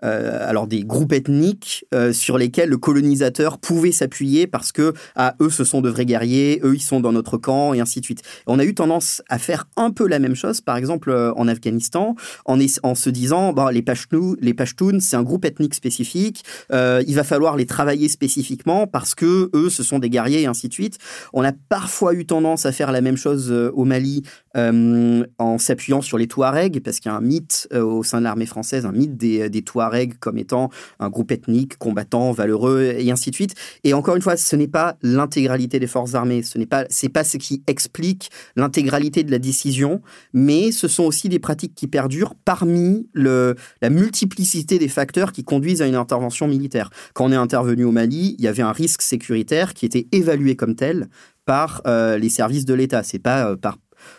alors 0.03 0.67
des 0.67 0.85
groupes 0.85 1.13
ethniques 1.13 1.85
euh, 1.95 2.13
sur 2.13 2.39
lesquels 2.39 2.69
le 2.69 2.79
colonisateur 2.79 3.59
pouvait 3.59 3.93
s'appuyer 3.93 4.47
parce 4.47 4.73
que 4.73 4.95
ah, 5.17 5.35
eux 5.41 5.51
ce 5.51 5.65
sont 5.65 5.81
de 5.81 5.89
vrais 5.89 6.07
guerriers, 6.07 6.61
eux 6.65 6.75
ils 6.75 6.83
sont 6.83 7.01
dans 7.01 7.13
notre 7.13 7.37
camp 7.37 7.75
et 7.75 7.81
ainsi 7.81 8.01
de 8.01 8.05
suite. 8.05 8.23
on 8.47 8.59
a 8.59 8.65
eu 8.65 8.75
tendance 8.75 9.23
à 9.29 9.39
faire 9.39 9.67
un 9.77 9.91
peu 9.91 10.07
la 10.07 10.19
même 10.19 10.35
chose, 10.35 10.61
par 10.61 10.77
exemple 10.77 11.11
euh, 11.11 11.33
en 11.37 11.49
Afghanistan, 11.49 12.15
en, 12.47 12.59
se 12.95 13.11
disant 13.11 13.53
bah, 13.53 13.73
les 13.73 13.83
Pashtuns, 13.83 14.37
les 14.41 14.55
Pashtuns 14.55 15.01
c'est 15.01 15.17
un 15.17 15.23
groupe 15.23 15.45
ethnique 15.45 15.75
spécifique, 15.75 16.45
il 16.71 17.15
va 17.15 17.25
falloir 17.25 17.57
les 17.57 17.67
travailler 17.67 18.09
spécifiquement 18.09 18.87
parce 18.87 19.15
que 19.15 19.51
eux 19.55 19.71
ce 19.71 19.83
sont 19.83 19.99
des 19.99 20.11
guerriers 20.11 20.43
et 20.43 20.47
ainsi 20.47 20.69
de 20.69 20.73
suite. 20.73 20.99
On 21.33 21.45
a 21.45 21.53
parfois 21.53 22.15
eu 22.15 22.27
tendance 22.27 22.67
à 22.67 22.73
faire 22.73 22.93
la 22.93 23.01
même 23.01 23.17
chose 23.17 23.53
au 23.53 23.85
Mali 23.85 24.23
en 24.57 25.59
s'appuyant 25.59 26.03
sur 26.03 26.19
les 26.19 26.27
Touaregs 26.27 26.81
parce 26.83 27.01
qu'il 27.01 27.11
y 27.11 27.15
a 27.15 27.17
un 27.17 27.21
mythe 27.21 27.69
au 27.73 28.03
sein 28.03 28.19
de 28.19 28.25
l'armée 28.25 28.47
française, 28.47 28.85
un 28.87 28.93
mythe 28.93 29.17
des, 29.17 29.63
Touaregs 29.63 30.19
comme 30.19 30.39
étant 30.39 30.71
un 30.99 31.09
groupe 31.09 31.31
ethnique, 31.31 31.77
combattant, 31.79 32.33
valeureux, 32.33 32.95
et 32.99 33.11
ainsi 33.11 33.31
de 33.31 33.35
suite. 33.35 33.55
Et 33.85 33.95
encore 33.95 34.17
une 34.17 34.23
fois, 34.23 34.37
ce 34.37 34.57
n'est 34.57 34.69
pas 34.69 34.97
l'intégralité 35.03 35.79
des 35.79 35.87
forces 35.87 36.15
armées, 36.15 36.43
ce 36.43 36.59
n'est 36.59 36.67
pas, 36.67 36.87
pas 37.13 37.25
ce 37.25 37.37
qui 37.37 37.63
explique 37.67 38.31
l'intégralité 38.57 39.23
de 39.23 39.31
la 39.31 39.39
décision, 39.39 40.03
mais 40.33 40.73
ce 40.73 40.89
sont 40.89 41.05
aussi 41.05 41.29
des 41.29 41.39
pratiques 41.39 41.75
qui 41.75 41.87
perdurent 41.87 42.35
parmi 42.35 43.09
la 43.15 43.91
multiplicité 43.91 44.79
des 44.79 44.89
facteurs 44.89 45.33
qui 45.33 45.45
conduisent 45.45 45.83
à 45.83 45.87
une 45.87 45.95
intervention 45.95 46.49
militaire. 46.49 46.91
Quand 47.15 47.27
on 47.27 47.33
est 47.33 47.37
intervenu 47.37 47.85
au 47.85 47.93
Mali, 47.93 48.37
il 48.39 48.45
y 48.45 48.49
avait 48.49 48.63
un 48.63 48.73
risque 48.73 49.03
sécuritaire 49.03 49.75
qui 49.75 49.87
était 49.87 50.07
évalué 50.13 50.57
comme 50.57 50.75
tel 50.75 51.09
par 51.45 51.83
euh, 51.87 52.19
les 52.19 52.29
services 52.29 52.65
de 52.65 52.75
l'État. 52.75 53.03
C'est 53.03 53.19
pas 53.19 53.51
euh, 53.51 53.57
par 53.57 53.79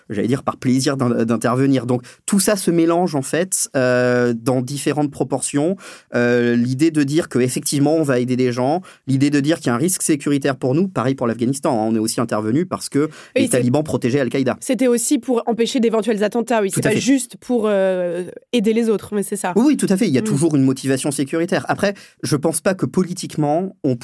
j'allais 0.10 0.28
dire 0.28 0.44
par 0.44 0.58
plaisir 0.58 0.98
d'intervenir. 0.98 1.86
Donc 1.86 2.04
tout 2.26 2.40
ça 2.40 2.56
se 2.56 2.72
mélange 2.72 3.16
en 3.16 3.22
fait 3.22 3.70
euh, 3.76 4.34
dans 4.34 4.62
différentes 4.62 5.12
proportions. 5.12 5.76
Euh, 6.16 6.56
l'idée 6.56 6.92
de 6.92 7.04
dire 7.04 7.30
qu'effectivement 7.30 7.96
on 7.96 8.04
va 8.04 8.20
aider 8.20 8.36
des 8.36 8.52
gens, 8.52 8.82
l'idée 9.08 9.30
de 9.30 9.40
dire 9.40 9.58
qu'il 9.58 9.68
y 9.68 9.70
a 9.70 9.76
un 9.76 9.78
risque 9.78 10.02
sécuritaire 10.02 10.56
pour 10.56 10.76
nous, 10.76 10.88
pareil 10.88 11.16
pour 11.16 11.28
l'Afghanistan. 11.28 11.72
Hein. 11.72 11.88
on 11.90 11.96
est 11.96 12.00
aussi 12.00 12.22
intervenu 12.22 12.66
parce 12.66 12.90
que 12.90 13.10
les 13.36 13.50
talibans 13.50 13.84
protégeaient 13.84 14.20
Al-Qaïda. 14.20 14.58
C'était 14.60 14.88
aussi 14.88 15.20
pour 15.20 15.44
empêcher 15.46 15.80
d'éventuels 15.80 16.24
attentats, 16.24 16.62
oui. 16.62 16.72
C'est 16.74 16.82
pas 16.82 16.96
juste 16.96 17.38
pour 17.38 17.66
euh, 17.66 18.26
aider 18.54 18.74
les 18.74 18.90
autres, 18.90 19.14
mais 19.14 19.24
c'est 19.24 19.36
ça. 19.36 19.54
Oui, 19.56 19.78
tout 19.78 19.88
à 19.90 19.98
fait. 19.98 20.08
Il 20.08 20.14
y 20.14 20.18
a 20.18 20.22
mm. 20.22 20.26
toujours 20.26 20.56
une 20.56 20.64
motivation 20.64 21.12
sécuritaire. 21.12 21.66
Après, 21.68 21.94
je 22.24 22.36
pense 22.36 22.62
pas 22.62 22.74
que 22.74 22.86
politiquement 22.86 23.76
on, 23.84 23.98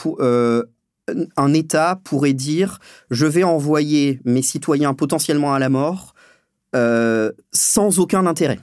un 1.36 1.54
État 1.54 2.00
pourrait 2.04 2.34
dire 2.34 2.80
je 3.10 3.26
vais 3.26 3.44
envoyer 3.44 4.20
mes 4.26 4.42
citoyens 4.42 4.94
potentiellement 4.94 5.54
à 5.54 5.60
la 5.60 5.70
mort 5.70 6.14
euh, 6.76 7.32
sans 7.52 8.00
aucun 8.00 8.26
intérêt. 8.26 8.60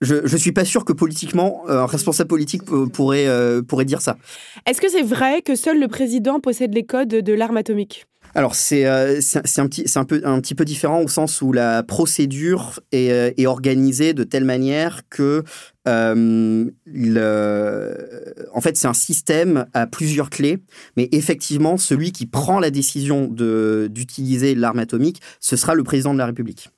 Je 0.00 0.14
ne 0.14 0.38
suis 0.38 0.52
pas 0.52 0.64
sûr 0.64 0.86
que 0.86 0.94
politiquement, 0.94 1.64
un 1.68 1.84
responsable 1.84 2.28
politique 2.28 2.62
pourrait, 2.64 3.26
euh, 3.26 3.60
pourrait 3.60 3.84
dire 3.84 4.00
ça. 4.00 4.16
Est-ce 4.64 4.80
que 4.80 4.88
c'est 4.88 5.02
vrai 5.02 5.42
que 5.42 5.54
seul 5.54 5.78
le 5.78 5.88
président 5.88 6.40
possède 6.40 6.72
les 6.72 6.84
codes 6.84 7.08
de 7.08 7.32
l'arme 7.34 7.58
atomique? 7.58 8.06
Alors 8.34 8.54
c'est 8.54 8.84
c'est 9.20 9.58
un 9.58 9.66
petit 9.66 10.54
peu 10.54 10.64
différent 10.64 11.02
au 11.02 11.08
sens 11.08 11.42
où 11.42 11.52
la 11.52 11.82
procédure 11.82 12.80
est, 12.92 13.34
est 13.36 13.46
organisée 13.46 14.14
de 14.14 14.24
telle 14.24 14.44
manière 14.44 15.02
que 15.08 15.44
euh, 15.88 16.70
en 18.52 18.60
fait, 18.60 18.76
c'est 18.76 18.86
un 18.86 18.94
système 18.94 19.66
à 19.72 19.86
plusieurs 19.86 20.30
clés, 20.30 20.58
mais 20.96 21.08
effectivement, 21.12 21.76
celui 21.76 22.12
qui 22.12 22.26
prend 22.26 22.60
la 22.60 22.70
décision 22.70 23.26
d'utiliser 23.26 24.54
l'arme 24.54 24.78
atomique, 24.78 25.20
ce 25.40 25.56
sera 25.56 25.74
le 25.74 25.84
président 25.84 26.12
de 26.12 26.18
la 26.18 26.26
République. 26.26 26.70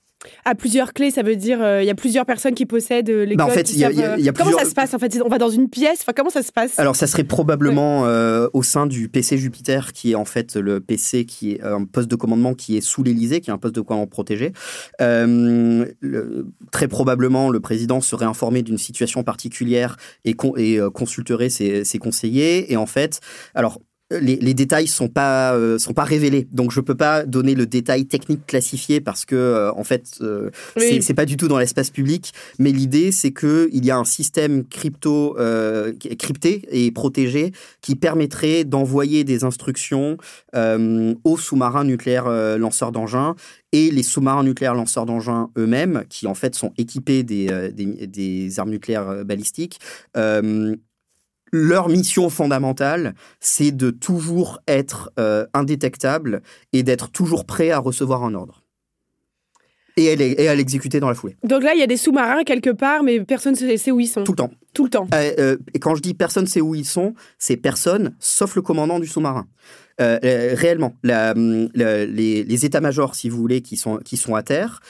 À 0.45 0.55
plusieurs 0.55 0.93
clés, 0.93 1.11
ça 1.11 1.23
veut 1.23 1.37
dire 1.37 1.63
euh, 1.63 1.83
il 1.83 1.87
y 1.87 1.91
a 1.91 1.95
plusieurs 1.95 2.27
personnes 2.27 2.55
qui 2.55 2.67
possèdent 2.67 3.11
euh, 3.11 3.25
les 3.25 3.37
bah, 3.37 3.45
codes. 3.45 3.53
En 3.53 3.57
fait, 3.57 3.73
y 3.73 3.85
a, 3.85 3.91
y 3.91 4.29
a, 4.29 4.33
comment 4.33 4.57
ça 4.57 4.65
se 4.65 4.75
passe 4.75 4.95
En 4.95 4.99
fait, 4.99 5.21
on 5.25 5.29
va 5.29 5.39
dans 5.39 5.51
une 5.51 5.69
pièce. 5.69 6.01
Enfin, 6.03 6.13
comment 6.15 6.31
ça 6.31 6.43
se 6.43 6.53
passe? 6.53 6.79
Alors, 6.79 6.97
ça 6.97 7.07
serait 7.07 7.25
probablement 7.25 8.07
euh, 8.07 8.49
au 8.53 8.63
sein 8.63 8.87
du 8.87 9.09
PC 9.09 9.39
Jupiter, 9.39 9.93
qui 9.93 10.13
est 10.13 10.15
en 10.15 10.25
fait 10.25 10.57
le 10.57 10.81
PC 10.81 11.25
qui 11.25 11.53
est 11.53 11.63
un 11.63 11.85
poste 11.85 12.09
de 12.09 12.17
commandement 12.17 12.55
qui 12.55 12.77
est 12.77 12.81
sous 12.81 13.03
l'Élysée, 13.03 13.41
qui 13.41 13.51
est 13.51 13.53
un 13.53 13.59
poste 13.59 13.75
de 13.75 13.81
commandement 13.81 14.07
protégé. 14.07 14.53
Euh, 15.01 15.87
le, 16.01 16.47
très 16.71 16.89
probablement, 16.89 17.51
le 17.51 17.61
président 17.61 18.01
serait 18.01 18.27
informé 18.27 18.63
d'une 18.63 18.79
situation 18.79 19.23
particulière 19.25 19.97
et, 20.25 20.35
con, 20.35 20.55
et 20.57 20.79
consulterait 20.95 21.51
ses, 21.51 21.85
ses 21.85 21.99
conseillers. 21.99 22.73
Et 22.73 22.77
en 22.77 22.87
fait, 22.87 23.21
alors 23.55 23.81
les, 24.21 24.37
les, 24.37 24.55
détails 24.55 24.87
sont 24.87 25.09
pas 25.09 25.55
euh, 25.55 25.79
sont 25.79 25.93
pas 25.93 26.05
révélés, 26.05 26.47
donc 26.53 26.73
je 26.73 26.81
peux 26.81 26.95
pas 26.95 27.25
donner 27.25 27.55
le 27.55 27.67
détail 27.67 28.07
technique 28.07 28.47
classifié 28.47 29.01
parce 29.01 29.25
que 29.25 29.37
euh, 29.37 29.73
en 29.73 29.85
fait 29.85 30.19
euh, 30.21 30.51
oui. 30.77 31.03
c'est 31.03 31.15
pas 31.15 31.25
du 31.25 31.37
tout 31.37 31.49
dans 31.49 31.59
l'espace 31.59 31.91
public. 31.91 32.33
Mais 32.59 32.73
l'idée 32.73 33.13
c'est 33.13 33.31
que 33.31 33.69
il 33.73 33.85
y 33.85 33.91
a 33.91 33.97
un 33.97 34.05
système 34.05 34.65
crypto 34.65 35.37
euh, 35.39 35.93
crypté 36.19 36.63
et 36.71 36.91
protégé 36.91 37.53
qui 37.81 37.95
permettrait 37.95 38.65
d'envoyer 38.65 39.25
des 39.25 39.45
instructions 39.45 40.17
aux 40.55 41.37
sous-marins 41.39 41.85
nucléaires 41.85 42.29
lanceurs 42.59 42.93
d'engins 42.93 43.35
et 43.73 43.91
les 43.91 44.03
sous-marins 44.03 44.45
nucléaires 44.45 44.75
lanceurs 44.75 45.07
d'engins 45.07 45.51
eux-mêmes, 45.57 46.05
qui 46.11 46.27
en 46.27 46.35
fait 46.35 46.55
sont 46.55 46.73
équipés 46.77 47.23
des, 47.23 47.71
des, 47.73 48.07
des 48.07 48.61
armes 48.61 48.71
nucléaires 48.71 49.25
balistiques, 49.25 49.79
euh, 50.17 50.77
leur 51.53 51.89
mission 51.89 52.31
fondamentale, 52.31 53.15
c'est 53.41 53.71
de 53.71 53.91
toujours 53.91 54.61
être 54.67 55.13
euh, 55.19 55.47
indétectable 55.55 56.43
et 56.73 56.83
d'être 56.83 57.11
toujours 57.11 57.45
prêt 57.45 57.71
à 57.71 57.79
recevoir 57.79 58.25
un 58.25 58.35
ordre. 58.35 58.63
Et, 59.99 60.07
elle 60.07 60.23
est, 60.23 60.41
et 60.41 60.49
à 60.49 60.55
l'exécuter 60.55 61.01
dans 61.01 61.09
la 61.09 61.15
foulée. 61.15 61.37
Donc 61.45 61.63
là, 61.63 61.75
il 61.75 61.81
y 61.81 61.83
a 61.83 61.87
des 61.87 61.99
sous-marins 61.99 62.45
quelque 62.45 62.71
part, 62.71 63.03
mais 63.03 63.21
personne 63.21 63.55
ne 63.61 63.77
sait 63.77 63.91
où 63.91 64.01
ils 64.01 64.07
sont. 64.07 64.25
Tout 64.25 64.33
le 64.33 64.37
temps. 64.37 64.51
Tout 64.73 64.85
le 64.85 64.91
temps. 64.91 65.07
Euh, 65.13 65.33
euh, 65.39 65.57
et 65.75 65.79
quand 65.79 65.95
je 65.95 66.01
dis 66.01 66.15
personne 66.15 66.45
ne 66.45 66.49
sait 66.49 66.63
où 66.63 66.75
ils 66.75 66.87
sont, 66.87 67.15
c'est 67.39 67.59
personne, 67.59 68.17
sauf 68.19 68.57
le 68.57 68.63
commandant 68.63 68.99
du 68.99 69.07
sous-marin. 69.07 69.47
Euh, 70.01 70.19
réellement, 70.23 70.97
la, 71.03 71.35
la, 71.75 72.07
les, 72.07 72.43
les 72.43 72.65
états-majors, 72.65 73.15
si 73.15 73.29
vous 73.29 73.37
voulez, 73.37 73.61
qui 73.61 73.77
sont, 73.77 73.99
qui 73.99 74.17
sont 74.17 74.35
à 74.35 74.43
terre, 74.43 74.81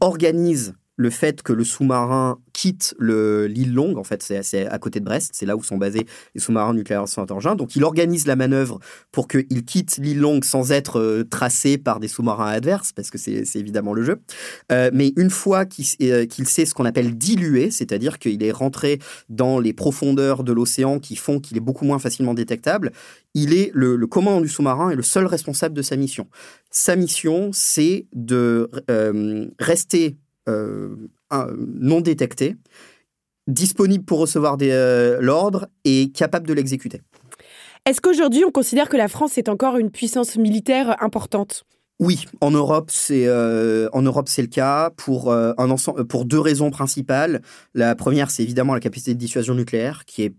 organisent 0.00 0.74
le 0.96 1.10
fait 1.10 1.42
que 1.42 1.52
le 1.52 1.64
sous-marin 1.64 2.38
quitte 2.52 2.94
l'île 3.00 3.74
Longue, 3.74 3.98
en 3.98 4.04
fait, 4.04 4.22
c'est 4.22 4.66
à 4.66 4.78
côté 4.78 5.00
de 5.00 5.04
Brest, 5.04 5.32
c'est 5.34 5.46
là 5.46 5.56
où 5.56 5.62
sont 5.62 5.76
basés 5.76 6.06
les 6.34 6.40
sous-marins 6.40 6.74
nucléaires 6.74 7.08
Saint-Engin. 7.08 7.56
Donc, 7.56 7.74
il 7.74 7.84
organise 7.84 8.26
la 8.26 8.36
manœuvre 8.36 8.78
pour 9.10 9.26
qu'il 9.26 9.64
quitte 9.64 9.96
l'île 9.98 10.20
Longue 10.20 10.44
sans 10.44 10.70
être 10.70 11.00
euh, 11.00 11.24
tracé 11.24 11.78
par 11.78 11.98
des 11.98 12.08
sous-marins 12.08 12.46
adverses, 12.46 12.92
parce 12.92 13.10
que 13.10 13.18
c'est 13.18 13.44
évidemment 13.56 13.92
le 13.92 14.02
jeu. 14.02 14.20
Euh, 14.70 14.90
mais 14.92 15.12
une 15.16 15.30
fois 15.30 15.64
qu'il 15.66 15.84
euh, 16.02 16.26
qu 16.26 16.44
sait 16.44 16.64
ce 16.64 16.74
qu'on 16.74 16.84
appelle 16.84 17.16
diluer, 17.16 17.70
c'est-à-dire 17.70 18.18
qu'il 18.18 18.42
est 18.42 18.52
rentré 18.52 19.00
dans 19.28 19.58
les 19.58 19.72
profondeurs 19.72 20.44
de 20.44 20.52
l'océan 20.52 21.00
qui 21.00 21.16
font 21.16 21.40
qu'il 21.40 21.56
est 21.56 21.60
beaucoup 21.60 21.84
moins 21.84 21.98
facilement 21.98 22.34
détectable, 22.34 22.92
il 23.34 23.52
est 23.52 23.70
le, 23.74 23.96
le 23.96 24.06
commandant 24.06 24.40
du 24.40 24.48
sous-marin 24.48 24.90
est 24.90 24.96
le 24.96 25.02
seul 25.02 25.26
responsable 25.26 25.74
de 25.74 25.82
sa 25.82 25.96
mission. 25.96 26.28
Sa 26.70 26.96
mission, 26.96 27.50
c'est 27.52 28.06
de 28.12 28.70
euh, 28.90 29.48
rester 29.58 30.16
non 30.48 32.00
détecté, 32.00 32.56
disponible 33.46 34.04
pour 34.04 34.18
recevoir 34.18 34.56
euh, 34.62 35.18
l'ordre 35.20 35.68
et 35.84 36.10
capable 36.12 36.46
de 36.46 36.54
l'exécuter. 36.54 37.02
Est-ce 37.86 38.00
qu'aujourd'hui 38.00 38.44
on 38.44 38.50
considère 38.50 38.88
que 38.88 38.96
la 38.96 39.08
France 39.08 39.36
est 39.36 39.48
encore 39.48 39.76
une 39.76 39.90
puissance 39.90 40.36
militaire 40.36 41.02
importante? 41.02 41.64
Oui, 42.00 42.24
en 42.40 42.50
Europe, 42.50 42.90
c'est 42.90 43.26
euh, 43.26 43.88
en 43.92 44.02
Europe 44.02 44.28
c'est 44.28 44.42
le 44.42 44.48
cas 44.48 44.90
pour 44.96 45.30
euh, 45.30 45.52
un 45.58 45.70
ensemble, 45.70 46.04
pour 46.06 46.24
deux 46.24 46.40
raisons 46.40 46.70
principales. 46.70 47.40
La 47.72 47.94
première, 47.94 48.30
c'est 48.30 48.42
évidemment 48.42 48.74
la 48.74 48.80
capacité 48.80 49.14
de 49.14 49.18
dissuasion 49.18 49.54
nucléaire, 49.54 50.04
qui 50.04 50.24
est 50.24 50.34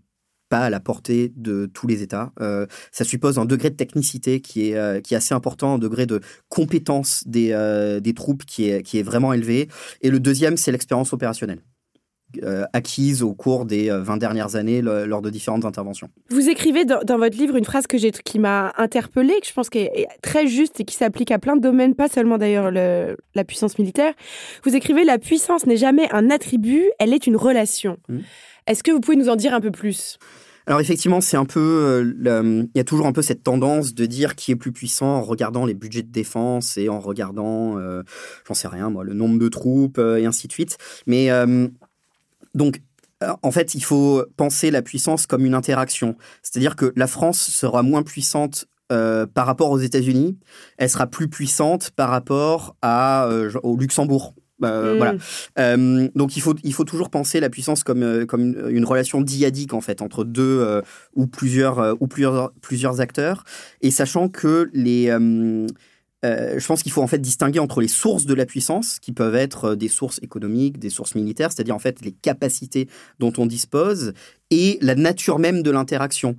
pas 0.48 0.60
à 0.60 0.70
la 0.70 0.80
portée 0.80 1.32
de 1.36 1.66
tous 1.66 1.86
les 1.86 2.02
États. 2.02 2.32
Euh, 2.40 2.66
ça 2.92 3.04
suppose 3.04 3.38
un 3.38 3.44
degré 3.44 3.70
de 3.70 3.76
technicité 3.76 4.40
qui 4.40 4.70
est, 4.70 4.76
euh, 4.76 5.00
qui 5.00 5.14
est 5.14 5.16
assez 5.16 5.34
important, 5.34 5.74
un 5.74 5.78
degré 5.78 6.06
de 6.06 6.20
compétence 6.48 7.24
des, 7.26 7.50
euh, 7.52 8.00
des 8.00 8.14
troupes 8.14 8.44
qui 8.44 8.70
est, 8.70 8.82
qui 8.82 8.98
est 8.98 9.02
vraiment 9.02 9.32
élevé. 9.32 9.68
Et 10.02 10.10
le 10.10 10.20
deuxième, 10.20 10.56
c'est 10.56 10.72
l'expérience 10.72 11.12
opérationnelle. 11.12 11.60
Acquise 12.72 13.22
au 13.22 13.32
cours 13.32 13.64
des 13.64 13.88
20 13.88 14.18
dernières 14.18 14.56
années 14.56 14.82
le, 14.82 15.06
lors 15.06 15.22
de 15.22 15.30
différentes 15.30 15.64
interventions. 15.64 16.10
Vous 16.28 16.50
écrivez 16.50 16.84
dans, 16.84 16.98
dans 17.02 17.16
votre 17.16 17.38
livre 17.38 17.56
une 17.56 17.64
phrase 17.64 17.86
que 17.86 17.96
j'ai 17.96 18.10
qui 18.10 18.38
m'a 18.38 18.74
interpellée, 18.76 19.40
que 19.40 19.46
je 19.46 19.52
pense 19.54 19.70
qu'elle 19.70 19.88
est 19.94 20.08
très 20.22 20.46
juste 20.46 20.80
et 20.80 20.84
qui 20.84 20.96
s'applique 20.96 21.30
à 21.30 21.38
plein 21.38 21.56
de 21.56 21.62
domaines, 21.62 21.94
pas 21.94 22.08
seulement 22.08 22.36
d'ailleurs 22.36 22.70
la 22.72 23.44
puissance 23.44 23.78
militaire. 23.78 24.12
Vous 24.64 24.74
écrivez 24.74 25.04
La 25.04 25.18
puissance 25.18 25.66
n'est 25.66 25.78
jamais 25.78 26.12
un 26.12 26.28
attribut, 26.28 26.90
elle 26.98 27.14
est 27.14 27.26
une 27.26 27.36
relation. 27.36 27.96
Mmh. 28.08 28.18
Est-ce 28.66 28.82
que 28.82 28.90
vous 28.90 29.00
pouvez 29.00 29.16
nous 29.16 29.28
en 29.28 29.36
dire 29.36 29.54
un 29.54 29.60
peu 29.60 29.70
plus? 29.70 30.18
Alors 30.66 30.80
effectivement, 30.80 31.20
c'est 31.20 31.36
un 31.36 31.44
peu, 31.44 31.60
euh, 31.60 32.02
le, 32.02 32.68
il 32.74 32.76
y 32.76 32.80
a 32.80 32.84
toujours 32.84 33.06
un 33.06 33.12
peu 33.12 33.22
cette 33.22 33.44
tendance 33.44 33.94
de 33.94 34.04
dire 34.04 34.34
qui 34.34 34.50
est 34.50 34.56
plus 34.56 34.72
puissant 34.72 35.06
en 35.06 35.22
regardant 35.22 35.64
les 35.64 35.74
budgets 35.74 36.02
de 36.02 36.10
défense 36.10 36.76
et 36.76 36.88
en 36.88 36.98
regardant, 36.98 37.78
euh, 37.78 38.02
j'en 38.48 38.54
sais 38.54 38.66
rien 38.66 38.90
moi, 38.90 39.04
le 39.04 39.14
nombre 39.14 39.38
de 39.38 39.48
troupes 39.48 39.98
euh, 39.98 40.16
et 40.16 40.26
ainsi 40.26 40.48
de 40.48 40.52
suite. 40.52 40.76
Mais 41.06 41.30
euh, 41.30 41.68
donc 42.54 42.80
en 43.42 43.50
fait, 43.50 43.74
il 43.74 43.82
faut 43.82 44.24
penser 44.36 44.70
la 44.70 44.82
puissance 44.82 45.26
comme 45.26 45.46
une 45.46 45.54
interaction. 45.54 46.16
C'est-à-dire 46.42 46.76
que 46.76 46.92
la 46.96 47.06
France 47.06 47.38
sera 47.38 47.82
moins 47.82 48.02
puissante 48.02 48.66
euh, 48.92 49.26
par 49.26 49.46
rapport 49.46 49.70
aux 49.70 49.80
États-Unis, 49.80 50.38
elle 50.78 50.90
sera 50.90 51.08
plus 51.08 51.28
puissante 51.28 51.90
par 51.90 52.08
rapport 52.08 52.76
à, 52.82 53.26
euh, 53.26 53.50
au 53.64 53.76
Luxembourg. 53.76 54.34
Euh, 54.64 54.94
mmh. 54.94 54.96
Voilà. 54.96 55.14
Euh, 55.58 56.08
donc 56.14 56.36
il 56.36 56.40
faut 56.40 56.54
il 56.64 56.72
faut 56.72 56.84
toujours 56.84 57.10
penser 57.10 57.40
la 57.40 57.50
puissance 57.50 57.84
comme 57.84 58.02
euh, 58.02 58.24
comme 58.24 58.40
une, 58.40 58.70
une 58.70 58.84
relation 58.84 59.20
dyadique 59.20 59.74
en 59.74 59.80
fait 59.82 60.00
entre 60.00 60.24
deux 60.24 60.60
euh, 60.60 60.80
ou 61.14 61.26
plusieurs 61.26 61.96
ou 62.00 62.06
plusieurs 62.06 62.52
plusieurs 62.62 63.00
acteurs 63.00 63.44
et 63.82 63.90
sachant 63.90 64.28
que 64.28 64.70
les 64.72 65.06
je 66.28 66.66
pense 66.66 66.82
qu'il 66.82 66.90
faut 66.90 67.02
en 67.02 67.06
fait 67.06 67.20
distinguer 67.20 67.60
entre 67.60 67.80
les 67.80 67.86
sources 67.86 68.26
de 68.26 68.34
la 68.34 68.46
puissance, 68.46 68.98
qui 68.98 69.12
peuvent 69.12 69.36
être 69.36 69.76
des 69.76 69.86
sources 69.86 70.18
économiques, 70.24 70.76
des 70.80 70.90
sources 70.90 71.14
militaires, 71.14 71.52
c'est-à-dire 71.52 71.76
en 71.76 71.78
fait 71.78 72.00
les 72.00 72.10
capacités 72.10 72.88
dont 73.20 73.32
on 73.38 73.46
dispose, 73.46 74.12
et 74.50 74.76
la 74.80 74.96
nature 74.96 75.38
même 75.38 75.62
de 75.62 75.70
l'interaction. 75.70 76.34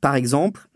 par 0.00 0.14
exemple, 0.14 0.68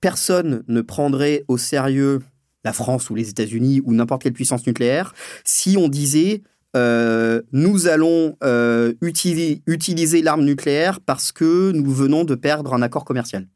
personne 0.00 0.62
ne 0.68 0.80
prendrait 0.80 1.44
au 1.48 1.58
sérieux 1.58 2.20
la 2.64 2.72
France 2.72 3.10
ou 3.10 3.14
les 3.14 3.28
États-Unis 3.28 3.80
ou 3.84 3.94
n'importe 3.94 4.22
quelle 4.22 4.32
puissance 4.32 4.66
nucléaire, 4.66 5.14
si 5.44 5.76
on 5.76 5.88
disait 5.88 6.42
euh, 6.76 7.42
nous 7.52 7.86
allons 7.86 8.36
euh, 8.42 8.94
utiliser, 9.00 10.22
l'arme 10.22 10.44
nucléaire 10.44 11.00
parce 11.00 11.30
que 11.30 11.70
nous 11.72 11.92
venons 11.92 12.24
de 12.24 12.34
perdre 12.34 12.74
un 12.74 12.82
accord 12.82 13.04
commercial. 13.04 13.46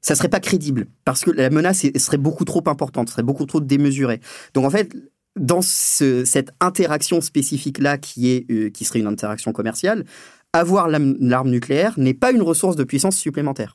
Ça 0.00 0.14
serait 0.14 0.28
pas 0.28 0.40
crédible 0.40 0.86
parce 1.04 1.24
que 1.24 1.30
la 1.30 1.50
menace 1.50 1.86
serait 1.96 2.18
beaucoup 2.18 2.44
trop 2.44 2.62
importante, 2.66 3.08
serait 3.08 3.22
beaucoup 3.22 3.46
trop 3.46 3.60
démesurée. 3.60 4.20
Donc 4.52 4.64
en 4.64 4.70
fait, 4.70 4.94
dans 5.36 5.62
ce, 5.62 6.24
cette 6.24 6.52
interaction 6.60 7.20
spécifique 7.20 7.78
là 7.78 7.98
qui 7.98 8.46
euh, 8.50 8.70
qui 8.70 8.84
serait 8.84 9.00
une 9.00 9.06
interaction 9.06 9.52
commerciale, 9.52 10.04
avoir 10.52 10.88
l'arme 10.88 11.50
nucléaire 11.50 11.94
n'est 11.96 12.14
pas 12.14 12.30
une 12.30 12.42
ressource 12.42 12.76
de 12.76 12.84
puissance 12.84 13.16
supplémentaire. 13.16 13.74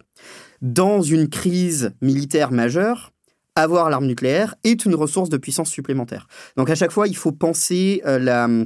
Dans 0.62 1.02
une 1.02 1.28
crise 1.30 1.92
militaire 2.02 2.52
majeure, 2.52 3.12
avoir 3.56 3.90
l'arme 3.90 4.06
nucléaire 4.06 4.56
est 4.64 4.86
une 4.86 4.96
ressource 4.96 5.30
de 5.30 5.38
puissance 5.38 5.70
supplémentaire. 5.70 6.28
Donc 6.58 6.70
à 6.70 6.76
chaque 6.76 6.92
fois, 6.92 7.08
il 7.08 7.16
faut 7.16 7.32
penser 7.32 8.02
euh, 8.06 8.66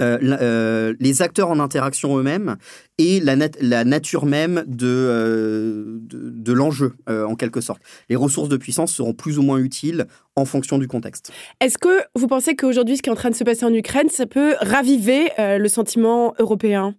euh, 0.00 0.18
euh, 0.22 0.94
les 1.00 1.22
acteurs 1.22 1.50
en 1.50 1.58
interaction 1.58 2.16
eux-mêmes 2.18 2.56
et 2.98 3.20
la, 3.20 3.36
nat 3.36 3.50
la, 3.60 3.84
nature 3.84 4.26
même 4.26 4.64
de, 4.66 6.00
de, 6.02 6.52
l'enjeu, 6.52 6.94
en 7.08 7.34
quelque 7.34 7.60
sorte. 7.60 7.82
Les 8.08 8.16
ressources 8.16 8.48
de 8.48 8.56
puissance 8.56 8.92
seront 8.92 9.14
plus 9.14 9.38
ou 9.38 9.42
moins 9.42 9.58
utiles 9.58 10.06
en 10.36 10.44
fonction 10.44 10.78
du 10.78 10.86
contexte. 10.86 11.32
Est-ce 11.60 11.78
que 11.78 12.02
vous 12.14 12.26
pensez 12.26 12.56
qu'aujourd'hui, 12.56 12.96
ce 12.96 13.02
qui 13.02 13.08
est 13.08 13.12
en 13.12 13.16
train 13.16 13.30
de 13.30 13.34
se 13.34 13.44
passer 13.44 13.64
en 13.64 13.72
Ukraine, 13.72 14.08
ça 14.10 14.26
peut 14.26 14.54
raviver 14.60 15.30
le 15.38 15.68
sentiment 15.68 16.34
européen? 16.38 16.94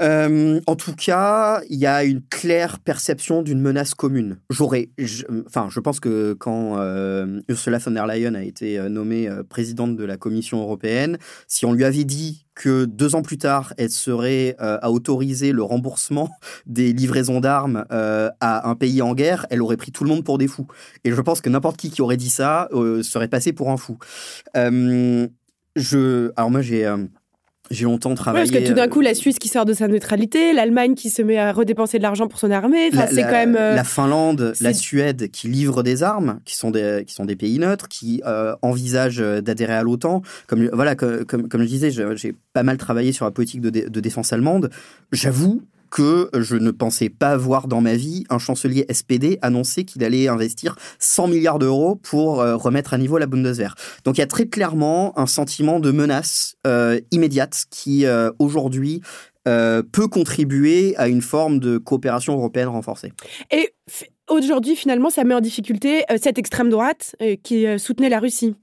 Euh, 0.00 0.60
en 0.66 0.76
tout 0.76 0.94
cas, 0.94 1.60
il 1.68 1.78
y 1.78 1.86
a 1.86 2.04
une 2.04 2.22
claire 2.22 2.78
perception 2.78 3.42
d'une 3.42 3.60
menace 3.60 3.94
commune. 3.94 4.38
J'aurais, 4.50 4.90
enfin, 5.46 5.68
je 5.70 5.80
pense 5.80 6.00
que 6.00 6.32
quand 6.34 6.78
euh, 6.78 7.40
Ursula 7.48 7.78
von 7.78 7.90
der 7.90 8.06
Leyen 8.06 8.34
a 8.34 8.42
été 8.42 8.80
nommée 8.88 9.28
présidente 9.48 9.96
de 9.96 10.04
la 10.04 10.16
Commission 10.16 10.60
européenne, 10.60 11.18
si 11.46 11.66
on 11.66 11.72
lui 11.72 11.84
avait 11.84 12.04
dit 12.04 12.46
que 12.54 12.84
deux 12.84 13.14
ans 13.14 13.22
plus 13.22 13.38
tard, 13.38 13.72
elle 13.78 13.90
serait 13.90 14.56
à 14.58 14.90
autoriser 14.90 15.52
le 15.52 15.62
remboursement 15.62 16.30
des 16.66 16.92
livraisons 16.92 17.40
d'armes 17.40 17.84
à 17.90 18.68
un 18.68 18.74
pays 18.74 19.02
en 19.02 19.14
guerre, 19.14 19.46
elle 19.50 19.62
aurait 19.62 19.76
pris 19.76 19.92
tout 19.92 20.04
le 20.04 20.10
monde 20.10 20.24
pour 20.24 20.38
des 20.38 20.48
fous. 20.48 20.66
Et 21.04 21.12
je 21.12 21.20
pense 21.20 21.40
que 21.40 21.48
n'importe 21.48 21.76
qui 21.76 21.90
qui 21.90 22.02
aurait 22.02 22.16
dit 22.16 22.30
ça 22.30 22.68
serait 23.02 23.28
passé 23.28 23.52
pour 23.52 23.70
un 23.70 23.76
fou. 23.76 23.98
alors 24.54 25.30
moi 26.50 26.62
j'ai 26.62 26.86
j'ai 27.70 27.84
longtemps 27.84 28.14
travaillé. 28.14 28.50
parce 28.50 28.62
que 28.62 28.68
tout 28.68 28.74
d'un 28.74 28.88
coup, 28.88 29.00
la 29.00 29.14
Suisse 29.14 29.38
qui 29.38 29.48
sort 29.48 29.64
de 29.64 29.72
sa 29.72 29.88
neutralité, 29.88 30.52
l'Allemagne 30.52 30.94
qui 30.94 31.10
se 31.10 31.22
met 31.22 31.38
à 31.38 31.52
redépenser 31.52 31.98
de 31.98 32.02
l'argent 32.02 32.28
pour 32.28 32.38
son 32.38 32.50
armée. 32.50 32.90
Enfin, 32.92 33.06
c'est 33.10 33.22
quand 33.22 33.30
même. 33.30 33.56
Euh, 33.56 33.74
la 33.74 33.84
Finlande, 33.84 34.52
la 34.60 34.74
Suède 34.74 35.30
qui 35.30 35.48
livrent 35.48 35.82
des 35.82 36.02
armes, 36.02 36.40
qui 36.44 36.56
sont 36.56 36.70
des, 36.70 37.04
qui 37.06 37.14
sont 37.14 37.24
des 37.24 37.36
pays 37.36 37.58
neutres, 37.58 37.88
qui 37.88 38.22
euh, 38.26 38.54
envisagent 38.62 39.22
d'adhérer 39.42 39.74
à 39.74 39.82
l'OTAN. 39.82 40.22
Comme, 40.46 40.68
voilà, 40.72 40.94
comme, 40.94 41.24
comme, 41.24 41.62
je 41.62 41.66
disais, 41.66 41.90
j'ai 41.90 42.34
pas 42.52 42.62
mal 42.62 42.76
travaillé 42.76 43.12
sur 43.12 43.24
la 43.24 43.30
politique 43.30 43.60
de, 43.60 43.70
de 43.70 44.00
défense 44.00 44.32
allemande. 44.32 44.70
J'avoue 45.12 45.62
que 45.92 46.30
je 46.32 46.56
ne 46.56 46.70
pensais 46.70 47.10
pas 47.10 47.36
voir 47.36 47.68
dans 47.68 47.82
ma 47.82 47.94
vie 47.94 48.24
un 48.30 48.38
chancelier 48.38 48.86
SPD 48.90 49.38
annoncer 49.42 49.84
qu'il 49.84 50.02
allait 50.02 50.26
investir 50.26 50.76
100 50.98 51.28
milliards 51.28 51.58
d'euros 51.58 51.96
pour 51.96 52.40
euh, 52.40 52.56
remettre 52.56 52.94
à 52.94 52.98
niveau 52.98 53.18
la 53.18 53.26
Bundeswehr. 53.26 53.74
Donc 54.04 54.16
il 54.16 54.20
y 54.20 54.24
a 54.24 54.26
très 54.26 54.46
clairement 54.46 55.16
un 55.18 55.26
sentiment 55.26 55.80
de 55.80 55.90
menace 55.90 56.56
euh, 56.66 56.98
immédiate 57.10 57.66
qui 57.70 58.06
euh, 58.06 58.30
aujourd'hui 58.38 59.02
peut 59.44 60.06
contribuer 60.08 60.94
à 60.98 61.08
une 61.08 61.20
forme 61.20 61.58
de 61.58 61.76
coopération 61.76 62.34
européenne 62.34 62.68
renforcée. 62.68 63.12
Et 63.50 63.74
aujourd'hui, 64.30 64.76
finalement, 64.76 65.10
ça 65.10 65.24
met 65.24 65.34
en 65.34 65.40
difficulté 65.40 66.04
cette 66.22 66.38
extrême 66.38 66.70
droite 66.70 67.16
qui 67.42 67.66
soutenait 67.76 68.08
la 68.08 68.20
Russie. 68.20 68.54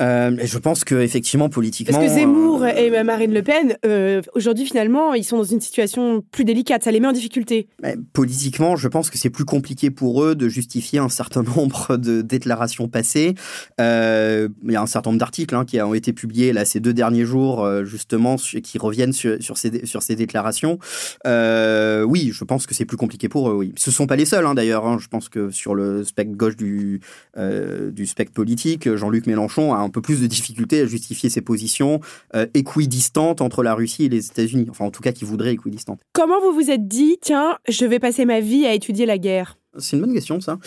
Euh, 0.00 0.36
je 0.42 0.58
pense 0.58 0.84
que 0.84 0.94
effectivement 0.94 1.48
politiquement. 1.48 1.98
Parce 1.98 2.10
que 2.10 2.18
Zemmour 2.18 2.62
euh, 2.62 2.68
et 2.68 3.02
Marine 3.02 3.34
Le 3.34 3.42
Pen, 3.42 3.76
euh, 3.84 4.22
aujourd'hui 4.34 4.64
finalement, 4.64 5.14
ils 5.14 5.24
sont 5.24 5.36
dans 5.36 5.44
une 5.44 5.60
situation 5.60 6.24
plus 6.30 6.44
délicate. 6.44 6.84
Ça 6.84 6.90
les 6.90 7.00
met 7.00 7.08
en 7.08 7.12
difficulté. 7.12 7.68
politiquement, 8.12 8.76
je 8.76 8.88
pense 8.88 9.10
que 9.10 9.18
c'est 9.18 9.30
plus 9.30 9.44
compliqué 9.44 9.90
pour 9.90 10.24
eux 10.24 10.34
de 10.34 10.48
justifier 10.48 10.98
un 10.98 11.08
certain 11.08 11.42
nombre 11.56 11.96
de 11.96 12.22
déclarations 12.22 12.88
passées. 12.88 13.34
il 13.78 14.50
y 14.68 14.76
a 14.76 14.82
un 14.82 14.86
certain 14.86 15.10
nombre 15.10 15.20
d'articles 15.20 15.54
hein, 15.54 15.64
qui 15.64 15.80
ont 15.80 15.94
été 15.94 16.12
publiés 16.12 16.52
là 16.52 16.64
ces 16.64 16.80
deux 16.80 16.94
derniers 16.94 17.24
jours, 17.24 17.68
justement, 17.84 18.36
qui 18.36 18.78
reviennent 18.78 19.12
sur, 19.12 19.42
sur, 19.42 19.58
ces, 19.58 19.84
sur 19.86 20.02
ces 20.02 20.16
déclarations. 20.16 20.78
oui, 21.26 22.30
je 22.32 22.44
pense 22.44 22.66
que 22.66 22.74
c'est 22.74 22.84
plus 22.84 22.96
compliqué 22.96 23.28
pour 23.28 23.50
eux. 23.50 23.54
Oui, 23.54 23.74
ce 23.76 23.90
sont 23.90 24.06
pas 24.06 24.16
les 24.16 24.24
seuls 24.24 24.46
hein, 24.46 24.54
d'ailleurs. 24.54 24.86
Hein. 24.86 24.98
Je 24.98 25.08
pense 25.08 25.28
que 25.28 25.50
sur 25.50 25.74
le 25.74 26.04
spectre 26.04 26.36
gauche 26.36 26.56
du 26.56 27.00
du 27.36 28.06
spectre 28.06 28.32
politique, 28.32 28.94
Jean-Luc 28.94 29.26
Mélenchon 29.26 29.74
a 29.74 29.78
un 29.78 29.89
peu 29.90 30.00
plus 30.00 30.20
de 30.20 30.26
difficultés 30.26 30.80
à 30.80 30.86
justifier 30.86 31.30
ses 31.30 31.40
positions 31.40 32.00
euh, 32.34 32.46
équidistantes 32.54 33.40
entre 33.40 33.62
la 33.62 33.74
Russie 33.74 34.04
et 34.04 34.08
les 34.08 34.26
États-Unis. 34.26 34.66
Enfin, 34.70 34.84
en 34.84 34.90
tout 34.90 35.02
cas, 35.02 35.12
qui 35.12 35.24
voudraient 35.24 35.52
équidistantes. 35.52 36.00
Comment 36.12 36.40
vous 36.40 36.52
vous 36.52 36.70
êtes 36.70 36.88
dit, 36.88 37.18
tiens, 37.20 37.58
je 37.68 37.84
vais 37.86 37.98
passer 37.98 38.24
ma 38.24 38.40
vie 38.40 38.66
à 38.66 38.74
étudier 38.74 39.06
la 39.06 39.18
guerre? 39.18 39.58
C'est 39.78 39.96
une 39.96 40.02
bonne 40.02 40.14
question, 40.14 40.40
ça. 40.40 40.58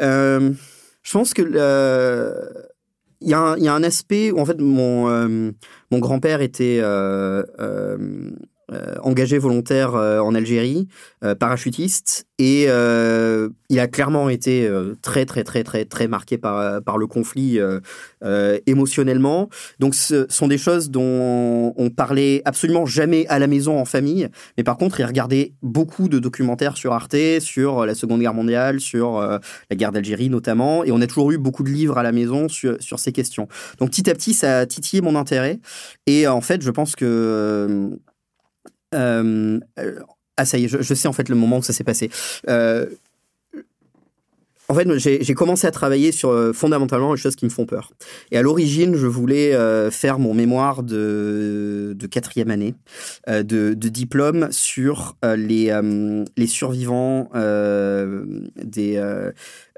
Euh, 0.00 0.52
je 1.02 1.12
pense 1.12 1.34
que 1.34 1.42
il 3.24 3.30
y, 3.30 3.34
a 3.34 3.74
un 3.74 3.82
aspect 3.82 4.30
où 4.30 4.40
en 4.40 4.44
fait 4.44 4.60
mon, 4.60 5.08
euh, 5.08 5.52
mon 5.90 5.98
grand-père 5.98 6.40
était 6.40 6.80
euh, 6.82 7.44
engagé 9.02 9.38
volontaire 9.38 9.94
euh, 9.94 10.20
en 10.20 10.34
Algérie, 10.34 10.88
euh, 11.24 11.34
parachutiste, 11.34 12.26
et 12.38 12.64
il 12.64 13.78
a 13.78 13.86
clairement 13.86 14.28
été 14.28 14.68
très 15.00 15.24
très 15.26 15.44
très 15.44 15.62
très 15.62 15.84
très 15.84 16.08
marqué 16.08 16.38
par 16.38 16.82
par 16.82 16.98
le 16.98 17.06
conflit 17.06 17.60
émotionnellement. 18.66 19.48
Donc 19.78 19.94
ce 19.94 20.26
sont 20.28 20.48
des 20.48 20.58
choses 20.58 20.90
dont 20.90 21.72
on 21.76 21.90
parlait 21.90 22.42
absolument 22.44 22.84
jamais 22.84 23.26
à 23.28 23.38
la 23.38 23.46
maison 23.46 23.78
en 23.78 23.84
famille, 23.84 24.28
mais 24.56 24.64
par 24.64 24.76
contre 24.76 24.98
il 24.98 25.04
regardait 25.04 25.52
beaucoup 25.62 26.08
de 26.08 26.18
documentaires 26.18 26.76
sur 26.76 26.92
Arte, 26.92 27.38
sur 27.38 27.86
la 27.86 27.94
Seconde 27.94 28.20
Guerre 28.20 28.34
mondiale, 28.34 28.80
sur 28.80 29.20
la 29.20 29.76
guerre 29.76 29.92
d'Algérie 29.92 30.28
notamment, 30.28 30.82
et 30.82 30.90
on 30.90 31.00
a 31.00 31.06
toujours 31.06 31.30
eu 31.30 31.38
beaucoup 31.38 31.62
de 31.62 31.70
livres 31.70 31.96
à 31.96 32.02
la 32.02 32.10
maison 32.10 32.48
sur 32.48 32.76
sur 32.80 32.98
ces 32.98 33.12
questions. 33.12 33.46
Donc 33.78 33.90
petit 33.90 34.10
à 34.10 34.14
petit 34.14 34.34
ça 34.34 34.58
a 34.58 34.66
titillé 34.66 35.00
mon 35.00 35.14
intérêt, 35.14 35.60
et 36.08 36.26
en 36.26 36.40
fait 36.40 36.60
je 36.60 36.70
pense 36.72 36.96
que 36.96 38.00
euh, 38.94 39.60
ah 40.36 40.44
ça 40.44 40.58
y 40.58 40.64
est, 40.64 40.68
je, 40.68 40.94
sais 40.94 41.08
en 41.08 41.12
fait 41.12 41.28
le 41.28 41.36
moment 41.36 41.58
où 41.58 41.62
ça 41.62 41.72
s'est 41.72 41.84
passé. 41.84 42.10
Euh, 42.48 42.86
en 44.68 44.74
fait, 44.74 44.88
j'ai 44.96 45.34
commencé 45.34 45.66
à 45.66 45.70
travailler 45.70 46.12
sur 46.12 46.30
euh, 46.30 46.54
fondamentalement 46.54 47.12
les 47.12 47.20
choses 47.20 47.36
qui 47.36 47.44
me 47.44 47.50
font 47.50 47.66
peur. 47.66 47.92
Et 48.30 48.38
à 48.38 48.42
l'origine, 48.42 48.96
je 48.96 49.06
voulais 49.06 49.52
faire 49.90 50.18
mon 50.18 50.32
mémoire 50.32 50.82
de, 50.82 51.94
quatrième 52.10 52.50
année 52.50 52.74
de, 53.28 53.42
de, 53.42 53.88
diplôme 53.88 54.48
sur 54.50 55.16
les, 55.36 55.78
les 56.38 56.46
survivants 56.46 57.28
des 57.34 59.32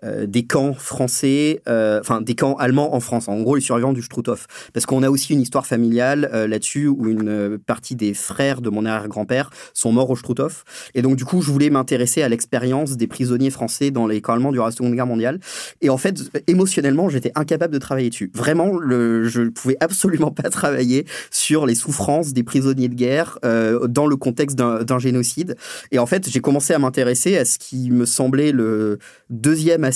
euh, 0.04 0.26
des 0.26 0.44
camps 0.44 0.74
français, 0.74 1.62
euh, 1.66 2.00
enfin 2.00 2.20
des 2.20 2.34
camps 2.34 2.56
allemands 2.56 2.94
en 2.94 3.00
France, 3.00 3.28
en 3.28 3.40
gros 3.40 3.54
les 3.54 3.62
survivants 3.62 3.92
du 3.92 4.02
Struthof. 4.02 4.46
Parce 4.72 4.84
qu'on 4.84 5.02
a 5.02 5.08
aussi 5.08 5.32
une 5.32 5.40
histoire 5.40 5.66
familiale 5.66 6.30
euh, 6.34 6.46
là-dessus 6.46 6.88
où 6.88 7.08
une 7.08 7.58
partie 7.58 7.96
des 7.96 8.12
frères 8.12 8.60
de 8.60 8.68
mon 8.70 8.84
arrière-grand-père 8.84 9.50
sont 9.72 9.92
morts 9.92 10.10
au 10.10 10.16
Struthof. 10.16 10.64
Et 10.94 11.02
donc 11.02 11.16
du 11.16 11.24
coup, 11.24 11.40
je 11.40 11.50
voulais 11.50 11.70
m'intéresser 11.70 12.22
à 12.22 12.28
l'expérience 12.28 12.96
des 12.96 13.06
prisonniers 13.06 13.50
français 13.50 13.90
dans 13.90 14.06
les 14.06 14.20
camps 14.20 14.34
allemands 14.34 14.52
durant 14.52 14.66
la 14.66 14.72
Seconde 14.72 14.94
Guerre 14.94 15.06
mondiale. 15.06 15.40
Et 15.80 15.88
en 15.88 15.96
fait, 15.96 16.18
émotionnellement, 16.48 17.08
j'étais 17.08 17.32
incapable 17.34 17.72
de 17.72 17.78
travailler 17.78 18.10
dessus. 18.10 18.30
Vraiment, 18.34 18.78
je 18.82 19.40
ne 19.40 19.50
pouvais 19.50 19.76
absolument 19.80 20.30
pas 20.30 20.50
travailler 20.50 21.06
sur 21.30 21.64
les 21.64 21.74
souffrances 21.74 22.32
des 22.32 22.42
prisonniers 22.42 22.88
de 22.88 22.94
guerre 22.94 23.38
dans 23.42 24.06
le 24.06 24.16
contexte 24.16 24.56
d'un 24.56 24.98
génocide. 24.98 25.56
Et 25.92 25.98
en 25.98 26.06
fait, 26.06 26.28
j'ai 26.28 26.40
commencé 26.40 26.74
à 26.74 26.78
m'intéresser 26.78 27.38
à 27.38 27.44
ce 27.44 27.58
qui 27.58 27.90
me 27.90 28.04
semblait 28.04 28.52
le 28.52 28.98
deuxième 29.30 29.84
aspect 29.84 29.93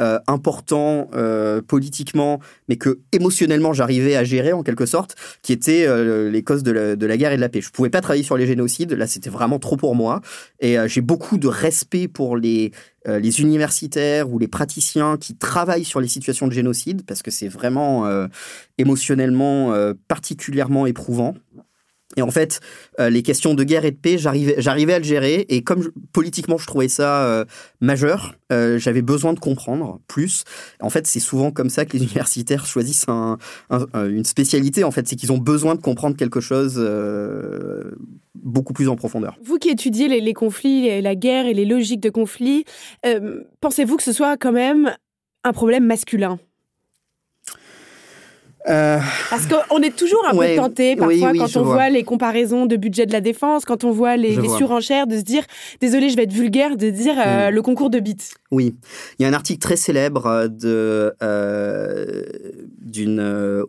euh, 0.00 0.18
important 0.26 1.08
euh, 1.14 1.62
politiquement, 1.62 2.40
mais 2.68 2.76
que 2.76 3.00
émotionnellement 3.12 3.72
j'arrivais 3.72 4.16
à 4.16 4.24
gérer 4.24 4.52
en 4.52 4.62
quelque 4.62 4.86
sorte, 4.86 5.16
qui 5.42 5.52
était 5.52 5.86
euh, 5.86 6.30
les 6.30 6.42
causes 6.42 6.62
de 6.62 6.72
la, 6.72 7.16
guerre 7.16 7.32
et 7.32 7.36
de 7.36 7.40
la 7.40 7.48
paix. 7.48 7.60
Je 7.60 7.70
pouvais 7.70 7.90
pas 7.90 8.00
travailler 8.00 8.22
sur 8.22 8.36
les 8.36 8.46
génocides, 8.46 8.92
là 8.92 9.06
c'était 9.06 9.30
vraiment 9.30 9.58
trop 9.58 9.76
pour 9.76 9.94
moi, 9.94 10.20
et 10.60 10.76
j'ai 10.86 11.00
beaucoup 11.00 11.38
de 11.38 11.48
respect 11.48 12.08
pour 12.08 12.36
les 12.36 12.72
universitaires 13.06 14.30
ou 14.30 14.38
les 14.38 14.48
praticiens 14.48 15.16
qui 15.16 15.34
travaillent 15.34 15.84
sur 15.84 16.00
les 16.00 16.08
situations 16.08 16.46
de 16.46 16.52
génocide, 16.52 17.02
parce 17.06 17.22
que 17.22 17.30
c'est 17.30 17.48
vraiment 17.48 18.06
émotionnellement 18.78 19.74
particulièrement 20.08 20.86
éprouvant. 20.86 21.34
Et 22.16 22.22
en 22.22 22.30
fait, 22.30 22.60
euh, 22.98 23.08
les 23.08 23.22
questions 23.22 23.54
de 23.54 23.62
guerre 23.62 23.84
et 23.84 23.92
de 23.92 23.96
paix, 23.96 24.18
j'arrivais, 24.18 24.94
à 24.94 24.98
le 24.98 25.04
gérer. 25.04 25.46
Et 25.48 25.62
comme 25.62 25.90
politiquement, 26.12 26.58
je 26.58 26.66
trouvais 26.66 26.88
ça 26.88 27.24
euh, 27.24 27.44
majeur, 27.80 28.34
euh, 28.52 28.78
j'avais 28.78 29.02
besoin 29.02 29.32
de 29.32 29.38
comprendre 29.38 30.00
plus. 30.08 30.44
En 30.80 30.90
fait, 30.90 31.06
c'est 31.06 31.20
souvent 31.20 31.52
comme 31.52 31.70
ça 31.70 31.84
que 31.84 31.96
les 31.96 32.02
universitaires 32.02 32.66
choisissent 32.66 33.06
une 33.68 34.24
spécialité. 34.24 34.82
En 34.82 34.90
fait, 34.90 35.06
c'est 35.06 35.16
qu'ils 35.16 35.30
ont 35.32 35.38
besoin 35.38 35.76
de 35.76 35.80
comprendre 35.80 36.16
quelque 36.16 36.40
chose 36.40 36.80
beaucoup 38.34 38.72
plus 38.72 38.88
en 38.88 38.96
profondeur. 38.96 39.36
Vous 39.42 39.58
qui 39.58 39.68
étudiez 39.68 40.08
les, 40.08 40.20
les 40.20 40.34
conflits, 40.34 41.00
la 41.00 41.14
guerre 41.14 41.46
et 41.46 41.54
les 41.54 41.64
logiques 41.64 42.00
de 42.00 42.10
conflit, 42.10 42.64
pensez-vous 43.60 43.96
que 43.96 44.02
ce 44.02 44.12
soit 44.12 44.36
quand 44.36 44.52
même 44.52 44.94
un 45.44 45.52
problème 45.52 45.86
masculin? 45.86 46.38
Euh, 48.68 48.98
Parce 49.30 49.46
qu'on 49.46 49.80
est 49.82 49.96
toujours 49.96 50.24
un 50.30 50.36
peu 50.36 50.56
tenté 50.56 50.96
parfois 50.96 51.32
quand 51.32 51.56
on 51.56 51.62
voit 51.62 51.88
les 51.88 52.04
comparaisons 52.04 52.66
de 52.66 52.76
budget 52.76 53.06
de 53.06 53.12
la 53.12 53.20
défense, 53.20 53.64
quand 53.64 53.84
on 53.84 53.90
voit 53.90 54.16
les, 54.16 54.36
surenchères, 54.48 55.06
de 55.06 55.16
se 55.16 55.22
dire, 55.22 55.44
désolé, 55.80 56.10
je 56.10 56.16
vais 56.16 56.24
être 56.24 56.32
vulgaire, 56.32 56.76
de 56.76 56.90
dire 56.90 57.14
euh, 57.18 57.50
mm. 57.50 57.54
le 57.54 57.62
concours 57.62 57.90
de 57.90 58.00
bits. 58.00 58.16
Oui, 58.50 58.74
il 59.18 59.22
y 59.22 59.26
a 59.26 59.28
un 59.28 59.32
article 59.32 59.60
très 59.60 59.76
célèbre 59.76 60.26
euh, 60.26 60.48
de 60.48 61.14
d'une 62.90 63.20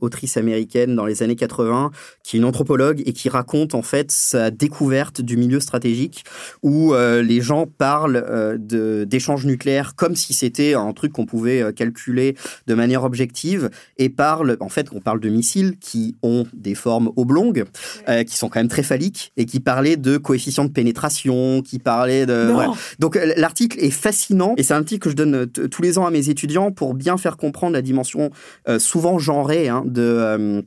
autrice 0.02 0.38
américaine 0.38 0.96
dans 0.96 1.06
les 1.06 1.24
années 1.24 1.36
80, 1.36 1.92
qui 2.24 2.36
est 2.36 2.40
une 2.40 2.46
anthropologue 2.46 3.02
et 3.06 3.14
qui 3.14 3.30
raconte 3.30 3.76
en 3.76 3.82
fait 3.82 4.12
sa 4.12 4.52
découverte 4.52 5.22
du 5.22 5.38
milieu 5.38 5.60
stratégique, 5.60 6.24
où 6.64 6.94
les 6.94 7.42
gens 7.42 7.66
parlent 7.66 8.58
de 8.60 9.04
d'échanges 9.04 9.46
nucléaires 9.46 9.96
comme 9.96 10.16
si 10.16 10.34
c'était 10.34 10.74
un 10.74 10.94
truc 10.94 11.14
qu'on 11.14 11.26
pouvait 11.26 11.74
calculer 11.74 12.36
de 12.68 12.74
manière 12.74 13.04
objective, 13.04 13.70
et 13.98 14.10
parlent 14.10 14.58
en 14.60 14.70
fait 14.70 14.88
on 14.94 15.00
parle 15.00 15.20
de 15.20 15.30
missiles 15.30 15.78
qui 15.80 16.16
ont 16.24 16.46
des 16.54 16.76
formes 16.76 17.12
oblongues, 17.16 17.66
euh, 18.10 18.24
qui 18.24 18.36
sont 18.36 18.50
quand 18.50 18.60
même 18.60 18.68
très 18.68 18.84
phalliques, 18.84 19.32
et 19.38 19.46
qui 19.46 19.60
parlaient 19.60 19.98
de 19.98 20.18
coefficient 20.18 20.66
de 20.66 20.72
pénétration, 20.72 21.62
qui 21.62 21.80
parlaient 21.80 22.26
de... 22.26 22.52
Donc 23.00 23.16
euh, 23.16 23.34
l'article 23.38 23.80
est 23.80 23.92
fascinant, 23.92 24.54
et 24.58 24.64
c'est 24.64 24.74
un 24.74 24.80
article 24.80 25.04
que 25.04 25.10
je 25.10 25.16
donne 25.16 25.48
tous 25.48 25.82
les 25.82 25.98
ans 25.98 26.06
à 26.06 26.12
mes 26.12 26.30
étudiants 26.30 26.72
pour 26.72 26.94
bien 26.94 27.18
faire 27.18 27.38
comprendre 27.38 27.74
la 27.74 27.82
dimension 27.82 28.32
euh, 28.68 28.80
souvent 29.20 29.20
genrée 29.20 29.70
hein, 29.70 29.84
de... 29.86 30.64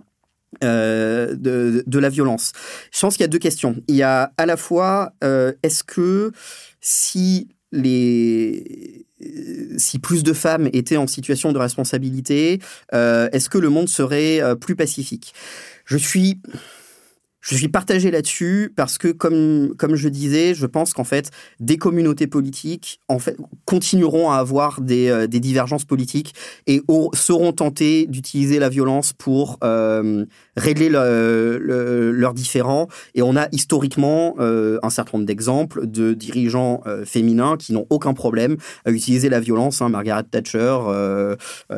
de, 0.61 1.99
la 1.99 2.09
violence. 2.09 2.53
Je 2.93 3.01
pense 3.01 3.17
qu'il 3.17 3.23
y 3.23 3.25
a 3.25 3.29
deux 3.29 3.39
questions. 3.39 3.77
Il 3.89 3.97
y 3.97 4.03
a 4.03 4.33
à 4.37 4.47
la 4.47 4.57
fois, 4.57 5.13
est-ce 5.63 5.85
que 5.85 6.33
si 6.81 7.49
les 7.73 9.05
si 9.79 9.99
plus 9.99 10.23
de 10.23 10.33
femmes 10.33 10.69
étaient 10.73 10.97
en 10.97 11.07
situation 11.07 11.53
de 11.53 11.59
responsabilité, 11.59 12.61
euh, 12.93 13.29
est-ce 13.33 13.49
que 13.49 13.59
le 13.59 13.69
monde 13.69 13.89
serait 13.89 14.41
euh, 14.41 14.55
plus 14.55 14.77
pacifique? 14.77 15.35
Je 15.85 15.97
suis 15.97 16.41
je 17.45 17.57
suis 17.57 17.69
partagé 17.69 18.11
là-dessus 18.11 18.73
parce 18.75 18.97
que, 18.97 19.09
comme, 19.09 19.75
comme 19.77 19.97
je 19.97 20.09
disais, 20.09 20.55
je 20.55 20.65
pense 20.65 20.95
qu'en 20.95 21.05
fait, 21.05 21.31
des 21.61 21.77
communautés 21.77 22.27
politiques 22.27 23.01
en 23.09 23.19
fait, 23.19 23.37
continueront 23.67 24.31
à 24.31 24.37
avoir 24.37 24.81
des, 24.81 25.09
euh, 25.09 25.27
des 25.27 25.41
divergences 25.41 25.85
politiques 25.85 26.35
et 26.67 26.81
seront 27.13 27.53
tentées 27.53 28.07
d'utiliser 28.07 28.59
la 28.59 28.71
violence 28.71 29.13
pour 29.13 29.59
euh, 29.63 30.25
régler 30.57 30.89
leurs 30.89 32.33
différends. 32.33 32.89
Et 33.15 33.21
on 33.21 33.37
a 33.37 33.49
historiquement 33.53 34.37
euh, 34.39 34.79
un 34.83 34.91
certain 34.91 35.19
nombre 35.19 35.27
d'exemples 35.27 35.87
de 35.87 36.15
dirigeants 36.15 36.83
féminins 37.05 37.59
qui 37.59 37.75
n'ont 37.75 37.87
aucun 37.91 38.15
problème 38.15 38.57
à 38.87 38.91
utiliser 38.91 39.29
la 39.29 39.41
violence. 39.41 39.83
Hein, 39.83 39.91
Margaret 39.91 40.25
Thatcher, 40.31 40.79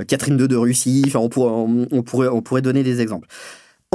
Catherine 0.07 0.39
II 0.39 0.47
de 0.47 0.57
Russie, 0.57 1.03
enfin, 1.07 1.19
on, 1.19 1.29
pourrait, 1.29 1.51
on, 1.91 2.03
pourrait, 2.03 2.29
on 2.29 2.41
pourrait 2.41 2.63
donner 2.63 2.85
des 2.85 3.01
exemples. 3.01 3.27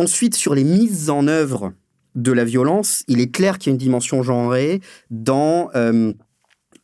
Ensuite, 0.01 0.33
sur 0.33 0.55
les 0.55 0.63
mises 0.63 1.11
en 1.11 1.27
œuvre 1.27 1.73
de 2.15 2.31
la 2.31 2.43
violence, 2.43 3.03
il 3.07 3.21
est 3.21 3.29
clair 3.29 3.59
qu'il 3.59 3.69
y 3.69 3.71
a 3.71 3.73
une 3.73 3.77
dimension 3.77 4.23
genrée 4.23 4.81
dans 5.11 5.69
euh, 5.75 6.11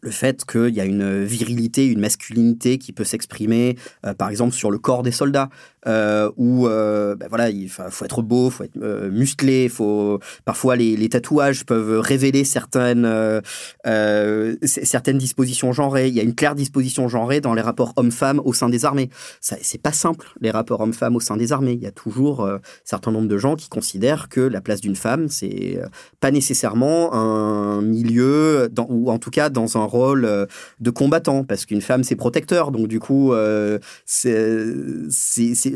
le 0.01 0.11
fait 0.11 0.45
qu'il 0.45 0.70
y 0.70 0.80
a 0.80 0.86
une 0.86 1.24
virilité, 1.24 1.88
une 1.88 1.99
masculinité 1.99 2.78
qui 2.78 2.93
peut 2.93 3.03
s'exprimer, 3.03 3.76
euh, 4.05 4.13
par 4.13 4.30
exemple, 4.30 4.53
sur 4.53 4.70
le 4.70 4.78
corps 4.78 5.01
des 5.01 5.11
soldats 5.11 5.49
euh, 5.88 6.29
où 6.35 6.67
euh, 6.67 7.15
ben 7.15 7.27
voilà, 7.29 7.49
il 7.49 7.69
faut 7.69 8.05
être 8.05 8.21
beau, 8.21 8.49
faut 8.49 8.63
être 8.63 8.77
euh, 8.81 9.09
musclé, 9.09 9.69
faut 9.69 10.19
parfois 10.45 10.75
les, 10.75 11.09
tatouages 11.09 11.65
peuvent 11.65 11.99
révéler 11.99 12.43
certaines 12.43 13.05
euh, 13.05 14.55
certaines 14.63 15.17
dispositions 15.17 15.71
genrées. 15.71 16.09
Il 16.09 16.13
y 16.13 16.19
a 16.19 16.23
une 16.23 16.35
claire 16.35 16.55
disposition 16.55 17.07
genrée 17.07 17.39
dans 17.39 17.53
les 17.53 17.61
rapports 17.61 17.93
hommes-femmes 17.95 18.41
au 18.43 18.53
sein 18.53 18.69
des 18.69 18.83
armées. 18.83 19.09
C'est 19.39 19.81
pas 19.81 19.93
simple 19.93 20.27
les 20.41 20.51
rapports 20.51 20.81
hommes-femmes 20.81 21.15
au 21.15 21.21
sein 21.21 21.38
des 21.38 21.53
armées. 21.53 21.73
Il 21.73 21.81
y 21.81 21.88
a 21.88 21.91
toujours 21.91 22.45
un 22.45 22.59
certain 22.83 23.11
nombre 23.11 23.27
de 23.27 23.38
gens 23.38 23.55
qui 23.55 23.69
considèrent 23.69 24.27
que 24.27 24.41
la 24.41 24.61
place 24.61 24.81
d'une 24.81 24.95
femme 24.95 25.29
c'est 25.29 25.79
pas 26.19 26.31
nécessairement 26.31 27.13
un 27.13 27.81
milieu 27.81 28.69
ou 28.89 29.09
en 29.11 29.19
tout 29.19 29.31
cas 29.31 29.49
dans 29.49 29.77
un 29.77 29.85
rôle 29.85 30.47
de 30.79 30.89
combattant 30.89 31.43
parce 31.43 31.65
qu'une 31.65 31.81
femme 31.81 32.03
c'est 32.03 32.15
protecteur 32.15 32.71
donc 32.71 32.88
du 32.88 32.99
coup 32.99 33.33
c'est 33.75 34.73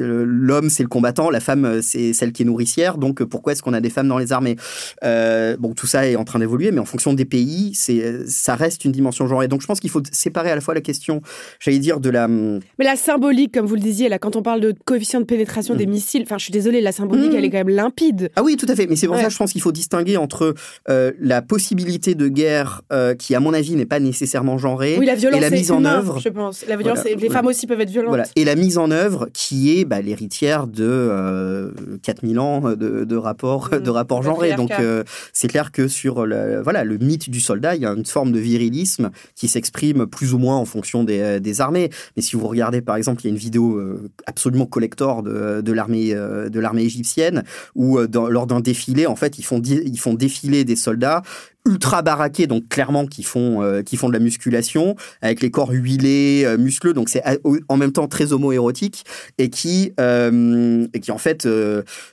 l'homme 0.03 0.69
c'est 0.69 0.83
le 0.83 0.89
combattant, 0.89 1.29
la 1.29 1.39
femme 1.39 1.65
euh, 1.65 1.79
c'est 1.81 2.13
celle 2.13 2.31
qui 2.31 2.43
est 2.43 2.45
nourricière. 2.45 2.97
Donc 2.97 3.21
euh, 3.21 3.25
pourquoi 3.25 3.53
est-ce 3.53 3.61
qu'on 3.61 3.73
a 3.73 3.81
des 3.81 3.89
femmes 3.89 4.07
dans 4.07 4.17
les 4.17 4.31
armées? 4.31 4.55
Euh, 5.03 5.55
Bon, 5.59 5.73
tout 5.73 5.87
ça 5.87 6.07
est 6.07 6.15
en 6.15 6.23
train 6.23 6.39
d'évoluer, 6.39 6.71
mais 6.71 6.79
en 6.79 6.85
fonction 6.85 7.13
des 7.13 7.25
pays, 7.25 7.71
c'est 7.75 8.27
ça 8.27 8.55
reste 8.55 8.85
une 8.85 8.91
dimension 8.91 9.27
genrée. 9.27 9.47
Donc 9.47 9.61
je 9.61 9.67
pense 9.67 9.79
qu'il 9.79 9.89
faut 9.89 10.01
séparer 10.11 10.49
à 10.51 10.55
la 10.55 10.61
fois 10.61 10.73
la 10.73 10.81
question, 10.81 11.21
j'allais 11.59 11.79
dire 11.79 11.99
de 11.99 12.09
la. 12.09 12.25
Hum, 12.25 12.59
mais 12.79 12.85
la 12.85 12.95
symbolique, 12.95 13.53
comme 13.53 13.65
vous 13.65 13.75
le 13.75 13.81
disiez 13.81 14.09
là, 14.09 14.17
quand 14.19 14.35
on 14.35 14.41
parle 14.41 14.61
de 14.61 14.73
coefficient 14.85 15.19
de 15.19 15.25
pénétration 15.25 15.75
des 15.75 15.85
hum. 15.85 15.91
missiles, 15.91 16.23
enfin 16.23 16.37
je 16.37 16.45
suis 16.45 16.51
désolée, 16.51 16.81
la 16.81 16.91
symbolique 16.91 17.33
elle 17.33 17.43
est 17.43 17.47
hum. 17.47 17.51
quand 17.51 17.57
même 17.57 17.69
limpide. 17.69 18.31
Ah 18.35 18.43
oui, 18.43 18.57
tout 18.57 18.65
à 18.69 18.75
fait. 18.75 18.87
Mais 18.87 18.95
c'est 18.95 19.07
pour 19.07 19.17
ça 19.17 19.29
je 19.29 19.37
pense 19.37 19.51
qu'il 19.51 19.61
faut 19.61 19.71
distinguer 19.71 20.17
entre 20.17 20.55
la 20.87 21.41
possibilité 21.41 22.15
de 22.15 22.27
guerre 22.27 22.81
qui 23.17 23.35
à 23.35 23.39
mon 23.39 23.53
avis 23.53 23.75
n'est 23.75 23.85
pas 23.85 23.99
nécessairement 23.99 24.57
genrée 24.57 24.97
oui, 24.97 25.05
la 25.05 25.15
violence 25.15 25.37
et 25.37 25.41
la 25.41 25.49
mise 25.49 25.71
en 25.71 25.85
œuvre. 25.85 26.19
Je 26.19 26.29
pense. 26.29 26.65
La 26.67 26.75
violence, 26.75 27.03
les 27.03 27.29
femmes 27.29 27.47
aussi 27.47 27.67
peuvent 27.67 27.81
être 27.81 27.89
violentes. 27.89 28.09
Voilà. 28.09 28.25
Et 28.35 28.45
la 28.45 28.55
mise 28.55 28.77
en 28.77 28.91
œuvre 28.91 29.29
qui 29.33 29.79
est 29.79 29.80
bah, 29.85 30.01
l'héritière 30.01 30.67
de 30.67 30.83
euh, 30.83 31.71
4000 32.03 32.39
ans 32.39 32.61
de, 32.61 33.03
de 33.03 33.15
rapports 33.15 33.69
de 33.69 33.89
mmh, 33.89 33.93
rapports 33.93 34.23
genrés. 34.23 34.53
Donc 34.55 34.71
euh, 34.71 35.03
c'est 35.33 35.47
clair 35.47 35.71
que 35.71 35.87
sur 35.87 36.25
le, 36.25 36.61
voilà, 36.61 36.83
le 36.83 36.97
mythe 36.97 37.29
du 37.29 37.39
soldat, 37.39 37.75
il 37.75 37.81
y 37.81 37.85
a 37.85 37.91
une 37.91 38.05
forme 38.05 38.31
de 38.31 38.39
virilisme 38.39 39.11
qui 39.35 39.47
s'exprime 39.47 40.05
plus 40.05 40.33
ou 40.33 40.37
moins 40.37 40.57
en 40.57 40.65
fonction 40.65 41.03
des, 41.03 41.19
euh, 41.19 41.39
des, 41.39 41.61
armées. 41.61 41.89
Mais 42.15 42.21
si 42.21 42.35
vous 42.35 42.47
regardez 42.47 42.81
par 42.81 42.95
exemple, 42.95 43.21
il 43.21 43.25
y 43.25 43.27
a 43.27 43.31
une 43.31 43.39
vidéo 43.39 43.75
euh, 43.75 44.09
absolument 44.25 44.65
collector 44.65 45.23
de, 45.23 45.61
de 45.61 45.73
l'armée 45.73 46.11
de 46.11 46.59
l'armée 46.59 46.83
égyptienne 46.83 47.43
où 47.75 47.99
lors 47.99 48.47
d'un 48.47 48.59
défilé, 48.59 49.05
en 49.05 49.15
fait, 49.15 49.37
ils 49.37 49.43
font 49.43 49.61
ils 49.61 49.99
font 49.99 50.13
défiler 50.13 50.63
des 50.63 50.75
soldats 50.75 51.21
ultra 51.65 52.01
baraqués, 52.01 52.47
donc 52.47 52.67
clairement 52.69 53.05
qui 53.05 53.23
font 53.23 53.61
euh, 53.61 53.83
qui 53.83 53.97
font 53.97 54.07
de 54.07 54.13
la 54.13 54.19
musculation 54.19 54.95
avec 55.21 55.41
les 55.41 55.51
corps 55.51 55.71
huilés, 55.71 56.43
euh, 56.45 56.57
muscleux, 56.57 56.93
donc 56.93 57.09
c'est 57.09 57.23
en 57.67 57.77
même 57.77 57.91
temps 57.91 58.07
très 58.07 58.33
homo-érotique 58.33 59.03
et 59.37 59.49
qui 59.49 59.93
euh, 59.99 60.87
et 60.93 60.99
qui 60.99 61.11
en 61.11 61.17
fait 61.17 61.47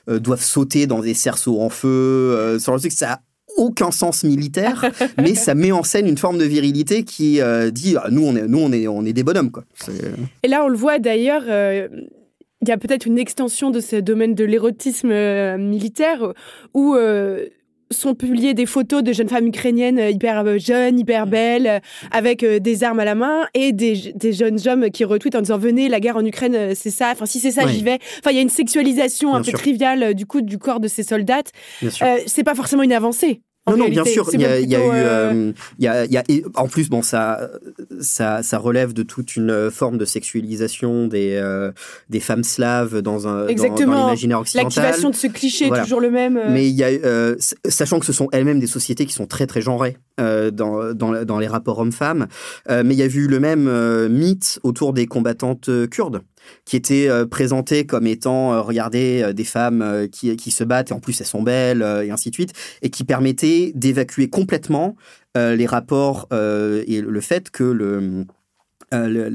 doivent 0.07 0.43
sauter 0.43 0.87
dans 0.87 0.99
des 1.01 1.13
cerceaux 1.13 1.61
en 1.61 1.69
feu. 1.69 2.57
sur 2.59 2.73
le 2.73 2.79
truc, 2.79 2.91
ça 2.91 3.13
a 3.13 3.19
aucun 3.57 3.91
sens 3.91 4.23
militaire, 4.23 4.89
mais 5.17 5.35
ça 5.35 5.55
met 5.55 5.71
en 5.71 5.83
scène 5.83 6.07
une 6.07 6.17
forme 6.17 6.37
de 6.37 6.45
virilité 6.45 7.03
qui 7.03 7.39
dit 7.71 7.95
ah, 7.97 8.07
nous 8.11 8.23
on 8.23 8.35
est 8.35 8.47
nous 8.47 8.59
on 8.59 8.71
est 8.71 8.87
on 8.87 9.05
est 9.05 9.13
des 9.13 9.23
bonhommes 9.23 9.51
quoi. 9.51 9.63
Et 10.43 10.47
là 10.47 10.63
on 10.63 10.67
le 10.67 10.77
voit 10.77 10.99
d'ailleurs. 10.99 11.43
il 11.47 12.67
y 12.67 12.71
a 12.71 12.77
peut-être 12.77 13.05
une 13.07 13.17
extension 13.17 13.71
de 13.71 13.79
ce 13.79 13.95
domaine 13.95 14.35
de 14.35 14.43
l'érotisme 14.45 15.09
militaire 15.57 16.33
où 16.73 16.95
sont 17.91 18.13
publiées 18.15 18.53
des 18.53 18.65
photos 18.65 19.03
de 19.03 19.13
jeunes 19.13 19.29
femmes 19.29 19.47
ukrainiennes 19.47 19.99
euh, 19.99 20.09
hyper 20.09 20.45
euh, 20.45 20.57
jeunes, 20.59 20.99
hyper 20.99 21.27
belles, 21.27 21.67
euh, 21.67 21.79
avec 22.11 22.45
des 22.45 22.83
armes 22.83 22.99
à 22.99 23.05
la 23.05 23.15
main, 23.15 23.47
et 23.53 23.71
des, 23.71 24.13
des, 24.15 24.33
jeunes 24.33 24.59
hommes 24.67 24.89
qui 24.91 25.03
retweetent 25.03 25.35
en 25.35 25.41
disant 25.41 25.57
venez, 25.57 25.89
la 25.89 25.99
guerre 25.99 26.17
en 26.17 26.25
Ukraine, 26.25 26.75
c'est 26.75 26.91
ça. 26.91 27.09
Enfin, 27.11 27.25
si 27.25 27.39
c'est 27.39 27.51
ça, 27.51 27.67
j'y 27.67 27.83
vais. 27.83 27.99
Enfin, 28.19 28.31
il 28.31 28.35
y 28.35 28.39
a 28.39 28.41
une 28.41 28.49
sexualisation 28.49 29.33
un 29.35 29.41
peu 29.41 29.51
triviale 29.51 30.13
du 30.13 30.25
coup 30.25 30.41
du 30.41 30.57
corps 30.57 30.79
de 30.79 30.87
ces 30.87 31.03
soldats. 31.03 31.43
c'est 32.25 32.43
pas 32.43 32.55
forcément 32.55 32.83
une 32.83 32.93
avancée. 32.93 33.41
Non, 33.69 33.77
non, 33.77 33.89
bien 33.89 34.05
sûr, 34.05 34.29
il 34.33 34.41
y, 34.41 34.45
a, 34.45 34.59
eu, 34.59 34.63
il 34.63 34.69
y 34.69 34.75
a, 35.87 36.05
il 36.05 36.11
y 36.11 36.17
a, 36.17 36.23
en 36.55 36.67
plus, 36.67 36.89
bon, 36.89 37.01
ça, 37.01 37.49
ça, 37.99 38.43
ça 38.43 38.57
relève 38.57 38.93
de 38.93 39.03
toute 39.03 39.35
une 39.35 39.69
forme 39.71 39.97
de 39.97 40.05
sexualisation 40.05 41.07
des, 41.07 41.41
des 42.09 42.19
femmes 42.19 42.43
slaves 42.43 43.01
dans 43.01 43.27
un, 43.27 43.47
Exactement. 43.47 43.95
dans, 43.95 44.05
l'imaginaire 44.05 44.39
occidental. 44.39 44.83
L'activation 44.83 45.09
de 45.09 45.15
ce 45.15 45.27
cliché 45.27 45.67
est 45.67 45.81
toujours 45.81 46.01
le 46.01 46.11
même. 46.11 46.39
Mais 46.49 46.69
il 46.69 46.75
y 46.75 46.83
a, 46.83 46.89
sachant 47.65 47.99
que 47.99 48.05
ce 48.05 48.13
sont 48.13 48.27
elles-mêmes 48.31 48.59
des 48.59 48.67
sociétés 48.67 49.05
qui 49.05 49.13
sont 49.13 49.27
très 49.27 49.47
très 49.47 49.61
genrées 49.61 49.97
dans, 50.17 50.93
dans, 50.93 51.25
dans, 51.25 51.39
les 51.39 51.47
rapports 51.47 51.79
hommes-femmes, 51.79 52.27
mais 52.69 52.93
il 52.93 52.99
y 52.99 53.03
a 53.03 53.05
eu 53.05 53.27
le 53.27 53.39
même 53.39 54.07
mythe 54.07 54.59
autour 54.63 54.93
des 54.93 55.05
combattantes 55.05 55.69
kurdes 55.89 56.21
qui 56.65 56.75
étaient 56.75 57.09
euh, 57.09 57.25
présentées 57.25 57.85
comme 57.85 58.07
étant, 58.07 58.53
euh, 58.53 58.61
regardez, 58.61 59.21
euh, 59.23 59.33
des 59.33 59.43
femmes 59.43 60.07
qui, 60.11 60.35
qui 60.37 60.51
se 60.51 60.63
battent 60.63 60.91
et 60.91 60.93
en 60.93 60.99
plus 60.99 61.19
elles 61.19 61.27
sont 61.27 61.43
belles 61.43 61.81
et 61.81 62.11
ainsi 62.11 62.29
de 62.29 62.35
suite, 62.35 62.53
et 62.81 62.89
qui 62.89 63.03
permettaient 63.03 63.71
d'évacuer 63.75 64.29
complètement 64.29 64.95
les 65.35 65.65
rapports 65.65 66.27
et 66.31 67.01
le 67.01 67.21
fait 67.21 67.49
que 67.49 67.63
le 67.63 68.25
euh, 68.93 69.29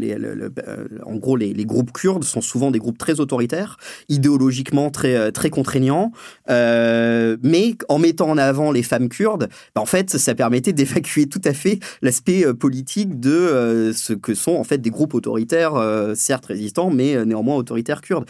euh, 0.68 0.88
en 1.04 1.16
gros, 1.16 1.36
les, 1.36 1.64
groupes 1.64 1.92
kurdes 1.92 2.24
sont 2.24 2.40
souvent 2.40 2.70
des 2.70 2.78
groupes 2.78 2.98
très 2.98 3.20
autoritaires, 3.20 3.78
idéologiquement 4.08 4.90
très, 4.90 5.16
euh, 5.16 5.30
très 5.30 5.50
contraignants, 5.50 6.12
mais 6.48 7.76
en 7.88 7.98
mettant 7.98 8.30
en 8.30 8.38
avant 8.38 8.72
les 8.72 8.82
femmes 8.82 9.08
kurdes, 9.08 9.48
bah, 9.74 9.80
en 9.80 9.86
fait, 9.86 10.10
ça 10.10 10.34
permettait 10.34 10.72
d'évacuer 10.72 11.26
tout 11.26 11.40
à 11.44 11.52
fait 11.52 11.78
l'aspect 12.02 12.44
politique 12.54 13.20
de 13.20 13.92
ce 13.94 14.12
que 14.12 14.34
sont 14.34 14.52
en 14.52 14.64
fait 14.64 14.78
des 14.78 14.90
groupes 14.90 15.14
autoritaires, 15.14 15.74
certes 16.14 16.46
résistants, 16.46 16.90
mais 16.90 17.24
néanmoins 17.24 17.56
autoritaires 17.56 18.00
kurdes. 18.00 18.26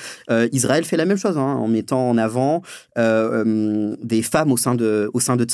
Israël 0.53 0.85
fait 0.85 0.97
la 0.97 1.05
même 1.05 1.17
chose, 1.17 1.39
hein, 1.39 1.43
en 1.43 1.69
mettant 1.69 2.11
en 2.11 2.19
avant 2.19 2.63
des 2.97 4.23
femmes 4.23 4.53
au 4.53 4.57
sein 4.57 4.75
de, 4.75 5.11
au 5.13 5.21
sein 5.21 5.37
de 5.37 5.47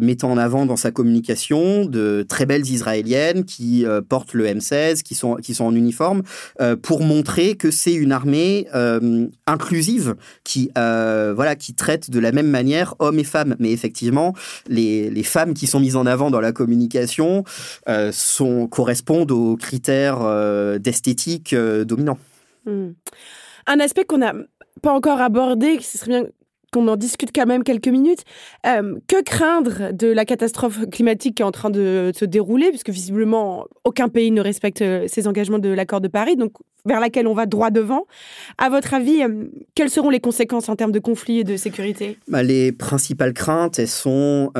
mettant 0.00 0.30
en 0.30 0.38
avant 0.38 0.66
dans 0.66 0.76
sa 0.76 0.90
communication 0.90 1.84
de 1.84 2.24
très 2.28 2.46
belles 2.46 2.68
Israéliennes 2.68 3.44
qui 3.44 3.84
portent 4.08 4.34
le 4.34 4.39
M16, 4.44 5.02
qui 5.02 5.14
sont, 5.14 5.36
qui 5.36 5.54
sont 5.54 5.64
en 5.64 5.74
uniforme, 5.74 6.22
euh, 6.60 6.76
pour 6.76 7.02
montrer 7.02 7.56
que 7.56 7.70
c'est 7.70 7.94
une 7.94 8.12
armée 8.12 8.66
euh, 8.74 9.26
inclusive 9.46 10.16
qui, 10.44 10.70
euh, 10.78 11.32
voilà, 11.34 11.56
qui 11.56 11.74
traite 11.74 12.10
de 12.10 12.18
la 12.18 12.32
même 12.32 12.48
manière 12.48 12.94
hommes 12.98 13.18
et 13.18 13.24
femmes. 13.24 13.56
Mais 13.58 13.72
effectivement, 13.72 14.34
les, 14.68 15.10
les 15.10 15.22
femmes 15.22 15.54
qui 15.54 15.66
sont 15.66 15.80
mises 15.80 15.96
en 15.96 16.06
avant 16.06 16.30
dans 16.30 16.40
la 16.40 16.52
communication 16.52 17.44
correspondent 18.70 19.30
aux 19.30 19.56
critères 19.56 20.20
d'esthétique 20.78 21.54
dominants. 21.54 22.18
Hmm. 22.66 22.90
Un 23.66 23.80
aspect 23.80 24.04
qu'on 24.04 24.18
n'a 24.18 24.34
pas 24.82 24.92
encore 24.92 25.20
abordé, 25.20 25.78
ce 25.80 25.98
serait 25.98 26.10
bien 26.10 26.24
qu'on 26.72 26.86
en 26.88 26.96
discute 26.96 27.30
quand 27.34 27.46
même 27.46 27.64
quelques 27.64 27.88
minutes. 27.88 28.24
Euh, 28.66 28.96
que 29.08 29.22
craindre 29.22 29.92
de 29.92 30.08
la 30.08 30.24
catastrophe 30.24 30.88
climatique 30.90 31.36
qui 31.36 31.42
est 31.42 31.46
en 31.46 31.50
train 31.50 31.70
de 31.70 32.12
se 32.14 32.24
dérouler, 32.24 32.68
puisque 32.70 32.90
visiblement 32.90 33.66
aucun 33.84 34.08
pays 34.08 34.30
ne 34.30 34.40
respecte 34.40 34.82
euh, 34.82 35.06
ses 35.08 35.26
engagements 35.26 35.58
de 35.58 35.68
l'accord 35.68 36.00
de 36.00 36.08
Paris, 36.08 36.36
donc 36.36 36.52
vers 36.86 37.00
laquelle 37.00 37.26
on 37.26 37.34
va 37.34 37.44
droit 37.44 37.70
devant. 37.70 38.06
À 38.56 38.70
votre 38.70 38.94
avis, 38.94 39.22
euh, 39.22 39.48
quelles 39.74 39.90
seront 39.90 40.10
les 40.10 40.20
conséquences 40.20 40.68
en 40.68 40.76
termes 40.76 40.92
de 40.92 40.98
conflits 40.98 41.40
et 41.40 41.44
de 41.44 41.56
sécurité? 41.56 42.18
Bah, 42.28 42.42
Les 42.42 42.72
principales 42.72 43.34
craintes, 43.34 43.78
elles 43.78 43.88
sont 43.88 44.50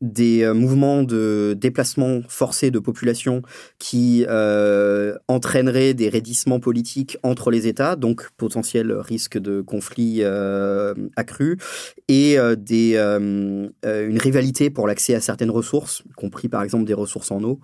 des 0.00 0.52
mouvements 0.52 1.02
de 1.02 1.54
déplacement 1.56 2.20
forcé 2.28 2.70
de 2.70 2.78
population 2.78 3.42
qui 3.78 4.26
entraîneraient 5.28 5.94
des 5.94 6.08
raidissements 6.08 6.60
politiques 6.60 7.18
entre 7.22 7.50
les 7.50 7.66
États, 7.66 7.96
donc 7.96 8.30
potentiel 8.36 8.92
risque 8.92 9.38
de 9.38 9.60
conflit 9.60 10.22
euh, 10.22 10.85
accru, 11.16 11.58
et 12.08 12.36
des, 12.58 12.96
une 12.96 14.18
rivalité 14.18 14.70
pour 14.70 14.86
l'accès 14.86 15.14
à 15.14 15.20
certaines 15.20 15.50
ressources, 15.50 16.02
y 16.08 16.12
compris 16.12 16.48
par 16.48 16.62
exemple 16.62 16.84
des 16.84 16.94
ressources 16.94 17.30
en 17.30 17.42
eau, 17.42 17.60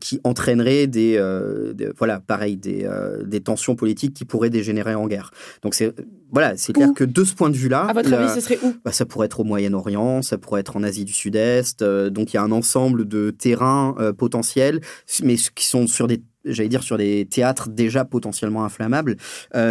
qui 0.00 0.20
entraînerait 0.24 0.86
des, 0.86 1.16
des 1.74 1.90
voilà, 1.96 2.20
par 2.20 2.32
pareil 2.32 2.56
des, 2.56 2.88
des 3.24 3.40
tensions 3.40 3.76
politiques 3.76 4.14
qui 4.14 4.24
pourraient 4.24 4.50
dégénérer 4.50 4.94
en 4.94 5.06
guerre. 5.06 5.30
Donc 5.62 5.74
c'est 5.74 5.94
voilà, 6.30 6.56
c'est 6.56 6.72
clair 6.72 6.88
que 6.94 7.04
de 7.04 7.24
ce 7.24 7.34
point 7.34 7.50
de 7.50 7.56
vue-là, 7.56 7.82
à 7.84 7.92
votre 7.92 8.12
avis, 8.12 8.32
ce 8.34 8.40
serait 8.40 8.58
où? 8.62 8.74
bah, 8.84 8.92
Ça 8.92 9.04
pourrait 9.04 9.26
être 9.26 9.40
au 9.40 9.44
Moyen-Orient, 9.44 10.22
ça 10.22 10.38
pourrait 10.38 10.60
être 10.60 10.76
en 10.76 10.82
Asie 10.82 11.04
du 11.04 11.12
Sud-Est. 11.12 11.84
donc 11.84 12.32
il 12.32 12.36
y 12.36 12.38
a 12.38 12.42
un 12.42 12.52
ensemble 12.52 13.06
de 13.06 13.30
terrains 13.30 13.94
potentiels, 14.16 14.80
mais 15.22 15.36
qui 15.36 15.66
sont 15.66 15.86
sur 15.86 16.06
des 16.06 16.22
j'allais 16.44 16.68
dire 16.68 16.82
sur 16.82 16.96
des 16.98 17.26
théâtres 17.30 17.68
déjà 17.68 18.04
potentiellement 18.04 18.64
inflammables. 18.64 19.16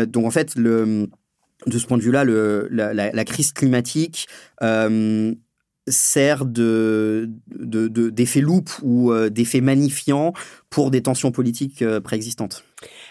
donc 0.08 0.26
en 0.26 0.32
fait 0.32 0.56
le 0.56 1.08
de 1.68 1.78
ce 1.78 1.86
point 1.86 1.98
de 1.98 2.04
vue-là, 2.04 2.24
la, 2.26 3.26
crise 3.26 3.52
climatique 3.52 4.28
euh, 4.64 5.34
sert 5.88 6.46
de, 6.46 7.30
d'effet 7.48 8.42
loupe 8.42 8.72
ou 8.82 9.12
euh, 9.12 9.30
d'effet 9.30 9.62
magnifiant 9.62 10.34
pour 10.70 10.92
des 10.92 11.02
tensions 11.02 11.32
politiques 11.32 11.82
euh, 11.82 12.00
préexistantes. 12.00 12.64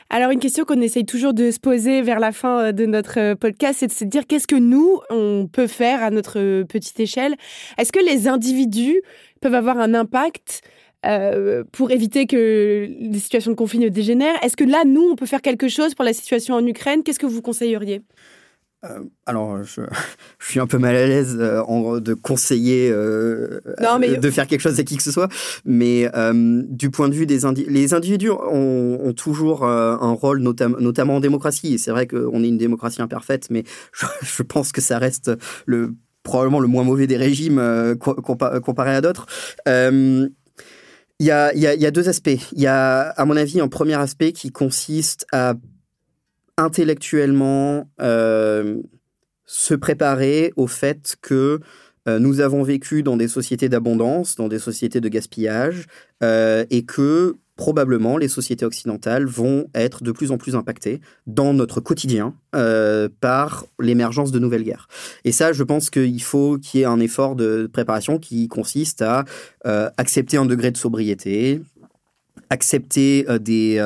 Alors 0.09 0.31
une 0.31 0.41
question 0.41 0.65
qu'on 0.65 0.81
essaye 0.81 1.05
toujours 1.05 1.35
de 1.35 1.51
se 1.51 1.61
poser 1.61 2.03
vers 2.03 2.19
la 2.19 2.33
fin 2.33 2.73
de 2.73 2.87
notre 2.87 3.35
podcast, 3.35 3.79
c'est 3.81 3.87
de 3.87 3.93
se 3.93 4.05
dire 4.05 4.27
qu'est-ce 4.27 4.49
que 4.49 4.57
nous, 4.57 4.99
on 5.11 5.49
peut 5.51 5.69
faire 5.69 6.03
à 6.03 6.11
notre 6.11 6.65
petite 6.65 6.99
échelle? 6.99 7.37
Est-ce 7.79 7.93
que 7.93 8.05
les 8.05 8.27
individus 8.27 9.01
peuvent 9.41 9.55
avoir 9.55 9.79
un 9.79 9.95
impact 9.95 10.63
pour 11.73 11.93
éviter 11.93 12.27
que 12.27 12.89
les 13.01 13.19
situations 13.21 13.53
de 13.53 13.57
conflit 13.57 13.79
ne 13.79 13.89
dégénèrent? 13.89 14.43
Est-ce 14.43 14.57
que 14.57 14.65
là, 14.65 14.83
nous, 14.85 15.03
on 15.03 15.15
peut 15.15 15.27
faire 15.27 15.43
quelque 15.43 15.69
chose 15.69 15.95
pour 15.95 16.05
la 16.05 16.13
situation 16.13 16.57
en 16.57 16.67
Ukraine? 16.67 17.05
Qu'est-ce 17.05 17.21
que 17.21 17.27
vous 17.27 17.41
conseilleriez? 17.41 18.03
Euh, 18.85 19.01
alors, 19.27 19.63
je, 19.65 19.83
suis 20.39 20.61
un 20.61 20.67
peu 20.67 20.79
mal 20.79 20.97
à 20.97 21.07
l'aise 21.07 21.37
euh, 21.39 22.01
de 22.01 22.15
conseiller 22.15 22.91
euh, 22.91 23.61
de 23.79 24.31
faire 24.31 24.47
quelque 24.47 24.61
chose 24.61 24.79
à 24.79 24.85
qui 24.85 24.97
que 24.97 25.03
ce 25.03 25.13
soit, 25.13 25.29
mais 25.65 26.11
du 26.69 26.91
point 26.91 27.09
de 27.09 27.15
vue 27.15 27.27
des 27.27 27.45
individus, 27.45 27.73
les 27.73 27.95
individus 27.95 28.31
ont, 28.31 29.13
toujours 29.17 29.65
un 29.65 30.13
rôle, 30.13 30.41
notamment 30.41 31.17
en 31.17 31.21
démocratie. 31.21 31.79
C'est 31.79 31.91
vrai 31.91 32.07
qu'on 32.07 32.43
est 32.43 32.49
une 32.49 32.59
démocratie 32.59 33.03
imparfaite, 33.03 33.49
mais 33.51 33.65
je, 34.23 34.43
pense 34.43 34.73
que 34.73 34.81
ça 34.81 34.99
reste 34.99 35.31
le, 35.67 35.95
probablement 36.23 36.61
le 36.61 36.69
moins 36.69 36.85
mauvais 36.85 37.07
des 37.07 37.17
régimes 37.17 37.61
comparé 37.99 38.95
à 38.95 39.01
d'autres. 39.01 39.27
Il 39.67 41.27
y, 41.27 41.31
a, 41.33 41.55
y, 41.55 41.61
y 41.61 41.87
a 41.87 41.91
deux 41.91 42.09
aspects. 42.09 42.31
Il 42.53 42.63
y 42.63 42.67
a, 42.67 43.11
à 43.11 43.25
mon 43.27 43.37
avis, 43.37 43.61
un 43.61 43.69
premier 43.69 43.95
aspect 43.95 44.33
qui 44.33 44.51
consiste 44.51 45.27
à 45.33 45.55
intellectuellement 46.61 47.91
euh, 48.01 48.77
se 49.47 49.75
préparer 49.75 50.53
au 50.57 50.67
fait 50.67 51.17
que 51.23 51.61
euh, 52.09 52.19
nous 52.19 52.41
avons 52.41 52.63
vécu 52.63 53.03
dans 53.03 53.17
des 53.17 53.29
sociétés 53.29 53.69
d'abondance, 53.69 54.37
dans 54.37 54.49
des 54.49 54.59
sociétés 54.59 55.01
de 55.01 55.09
gaspillage, 55.09 55.87
euh, 56.23 56.65
et 56.71 56.85
que 56.85 57.37
probablement 57.57 58.17
les 58.17 58.29
sociétés 58.29 58.65
occidentales 58.65 59.27
vont 59.27 59.69
être 59.75 60.03
de 60.03 60.13
plus 60.13 60.31
en 60.31 60.39
plus 60.39 60.55
impactées 60.57 61.01
dans 61.27 61.53
notre 61.53 61.81
quotidien 61.83 62.35
par 63.21 63.67
l'émergence 63.79 64.33
de 64.33 64.39
nouvelles 64.39 64.63
guerres. 64.63 64.89
Et 65.25 65.33
ça, 65.33 65.53
je 65.53 65.63
pense 65.63 65.91
qu'il 65.91 66.23
faut 66.23 66.57
qu'il 66.57 66.81
y 66.81 66.83
ait 66.85 66.87
un 66.87 67.01
effort 67.01 67.37
de 67.37 67.69
préparation 67.71 68.19
qui 68.19 68.49
consiste 68.49 69.03
à 69.03 69.27
accepter 69.99 70.39
un 70.39 70.47
degré 70.47 70.71
de 70.71 70.79
sobriété, 70.79 71.61
accepter 72.49 73.27
des 73.41 73.79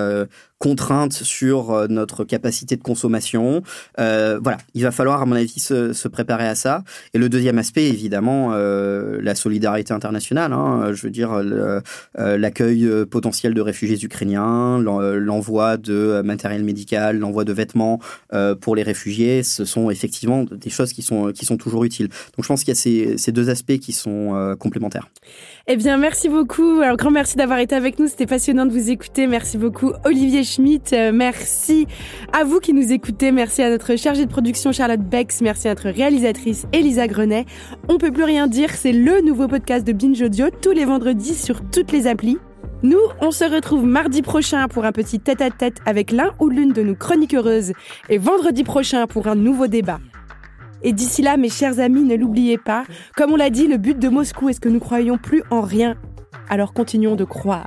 contraintes 0.59 1.13
sur 1.13 1.73
euh, 1.73 1.87
notre 1.89 2.25
capacité 2.25 2.77
de 2.77 2.83
consommation. 2.83 3.63
Euh, 3.99 4.39
voilà, 4.43 4.59
il 4.75 4.83
va 4.83 4.91
falloir, 4.91 5.21
à 5.21 5.27
mon 5.27 5.37
avis, 5.37 5.61
se, 5.61 6.09
préparer 6.09 6.47
à 6.47 6.55
ça. 6.55 6.85
Et 7.13 7.19
le 7.19 7.29
deuxième 7.29 7.59
aspect, 7.59 7.87
évidemment, 7.89 8.51
euh, 8.53 9.19
la 9.23 9.35
solidarité 9.35 9.93
internationale. 9.93 10.53
Hein, 10.53 10.93
je 10.93 11.03
veux 11.03 11.11
dire, 11.11 11.43
l'accueil 12.15 12.89
potentiel 13.11 13.55
de 13.55 13.61
réfugiés 13.61 14.03
ukrainiens, 14.03 14.79
l'envoi 14.79 15.77
de 15.77 16.23
matériel 16.25 16.63
médical, 16.63 17.19
l'envoi 17.19 17.45
de 17.45 17.53
vêtements 17.53 17.99
pour 18.61 18.77
les 18.77 18.83
réfugiés, 18.83 19.43
ce 19.43 19.65
sont 19.65 19.91
effectivement 19.91 20.45
des 20.45 20.71
choses 20.71 20.93
qui 20.93 21.03
sont, 21.03 21.33
qui 21.33 21.47
sont 21.47 21.57
toujours 21.57 21.85
utiles. 21.85 22.09
Donc 22.09 22.45
je 22.45 22.49
pense 22.49 22.61
qu'il 22.61 22.69
y 22.69 22.73
a 22.73 22.81
ces, 22.81 23.19
ces, 23.19 23.33
deux 23.33 23.51
aspects 23.51 23.79
qui 23.79 23.93
sont 23.93 24.55
complémentaires. 24.59 25.09
Eh 25.67 25.77
bien, 25.77 25.97
merci 25.97 26.29
beaucoup. 26.29 26.81
Alors, 26.81 26.97
grand 26.97 27.11
merci 27.11 27.37
d'avoir 27.37 27.59
été 27.59 27.75
avec 27.75 27.99
nous. 27.99 28.07
C'était 28.07 28.27
passionnant 28.27 28.67
de 28.67 28.73
vous 28.73 28.91
écouter. 28.91 29.27
Merci 29.27 29.59
beaucoup, 29.59 29.93
Olivier 30.05 30.44
Schmitt. 30.45 30.93
Euh, 30.93 31.11
merci 31.13 31.87
à 32.33 32.45
vous 32.45 32.61
qui 32.61 32.73
nous 32.73 32.93
écoutez. 32.93 33.33
Merci 33.33 33.63
à 33.63 33.71
notre 33.71 33.97
chargée 33.97 34.25
de 34.25 34.31
production 34.31 34.71
Charlotte 34.73 35.01
Bex. 35.01 35.41
Merci 35.41 35.69
à 35.69 35.71
notre 35.71 35.89
réalisatrice 35.89 36.67
Elisa 36.73 37.09
Grenet. 37.09 37.47
On 37.89 37.99
peut 37.99 38.13
plus 38.13 38.25
rien 38.25 38.47
dire. 38.47 38.71
C'est 38.71 38.93
le 38.93 39.21
nouveau 39.23 39.49
podcast 39.49 39.87
de 39.87 39.93
Binge 39.93 40.23
Audio 40.23 40.47
tous 40.63 40.73
les 40.73 40.85
vendredis 40.85 41.35
sur 41.35 41.69
toutes 41.71 41.91
les 41.91 42.07
applis. 42.07 42.39
Nous, 42.83 43.01
on 43.21 43.31
se 43.31 43.45
retrouve 43.45 43.87
mardi 43.87 44.21
prochain 44.21 44.69
pour 44.69 44.85
un 44.85 44.93
petit 44.93 45.19
tête-à-tête 45.19 45.79
avec 45.87 46.13
l'un 46.13 46.33
ou 46.39 46.51
l'une 46.51 46.73
de 46.73 46.83
nos 46.83 46.95
chroniqueuses 46.95 47.73
et 48.11 48.19
vendredi 48.19 48.63
prochain 48.63 49.07
pour 49.07 49.27
un 49.27 49.35
nouveau 49.35 49.67
débat. 49.67 50.01
Et 50.83 50.93
d'ici 50.93 51.23
là, 51.23 51.39
mes 51.39 51.49
chers 51.49 51.81
amis, 51.81 52.05
ne 52.05 52.15
l'oubliez 52.15 52.59
pas, 52.59 52.85
comme 53.17 53.33
on 53.33 53.37
l'a 53.37 53.49
dit, 53.49 53.69
le 53.69 53.79
but 53.79 53.99
de 53.99 54.09
Moscou 54.11 54.51
est 54.51 54.53
ce 54.53 54.61
que 54.61 54.69
nous 54.69 54.81
croyons 54.81 55.17
plus 55.17 55.43
en 55.51 55.63
rien? 55.63 55.97
Alors 56.49 56.73
continuons 56.73 57.17
de 57.17 57.25
croire. 57.25 57.67